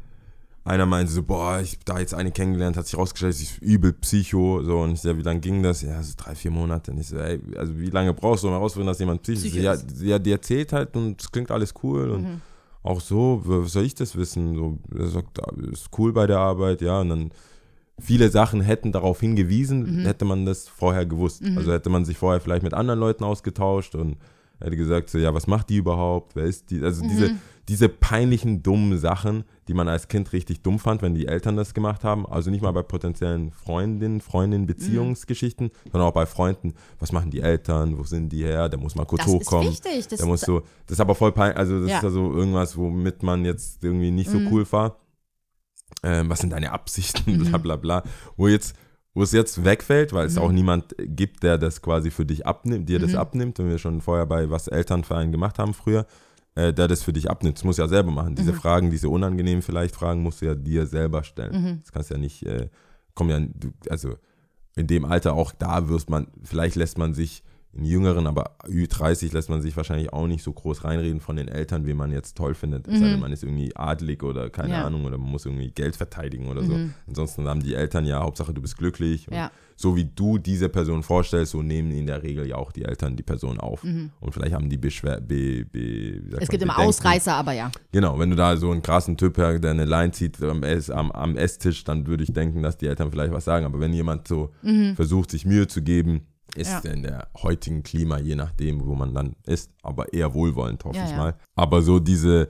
[0.64, 3.58] einer meinte so, boah, ich hab da jetzt eine kennengelernt, hat sich rausgestellt, sie ist
[3.58, 5.82] übel Psycho, so, und ich so, ja, wie lange ging das?
[5.82, 6.90] Ja, so drei, vier Monate.
[6.90, 9.52] Und ich so, ey, also wie lange brauchst du, um herauszufinden, dass jemand psychisch ist?
[9.52, 10.02] Psycho Ja, ist.
[10.02, 12.40] ja, die erzählt halt und es klingt alles cool und
[12.82, 14.56] auch so, was soll ich das wissen?
[14.56, 15.38] So, er sagt,
[15.72, 17.30] ist cool bei der Arbeit, ja, und dann
[17.98, 21.42] viele Sachen hätten darauf hingewiesen, hätte man das vorher gewusst.
[21.56, 24.16] Also hätte man sich vorher vielleicht mit anderen Leuten ausgetauscht und
[24.60, 26.34] hätte gesagt, so, ja, was macht die überhaupt?
[26.36, 26.82] Wer ist die?
[26.82, 27.32] Also diese,
[27.68, 31.74] diese peinlichen, dummen Sachen, die man als Kind richtig dumm fand, wenn die Eltern das
[31.74, 32.24] gemacht haben.
[32.26, 36.74] Also nicht mal bei potenziellen Freundinnen, Freundinnen, Beziehungsgeschichten, sondern auch bei Freunden.
[36.98, 37.98] Was machen die Eltern?
[37.98, 38.68] Wo sind die her?
[38.68, 39.68] Der muss mal kurz Das ist hochkommen.
[39.70, 41.56] wichtig, das- der muss so, das ist aber voll peinlich.
[41.58, 41.98] Also das Ja.
[41.98, 44.96] ist also irgendwas, womit man jetzt irgendwie nicht so cool war.
[46.02, 47.38] Ähm, was sind deine Absichten?
[47.44, 48.02] Bla bla bla.
[48.36, 48.76] Wo jetzt
[49.16, 52.86] wo es jetzt wegfällt, weil es auch niemand gibt, der das quasi für dich abnimmt,
[52.86, 56.06] dir das abnimmt, wenn wir schon vorher bei was Eltern für einen gemacht haben früher,
[56.54, 57.56] äh, der das für dich abnimmt.
[57.56, 58.34] Das musst du ja selber machen.
[58.34, 61.80] Diese Fragen, diese unangenehmen vielleicht Fragen, musst du ja dir selber stellen.
[61.82, 62.68] Das kannst du ja nicht, äh,
[63.14, 64.16] kommen ja, also
[64.74, 67.42] in dem Alter auch da wirst man, vielleicht lässt man sich
[67.76, 71.48] in jüngeren, aber Ü30 lässt man sich wahrscheinlich auch nicht so groß reinreden von den
[71.48, 72.88] Eltern, wen man jetzt toll findet.
[72.88, 74.84] Es sei denn, man ist irgendwie adelig oder keine Ja.
[74.86, 76.72] Ahnung oder man muss irgendwie Geld verteidigen oder so.
[77.06, 79.26] Ansonsten haben die Eltern ja, Hauptsache du bist glücklich.
[79.30, 79.50] Ja.
[79.78, 83.14] So wie du diese Person vorstellst, so nehmen in der Regel ja auch die Eltern
[83.14, 83.84] die Person auf.
[83.84, 86.88] Und vielleicht haben die Beschwer be, be, wie Es man, gibt immer Bedenken.
[86.88, 87.70] Ausreißer, aber ja.
[87.92, 90.88] Genau, wenn du da so einen krassen Typ her, der eine Line zieht am, Ess,
[90.88, 93.66] am, am Esstisch, dann würde ich denken, dass die Eltern vielleicht was sagen.
[93.66, 94.50] Aber wenn jemand so
[94.94, 96.22] versucht, sich Mühe zu geben,
[96.56, 96.70] ist.
[96.84, 96.90] Ja.
[96.90, 101.04] in der heutigen Klima, je nachdem, wo man dann ist, aber eher wohlwollend, hoffe Ja,
[101.10, 101.34] ich mal.
[101.54, 102.48] Aber so diese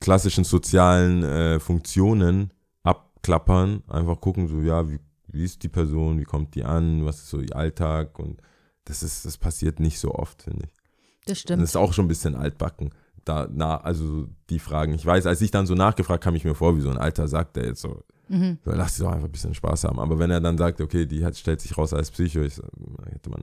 [0.00, 2.52] klassischen sozialen äh, Funktionen
[2.82, 7.18] abklappern, einfach gucken, so, ja, wie, wie ist die Person, wie kommt die an, was
[7.18, 8.40] ist so ihr Alltag und
[8.84, 10.72] das ist, das passiert nicht so oft, finde ich.
[10.72, 11.62] Das Das stimmt.
[11.62, 12.90] ist auch schon ein bisschen altbacken.
[13.24, 14.94] Da, na, also die Fragen.
[14.94, 17.28] Ich weiß, als ich dann so nachgefragt, kam ich mir vor, wie so ein alter
[17.28, 18.58] sagt, der jetzt so, Mhm.
[18.64, 19.98] so lass sie doch einfach ein bisschen Spaß haben.
[19.98, 23.30] Aber wenn er dann sagt, okay, die hat, stellt sich raus als Psycho, ich, hätte
[23.30, 23.42] man.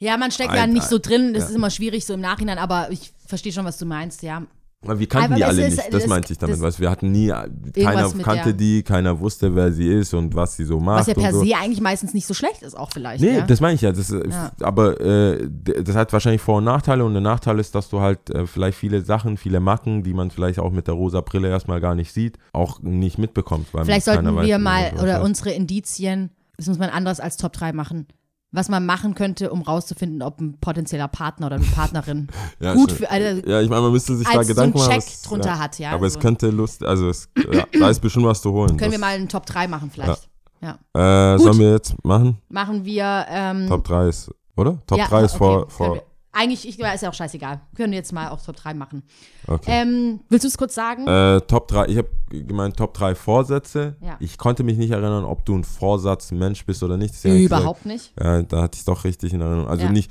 [0.00, 1.48] Ja, man steckt ja Ein- nicht so drin, das ja.
[1.50, 4.42] ist immer schwierig so im Nachhinein, aber ich verstehe schon, was du meinst, ja.
[4.88, 6.60] Wir kannten Aber die alle ist- nicht, das, das- meinte ich damit.
[6.60, 10.56] Weißt, wir hatten nie, keiner kannte der- die, keiner wusste, wer sie ist und was
[10.56, 11.00] sie so macht.
[11.00, 11.44] Was ja per so.
[11.44, 13.22] se eigentlich meistens nicht so schlecht ist, auch vielleicht.
[13.22, 13.46] Nee, ja?
[13.46, 13.92] das meine ich ja.
[13.92, 14.52] Das, Ja.
[14.60, 15.48] Aber äh,
[15.82, 18.78] das hat wahrscheinlich Vor- und Nachteile und der Nachteil ist, dass du halt äh, vielleicht
[18.78, 22.12] viele Sachen, viele Macken, die man vielleicht auch mit der rosa Brille erstmal gar nicht
[22.12, 23.68] sieht, auch nicht mitbekommt.
[23.70, 28.06] Vielleicht sollten wir mal oder unsere Indizien, das muss man anderes als Top 3 machen.
[28.52, 32.28] Was man machen könnte, um rauszufinden, ob ein potenzieller Partner oder eine Partnerin
[32.60, 34.86] Ja, gut für also, Ja, ich meine, man müsste sich da als so Gedanken einen
[34.88, 35.00] machen.
[35.00, 36.20] Check was- drunter hat, ja, Aber es also.
[36.26, 38.76] könnte Lust, also es, ja, da ist bestimmt was zu holen.
[38.76, 40.28] können wir das, mal einen Top 3 machen vielleicht.
[40.62, 40.78] Ja.
[40.94, 41.44] Äh, Gut.
[41.44, 42.38] sollen wir jetzt machen?
[42.48, 44.78] Machen wir ähm, Top 3 ist, oder?
[44.86, 46.02] Top ja, 3 ist okay, vor, vor wir.
[46.38, 47.60] Eigentlich, ich, ist ja auch scheißegal.
[47.72, 49.02] Wir können jetzt mal auch Top 3 machen.
[49.46, 49.70] okay.
[49.82, 51.06] Ähm, willst du es kurz sagen?
[51.06, 53.96] Äh, Top 3, ich habe gemeint Top 3 Vorsätze.
[54.00, 54.16] Ja.
[54.20, 57.14] Ich konnte mich nicht erinnern, ob du ein Vorsatzmensch bist oder nicht.
[57.14, 58.12] Ich gesagt, Überhaupt nicht.
[58.20, 59.68] Ja, da hatte ich es doch richtig in Erinnerung.
[59.68, 59.92] Also Ja.
[59.92, 60.10] nicht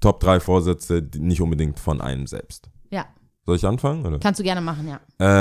[0.00, 2.68] Top 3 Vorsätze, nicht unbedingt von einem selbst.
[2.90, 3.06] Ja,
[3.46, 4.04] Soll ich anfangen?
[4.04, 4.18] Oder?
[4.18, 5.00] kannst du gerne machen, ja.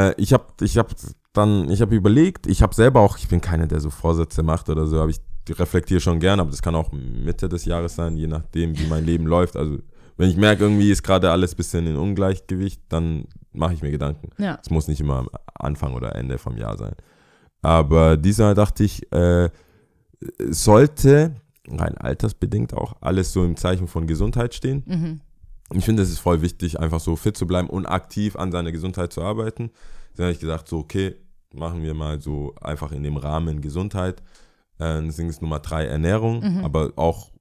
[0.09, 0.93] Äh, ich habe ich hab
[1.33, 4.69] dann, ich habe überlegt, ich habe selber auch, ich bin keiner, der so Vorsätze macht
[4.69, 5.19] oder so, aber ich
[5.49, 9.05] reflektiere schon gern, aber das kann auch Mitte des Jahres sein, je nachdem, wie mein
[9.05, 9.57] Leben läuft.
[9.57, 9.79] Also
[10.17, 13.91] wenn ich merke, irgendwie ist gerade alles ein bisschen in Ungleichgewicht, dann mache ich mir
[13.91, 14.29] Gedanken.
[14.41, 14.59] Ja.
[14.61, 16.95] Es muss nicht immer am Anfang oder Ende vom Jahr sein.
[17.61, 19.49] Aber diesmal dachte ich, äh,
[20.39, 21.35] sollte,
[21.67, 24.83] rein altersbedingt auch, alles so im Zeichen von Gesundheit stehen.
[24.85, 25.21] Mhm.
[25.73, 28.71] Ich finde, es ist voll wichtig, einfach so fit zu bleiben und aktiv an seiner
[28.71, 29.71] Gesundheit zu arbeiten.
[30.15, 31.15] Dann habe ich gesagt, so, okay,
[31.53, 34.21] machen wir mal so einfach in dem Rahmen Gesundheit.
[34.79, 36.65] Äh, Deswegen ist Nummer drei Ernährung, Mhm.
[36.65, 37.31] aber auch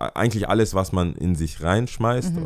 [0.00, 2.40] eigentlich alles, was man in sich reinschmeißt, äh,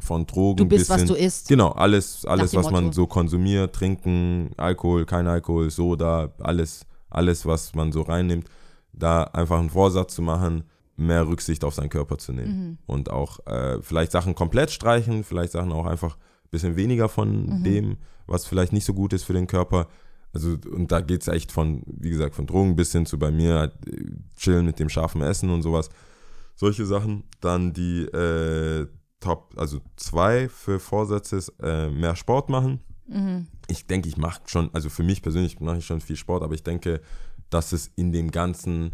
[0.00, 0.68] von Drogen Mhm.
[0.68, 1.48] Du bist, bis was hin, du isst.
[1.48, 7.74] Genau, alles, alles was man so konsumiert, trinken, Alkohol, kein Alkohol, Soda, alles, alles, was
[7.74, 8.48] man so reinnimmt,
[8.92, 10.64] da einfach einen Vorsatz zu machen,
[10.96, 12.78] mehr Rücksicht auf seinen Körper zu nehmen.
[12.86, 17.62] Und auch äh, vielleicht Sachen komplett streichen, vielleicht Sachen auch einfach ein bisschen weniger von
[17.64, 17.96] dem,
[18.26, 19.88] was vielleicht nicht so gut ist für den Körper.
[20.32, 23.30] Also, und da geht es echt von, wie gesagt, von Drogen bis hin zu bei
[23.30, 23.72] mir, halt,
[24.36, 25.88] chillen mit dem scharfen Essen und sowas.
[26.54, 27.24] Solche Sachen.
[27.40, 28.86] Dann die äh,
[29.20, 32.80] Top, also zwei für Vorsätze ist äh, mehr Sport machen.
[33.68, 36.54] Ich denke, ich mache schon, also für mich persönlich mache ich schon viel Sport, aber
[36.54, 37.00] ich denke,
[37.48, 38.92] dass es in dem Ganzen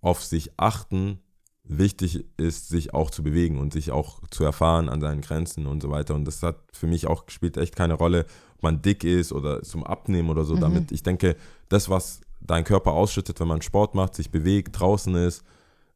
[0.00, 1.20] auf sich achten
[1.62, 5.82] wichtig ist, sich auch zu bewegen und sich auch zu erfahren an seinen Grenzen und
[5.82, 6.14] so weiter.
[6.14, 8.26] Und das hat für mich auch spielt echt keine Rolle,
[8.56, 10.56] ob man dick ist oder zum Abnehmen oder so.
[10.56, 11.36] Damit, ich denke,
[11.68, 15.44] das, was dein Körper ausschüttet, wenn man Sport macht, sich bewegt, draußen ist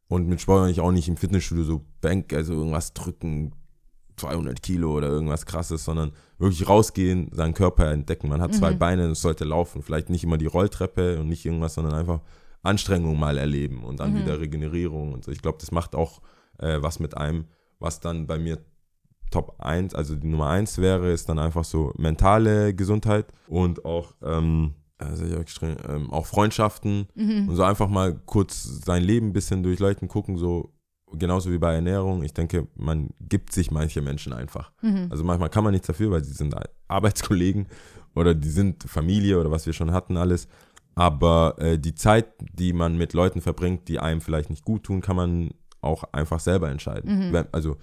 [0.07, 3.53] und mit Sport meine ich auch nicht im Fitnessstudio so Bank, also irgendwas drücken,
[4.17, 8.29] 200 Kilo oder irgendwas krasses, sondern wirklich rausgehen, seinen Körper entdecken.
[8.29, 9.81] Man hat zwei Beine, es sollte laufen.
[9.81, 12.21] Vielleicht nicht immer die Rolltreppe und nicht irgendwas, sondern einfach
[12.63, 15.31] Anstrengung mal erleben und dann wieder Regenerierung und so.
[15.31, 16.21] Ich glaube, das macht auch
[16.59, 17.45] äh, was mit einem,
[17.79, 18.59] was dann bei mir
[19.31, 24.13] Top 1, also die Nummer 1 wäre, ist dann einfach so mentale Gesundheit und auch,
[24.23, 27.07] ähm, also ich auch, extrem, ähm, auch Freundschaften
[27.49, 30.73] und so einfach mal kurz sein Leben ein bisschen durchleuchten, gucken, so
[31.11, 32.23] genauso wie bei Ernährung.
[32.23, 34.71] Ich denke, man gibt sich manche Menschen einfach.
[35.09, 36.55] Also manchmal kann man nichts dafür, weil sie sind
[36.87, 37.67] Arbeitskollegen
[38.15, 40.47] oder die sind Familie oder was wir schon hatten alles.
[40.95, 45.01] Aber äh, die Zeit, die man mit Leuten verbringt, die einem vielleicht nicht gut tun,
[45.01, 47.09] kann man auch einfach selber entscheiden.
[47.33, 47.75] Wenn, also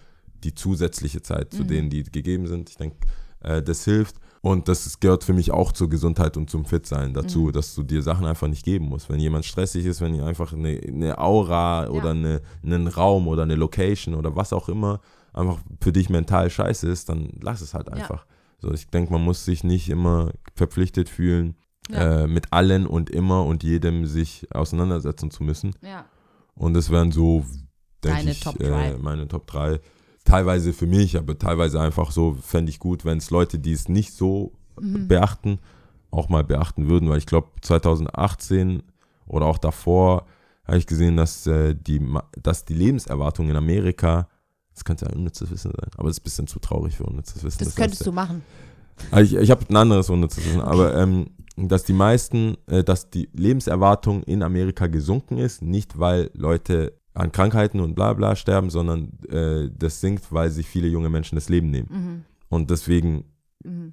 [0.43, 2.71] die zusätzliche Zeit zu denen, die gegeben sind.
[2.71, 2.97] Ich denke,
[3.41, 4.17] äh, das hilft.
[4.43, 7.85] Und das ist- gehört für mich auch zur Gesundheit und zum Fitsein dazu, dass du
[7.85, 9.09] dir Sachen einfach nicht geben musst.
[9.09, 13.55] Wenn jemand stressig ist, wenn einfach eine, eine Aura oder eine, einen Raum oder eine
[13.55, 15.01] Location oder was auch immer
[15.33, 18.27] einfach für dich mental scheiße ist, dann lass es halt einfach.
[18.59, 21.55] So, ich denke, man muss sich nicht immer verpflichtet fühlen,
[21.89, 22.23] Ja.
[22.23, 25.73] äh, mit allen und immer und jedem sich auseinandersetzen zu müssen.
[25.83, 26.05] Ja.
[26.55, 27.45] Und das wären so,
[28.05, 29.81] denke ich, Top äh, meine Top 3.
[30.25, 33.89] Teilweise für mich, aber teilweise einfach so, fände ich gut, wenn es Leute, die es
[33.89, 35.07] nicht so Mhm.
[35.09, 35.59] beachten,
[36.11, 38.83] auch mal beachten würden, weil ich glaube, 2018
[39.27, 40.27] oder auch davor
[40.67, 42.01] habe ich gesehen, dass, äh, die,
[42.41, 44.29] dass die Lebenserwartung in Amerika,
[44.75, 47.43] das könnte ein unnützes Wissen sein, aber das ist ein bisschen zu traurig für unnützes
[47.45, 47.65] Wissen.
[47.65, 48.43] Das könntest du machen.
[49.11, 53.11] Also ich, ich habe ein anderes unnützes Wissen, aber ähm, dass die meisten, äh, dass
[53.11, 58.71] die Lebenserwartung in Amerika gesunken ist, nicht weil Leute an Krankheiten und bla bla sterben,
[58.71, 62.25] sondern äh, das sinkt, weil sich viele junge Menschen das Leben nehmen.
[62.49, 63.25] Und deswegen,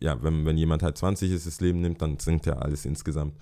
[0.01, 3.36] ja, wenn, wenn jemand halt 20 ist, das Leben nimmt, dann sinkt ja alles insgesamt.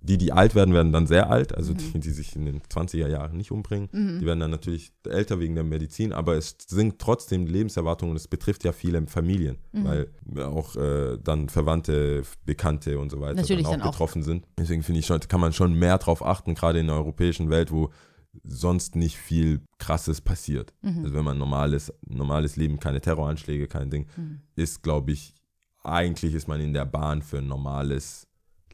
[0.00, 3.08] Die, die alt werden, werden dann sehr alt, also die, die sich in den 20er
[3.08, 3.88] Jahren nicht umbringen.
[4.20, 8.16] Die werden dann natürlich älter wegen der Medizin, aber es sinkt trotzdem die Lebenserwartung und
[8.16, 10.08] es betrifft ja viele Familien, weil
[10.42, 13.92] auch äh, dann Verwandte, Bekannte und so weiter Natürlich dann auch dann auch.
[13.92, 14.44] betroffen sind.
[14.58, 17.90] Deswegen finde ich kann man schon mehr drauf achten, gerade in der europäischen Welt, wo
[18.42, 20.72] sonst nicht viel Krasses passiert.
[20.82, 21.04] Mhm.
[21.04, 24.40] Also wenn man normales, normales Leben, keine Terroranschläge, kein Ding, Mhm.
[24.56, 25.34] ist, glaube ich,
[25.82, 28.26] eigentlich ist man in der Bahn für ein normales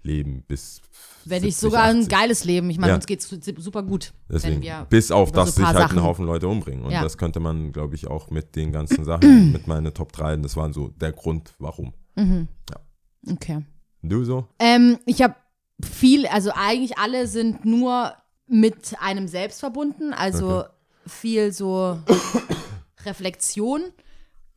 [0.03, 0.81] Leben bis
[1.27, 2.09] Wenn nicht 70, sogar ein 80.
[2.09, 2.71] geiles Leben.
[2.71, 2.97] Ich meine, Ja.
[2.97, 4.15] uns geht's super gut.
[4.31, 6.85] Deswegen, bis auf dass so ein sich halt ein Sachen- Haufen Leute umbringen.
[6.85, 7.03] Und Ja.
[7.03, 9.21] das könnte man, glaube ich, auch mit den ganzen Sachen,
[9.53, 11.93] mit meinen Top 3, das waren so der Grund, warum.
[13.31, 13.65] Okay.
[14.03, 14.47] Du so?
[14.59, 15.35] Ähm, ich habe
[15.83, 18.13] viel, also eigentlich alle sind nur
[18.51, 20.69] mit einem selbst verbunden, also Okay.
[21.07, 21.99] viel so
[23.05, 23.83] Reflexion.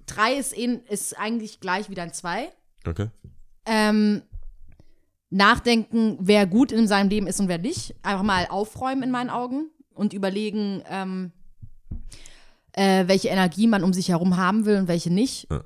[0.05, 2.51] Drei ist, in, ist eigentlich gleich wie dann zwei.
[2.85, 3.09] Okay.
[3.65, 4.23] Ähm,
[5.29, 7.95] nachdenken, wer gut in seinem Leben ist und wer nicht.
[8.03, 11.31] Einfach mal aufräumen in meinen Augen und überlegen, ähm,
[12.73, 15.49] äh, welche Energie man um sich herum haben will und welche nicht.
[15.51, 15.63] Ja.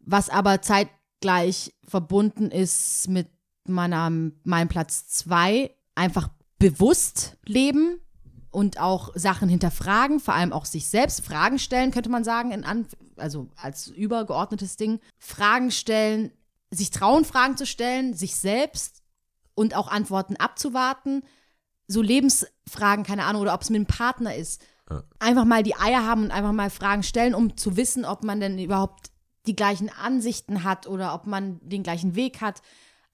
[0.00, 3.28] Was aber zeitgleich verbunden ist mit
[3.66, 4.10] meiner,
[4.44, 6.28] meinem Platz zwei, einfach
[6.64, 8.00] bewusst leben
[8.50, 12.64] und auch Sachen hinterfragen, vor allem auch sich selbst Fragen stellen, könnte man sagen, in
[12.64, 12.86] An
[13.16, 14.98] also als übergeordnetes Ding.
[15.18, 16.32] Fragen stellen,
[16.70, 19.02] sich trauen, Fragen zu stellen, sich selbst
[19.54, 21.22] und auch Antworten abzuwarten.
[21.86, 24.62] So Lebensfragen, keine Ahnung, oder ob es mit einem Partner ist.
[25.18, 28.40] Einfach mal die Eier haben und einfach mal Fragen stellen, um zu wissen, ob man
[28.40, 29.10] denn überhaupt
[29.46, 32.62] die gleichen Ansichten hat oder ob man den gleichen Weg hat.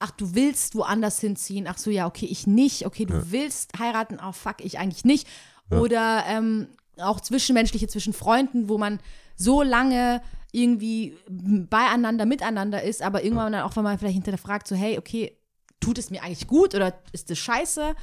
[0.01, 1.66] Ach, du willst woanders hinziehen.
[1.68, 2.86] Ach so, ja, okay, ich nicht.
[2.86, 4.18] Okay, du willst heiraten.
[4.20, 5.28] Oh, fuck, ich eigentlich nicht.
[5.70, 8.98] Oder ähm, auch zwischenmenschliche, zwischen Freunden, wo man
[9.36, 10.22] so lange
[10.53, 15.36] irgendwie beieinander, miteinander ist, aber irgendwann dann auch mal vielleicht hinterfragt, so, hey, okay,
[15.78, 17.94] tut es mir eigentlich gut oder ist das scheiße?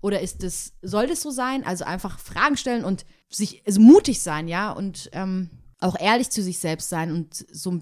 [0.00, 1.64] Oder ist es, soll das so sein?
[1.64, 5.48] Also einfach Fragen stellen und sich, also mutig sein, ja, und ähm,
[5.80, 7.80] auch ehrlich zu sich selbst sein und so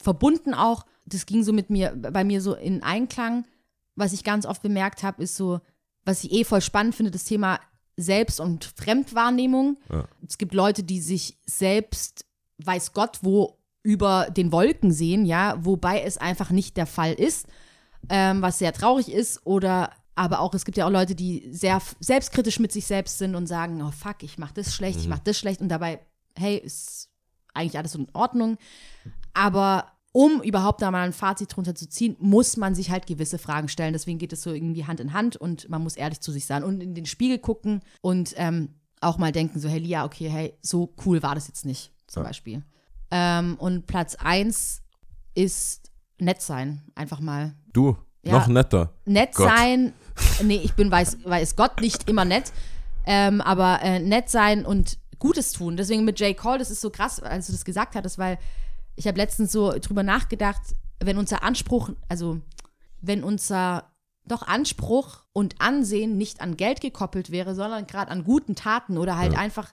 [0.00, 3.46] verbunden auch, das ging so mit mir, bei mir so in Einklang,
[3.94, 5.60] was ich ganz oft bemerkt habe, ist so,
[6.04, 7.60] was ich eh voll spannend finde, das Thema
[7.96, 9.78] Selbst- und Fremdwahrnehmung.
[9.90, 10.06] Ja.
[10.26, 12.26] Es gibt Leute, die sich selbst,
[12.58, 17.46] weiß Gott, wo über den Wolken sehen, ja, wobei es einfach nicht der Fall ist,
[18.08, 19.46] ähm, was sehr traurig ist.
[19.46, 23.34] Oder aber auch, es gibt ja auch Leute, die sehr selbstkritisch mit sich selbst sind
[23.34, 26.00] und sagen, oh fuck, ich mach das schlecht, ich mach das schlecht und dabei,
[26.36, 27.10] hey, ist
[27.54, 28.58] eigentlich alles in Ordnung.
[29.34, 33.36] Aber um überhaupt da mal ein Fazit drunter zu ziehen, muss man sich halt gewisse
[33.36, 33.92] Fragen stellen.
[33.92, 36.64] Deswegen geht es so irgendwie Hand in Hand und man muss ehrlich zu sich sein
[36.64, 38.70] und in den Spiegel gucken und ähm,
[39.02, 42.22] auch mal denken, so, hey Lia, okay, hey, so cool war das jetzt nicht, zum
[42.22, 42.28] Ja.
[42.30, 42.62] Beispiel.
[43.10, 44.80] Ähm, und Platz eins
[45.34, 47.52] ist nett sein, einfach mal.
[47.74, 48.32] Du, Ja.
[48.38, 48.94] noch netter.
[49.04, 49.50] Nett Gott.
[49.54, 49.92] sein,
[50.42, 52.54] nee, ich bin, weiß, weiß Gott, nicht immer nett,
[53.04, 55.76] ähm, aber äh, nett sein und Gutes tun.
[55.76, 56.34] Deswegen mit J.
[56.34, 58.38] Cole, das ist so krass, als du das gesagt hattest, weil
[58.96, 60.60] ich habe letztens so drüber nachgedacht,
[61.02, 62.40] wenn unser Anspruch, also
[63.00, 63.92] wenn unser
[64.26, 69.16] doch Anspruch und Ansehen nicht an Geld gekoppelt wäre, sondern gerade an guten Taten oder
[69.16, 69.38] halt Ja.
[69.38, 69.72] einfach,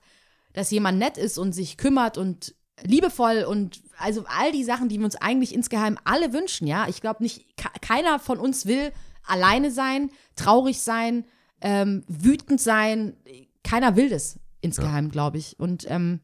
[0.54, 2.54] dass jemand nett ist und sich kümmert und
[2.84, 6.88] liebevoll und also all die Sachen, die wir uns eigentlich insgeheim alle wünschen, ja.
[6.88, 8.92] Ich glaube nicht, ke- keiner von uns will
[9.26, 11.26] alleine sein, traurig sein,
[11.62, 13.16] ähm, wütend sein.
[13.64, 15.60] Keiner will das insgeheim, glaube ich.
[15.60, 16.20] Und ähm,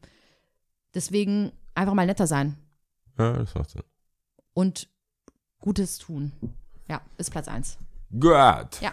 [0.94, 2.56] deswegen einfach mal netter sein
[3.20, 3.82] Ja, das macht Sinn.
[4.54, 4.88] und
[5.60, 6.32] Gutes tun.
[6.88, 7.76] Ja, ist Platz eins.
[8.10, 8.80] Gut.
[8.80, 8.92] Ja.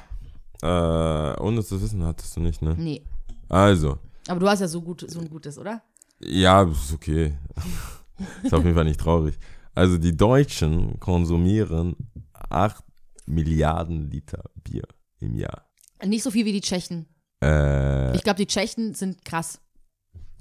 [0.62, 2.76] Äh, ohne zu wissen hattest du nicht, ne?
[2.78, 3.04] Nee.
[3.48, 5.82] Also, Aber du hast ja so, gut, so ein gutes, oder?
[6.20, 7.38] ja, ist okay.
[8.44, 9.38] ist auf jeden Fall nicht traurig.
[9.74, 11.96] Also, die Deutschen konsumieren
[12.34, 12.84] 8
[13.28, 14.84] Milliarden Liter Bier
[15.20, 15.70] im Jahr.
[16.06, 17.06] Nicht so viel wie die Tschechen.
[17.44, 19.62] Äh, Ich glaube, die Tschechen sind krass.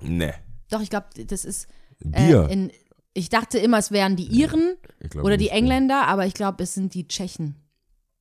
[0.01, 0.35] ne.
[0.71, 1.69] Doch, ich glaube, das ist.
[2.13, 2.49] Äh, Bier.
[2.49, 2.71] in,
[3.17, 4.77] ich dachte immer, es wären die Iren
[5.11, 5.49] glaub oder die.
[5.49, 7.57] Engländer, aber ich glaube, es sind die Tschechen.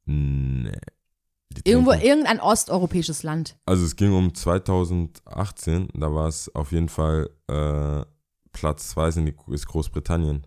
[0.06, 0.72] Nee.
[1.52, 3.58] Die Irgendwo, irgendein osteuropäisches Land.
[3.66, 8.04] Also es ging um 2018, da war es auf jeden Fall äh,
[8.52, 10.46] Platz 2 sind die, ist Großbritannien.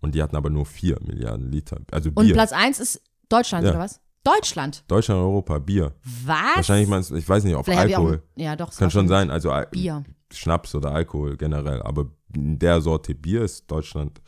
[0.00, 1.78] Und die hatten aber nur 4 Milliarden Liter.
[1.90, 2.34] Also Und Bier.
[2.34, 3.70] Platz eins ist Deutschland, Ja.
[3.70, 4.00] oder was?
[4.24, 4.84] Deutschland.
[4.88, 5.94] Deutschland, Europa, Bier.
[6.24, 6.56] Was?
[6.56, 8.22] Wahrscheinlich meinst du, ich weiß nicht, ob Vielleicht Alkohol.
[8.36, 8.74] Auch, ja, doch.
[8.76, 10.02] Kann schon sein, also Al- Bier.
[10.32, 11.80] Schnaps oder Alkohol generell.
[11.82, 14.20] Aber der Sorte Bier ist Deutschland.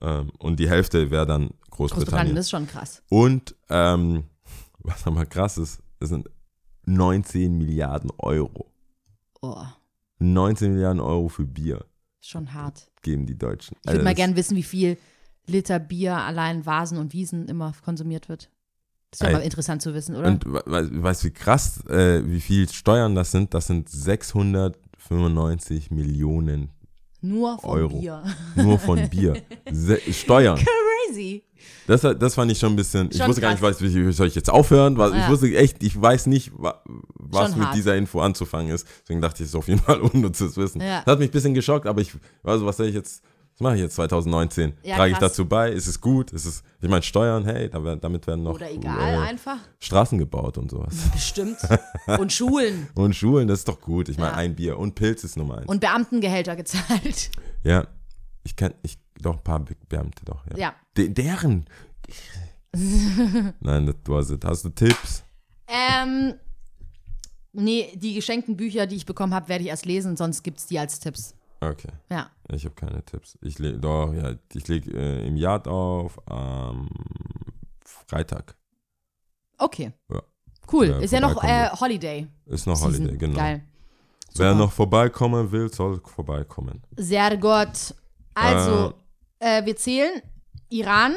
[0.00, 2.36] Ähm, und die Hälfte wäre dann Großbritannien, Großbritannien.
[2.36, 3.02] das ist schon krass.
[3.08, 4.24] Und ähm,
[4.78, 6.28] was nochmal krass ist, das sind
[6.86, 8.70] 19 Milliarden Euro.
[9.42, 9.62] Oh,
[10.18, 11.84] 19 Milliarden Euro für Bier
[12.20, 12.90] schon hart.
[13.02, 13.76] geben die Deutschen.
[13.80, 14.96] Ich würde Also mal gerne wissen, wie viel
[15.46, 18.50] Liter Bier allein Vasen und Wiesen immer konsumiert wird.
[19.12, 20.28] Das wäre mal interessant zu wissen, oder?
[20.28, 23.54] Und we- we- weißt du, wie krass, äh, wie viel Steuern das sind?
[23.54, 26.70] Das sind 695 Millionen
[27.20, 27.98] Nur von Euro.
[28.00, 28.22] Bier.
[28.56, 29.42] nur von Bier.
[29.70, 30.58] Se Steuern.
[30.58, 31.42] Crazy.
[31.86, 33.08] Das, das fand ich schon ein bisschen.
[33.10, 33.80] ich Schon wusste gar nicht, krass.
[33.80, 34.98] was, wie, soll ich jetzt aufhören?
[34.98, 35.28] Was, Ich Ja.
[35.28, 36.82] wusste echt, ich weiß nicht, wa,
[37.14, 37.76] was Schon mit hart.
[37.76, 38.86] dieser Info anzufangen ist.
[39.02, 40.80] Deswegen dachte ich, es ist auf jeden Fall unnützes Wissen.
[40.80, 41.02] Ja.
[41.04, 42.12] Das hat mich ein bisschen geschockt, aber ich,
[42.44, 43.22] also was soll ich jetzt,
[43.58, 44.74] was mache ich jetzt 2019?
[44.82, 45.30] Ja, Trage ich krass.
[45.32, 45.70] dazu bei?
[45.72, 46.30] Ist es gut?
[46.32, 49.56] Ist es, ich meine, Steuern, hey, damit werden noch Oder egal, äh, einfach.
[49.78, 50.94] Straßen gebaut und sowas.
[51.12, 51.56] Bestimmt.
[52.18, 52.88] Und Schulen.
[52.94, 54.10] Und Schulen, das ist doch gut.
[54.10, 54.36] Ich meine, Ja.
[54.36, 55.66] ein Bier und Pilz ist Nummer eins.
[55.68, 57.30] Und Beamtengehälter gezahlt.
[57.64, 57.86] ja,
[58.44, 60.56] ich kann, ich, doch, ein paar Be- Beamte doch, ja.
[60.58, 60.74] Ja.
[60.96, 61.64] De, deren.
[63.60, 64.44] Nein, das was it.
[64.44, 65.24] Hast du Tipps?
[65.66, 66.34] Ähm,
[67.52, 70.66] nee, die geschenkten Bücher, die ich bekommen habe, werde ich erst lesen, sonst gibt es
[70.66, 71.34] die als Tipps.
[71.60, 72.30] Okay, Ja.
[72.50, 73.38] ich habe keine Tipps.
[73.42, 76.88] Ich lege doch, ja, ich lege äh, im Yard auf am
[77.84, 78.54] Freitag.
[79.58, 79.92] Okay.
[80.10, 80.22] Ja.
[80.70, 80.86] Cool.
[81.02, 82.26] Ist ja noch äh, Holiday.
[82.46, 82.94] Ist noch Season.
[82.94, 83.36] Holiday, genau.
[83.36, 83.62] Geil.
[84.36, 84.54] Wer Super.
[84.54, 86.82] noch vorbeikommen will, soll vorbeikommen.
[86.96, 87.94] Sehr gut.
[88.34, 88.92] Also,
[89.38, 90.20] äh, wir zählen
[90.68, 91.14] Iran.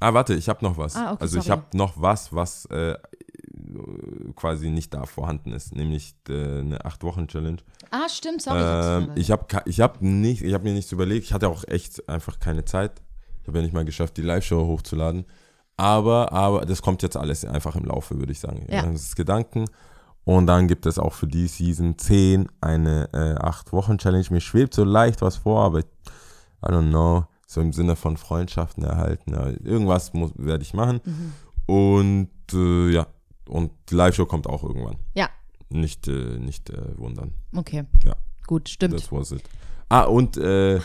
[0.00, 0.96] Ah, warte, ich habe noch was.
[0.96, 1.60] Ah, okay, also ich sorry.
[1.60, 2.96] habe noch was, was äh,
[4.36, 7.58] quasi nicht da vorhanden ist, nämlich äh, eine 8-Wochen-Challenge.
[7.90, 8.60] Ah, stimmt, sorry.
[8.62, 11.24] Ähm, ich habe ich hab nicht, ich habe mir nichts überlegt.
[11.26, 13.00] Ich hatte auch echt einfach keine Zeit.
[13.42, 15.24] Ich habe ja nicht mal geschafft, die Live-Show hochzuladen.
[15.76, 18.66] Aber, aber das kommt jetzt alles einfach im Laufe, würde ich sagen.
[18.68, 18.82] Ja.
[18.82, 19.64] Das ist Gedanken.
[20.24, 24.26] Und dann gibt es auch für die Season 10 eine äh, 8-Wochen-Challenge.
[24.30, 25.84] Mir schwebt so leicht was vor, aber I
[26.62, 27.24] don't know.
[27.46, 29.32] So im Sinne von Freundschaften erhalten.
[29.32, 31.00] Ja, irgendwas muss- werde ich machen.
[31.04, 31.32] Mhm.
[31.74, 33.06] Und äh, ja,
[33.50, 34.96] und die Live-Show kommt auch irgendwann.
[35.14, 35.28] Ja,
[35.68, 37.32] Nicht, äh, nicht äh, wundern.
[37.56, 37.84] okay.
[38.04, 38.14] Ja.
[38.46, 38.94] Gut, stimmt.
[38.94, 39.42] Das was it.
[39.88, 40.80] Ah, und, äh,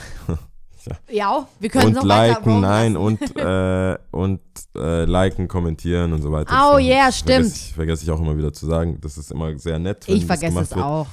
[1.11, 4.41] ja, wir können und noch liken, nein, und, äh, und
[4.75, 6.51] äh, liken, kommentieren und so weiter.
[6.51, 7.55] Oh Das yeah, vergesse stimmt.
[7.55, 8.99] Ich, vergesse ich auch immer wieder zu sagen.
[9.01, 10.07] Das ist immer sehr nett.
[10.07, 10.83] Ich vergesse es wird.
[10.85, 11.07] auch.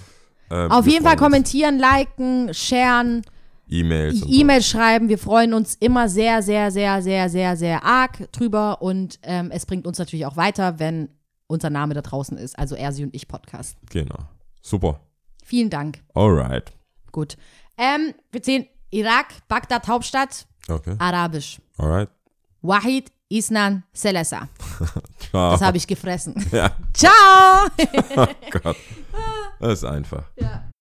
[0.51, 3.23] Ähm, Auf jeden Fall kommentieren, liken, sharen,
[3.69, 4.23] E-Mails.
[4.27, 5.09] E-Mail schreiben.
[5.09, 9.65] Wir freuen uns immer sehr, sehr, sehr, sehr, sehr, sehr arg drüber und ähm, es
[9.65, 11.09] bringt uns natürlich auch weiter, wenn
[11.53, 12.59] unser Name da draußen ist.
[12.59, 13.77] Also er, sie und ich Podcast.
[13.91, 14.19] Genau.
[14.63, 15.01] Super.
[15.45, 16.03] Vielen Dank.
[16.15, 16.73] Alright.
[17.13, 17.37] Gut.
[17.77, 20.95] Ähm, wir sehen Irak, Bagdad, Hauptstadt, Okay.
[20.99, 21.61] Arabisch.
[21.77, 22.09] Alright.
[22.63, 24.49] Wahid Isnan Selesa.
[25.19, 25.51] Ciao.
[25.53, 26.35] Das habe ich gefressen.
[26.53, 26.71] Ja.
[26.95, 27.67] Ciao!
[28.51, 28.77] Gott.
[29.59, 30.25] Das ist einfach.
[30.37, 30.65] ja.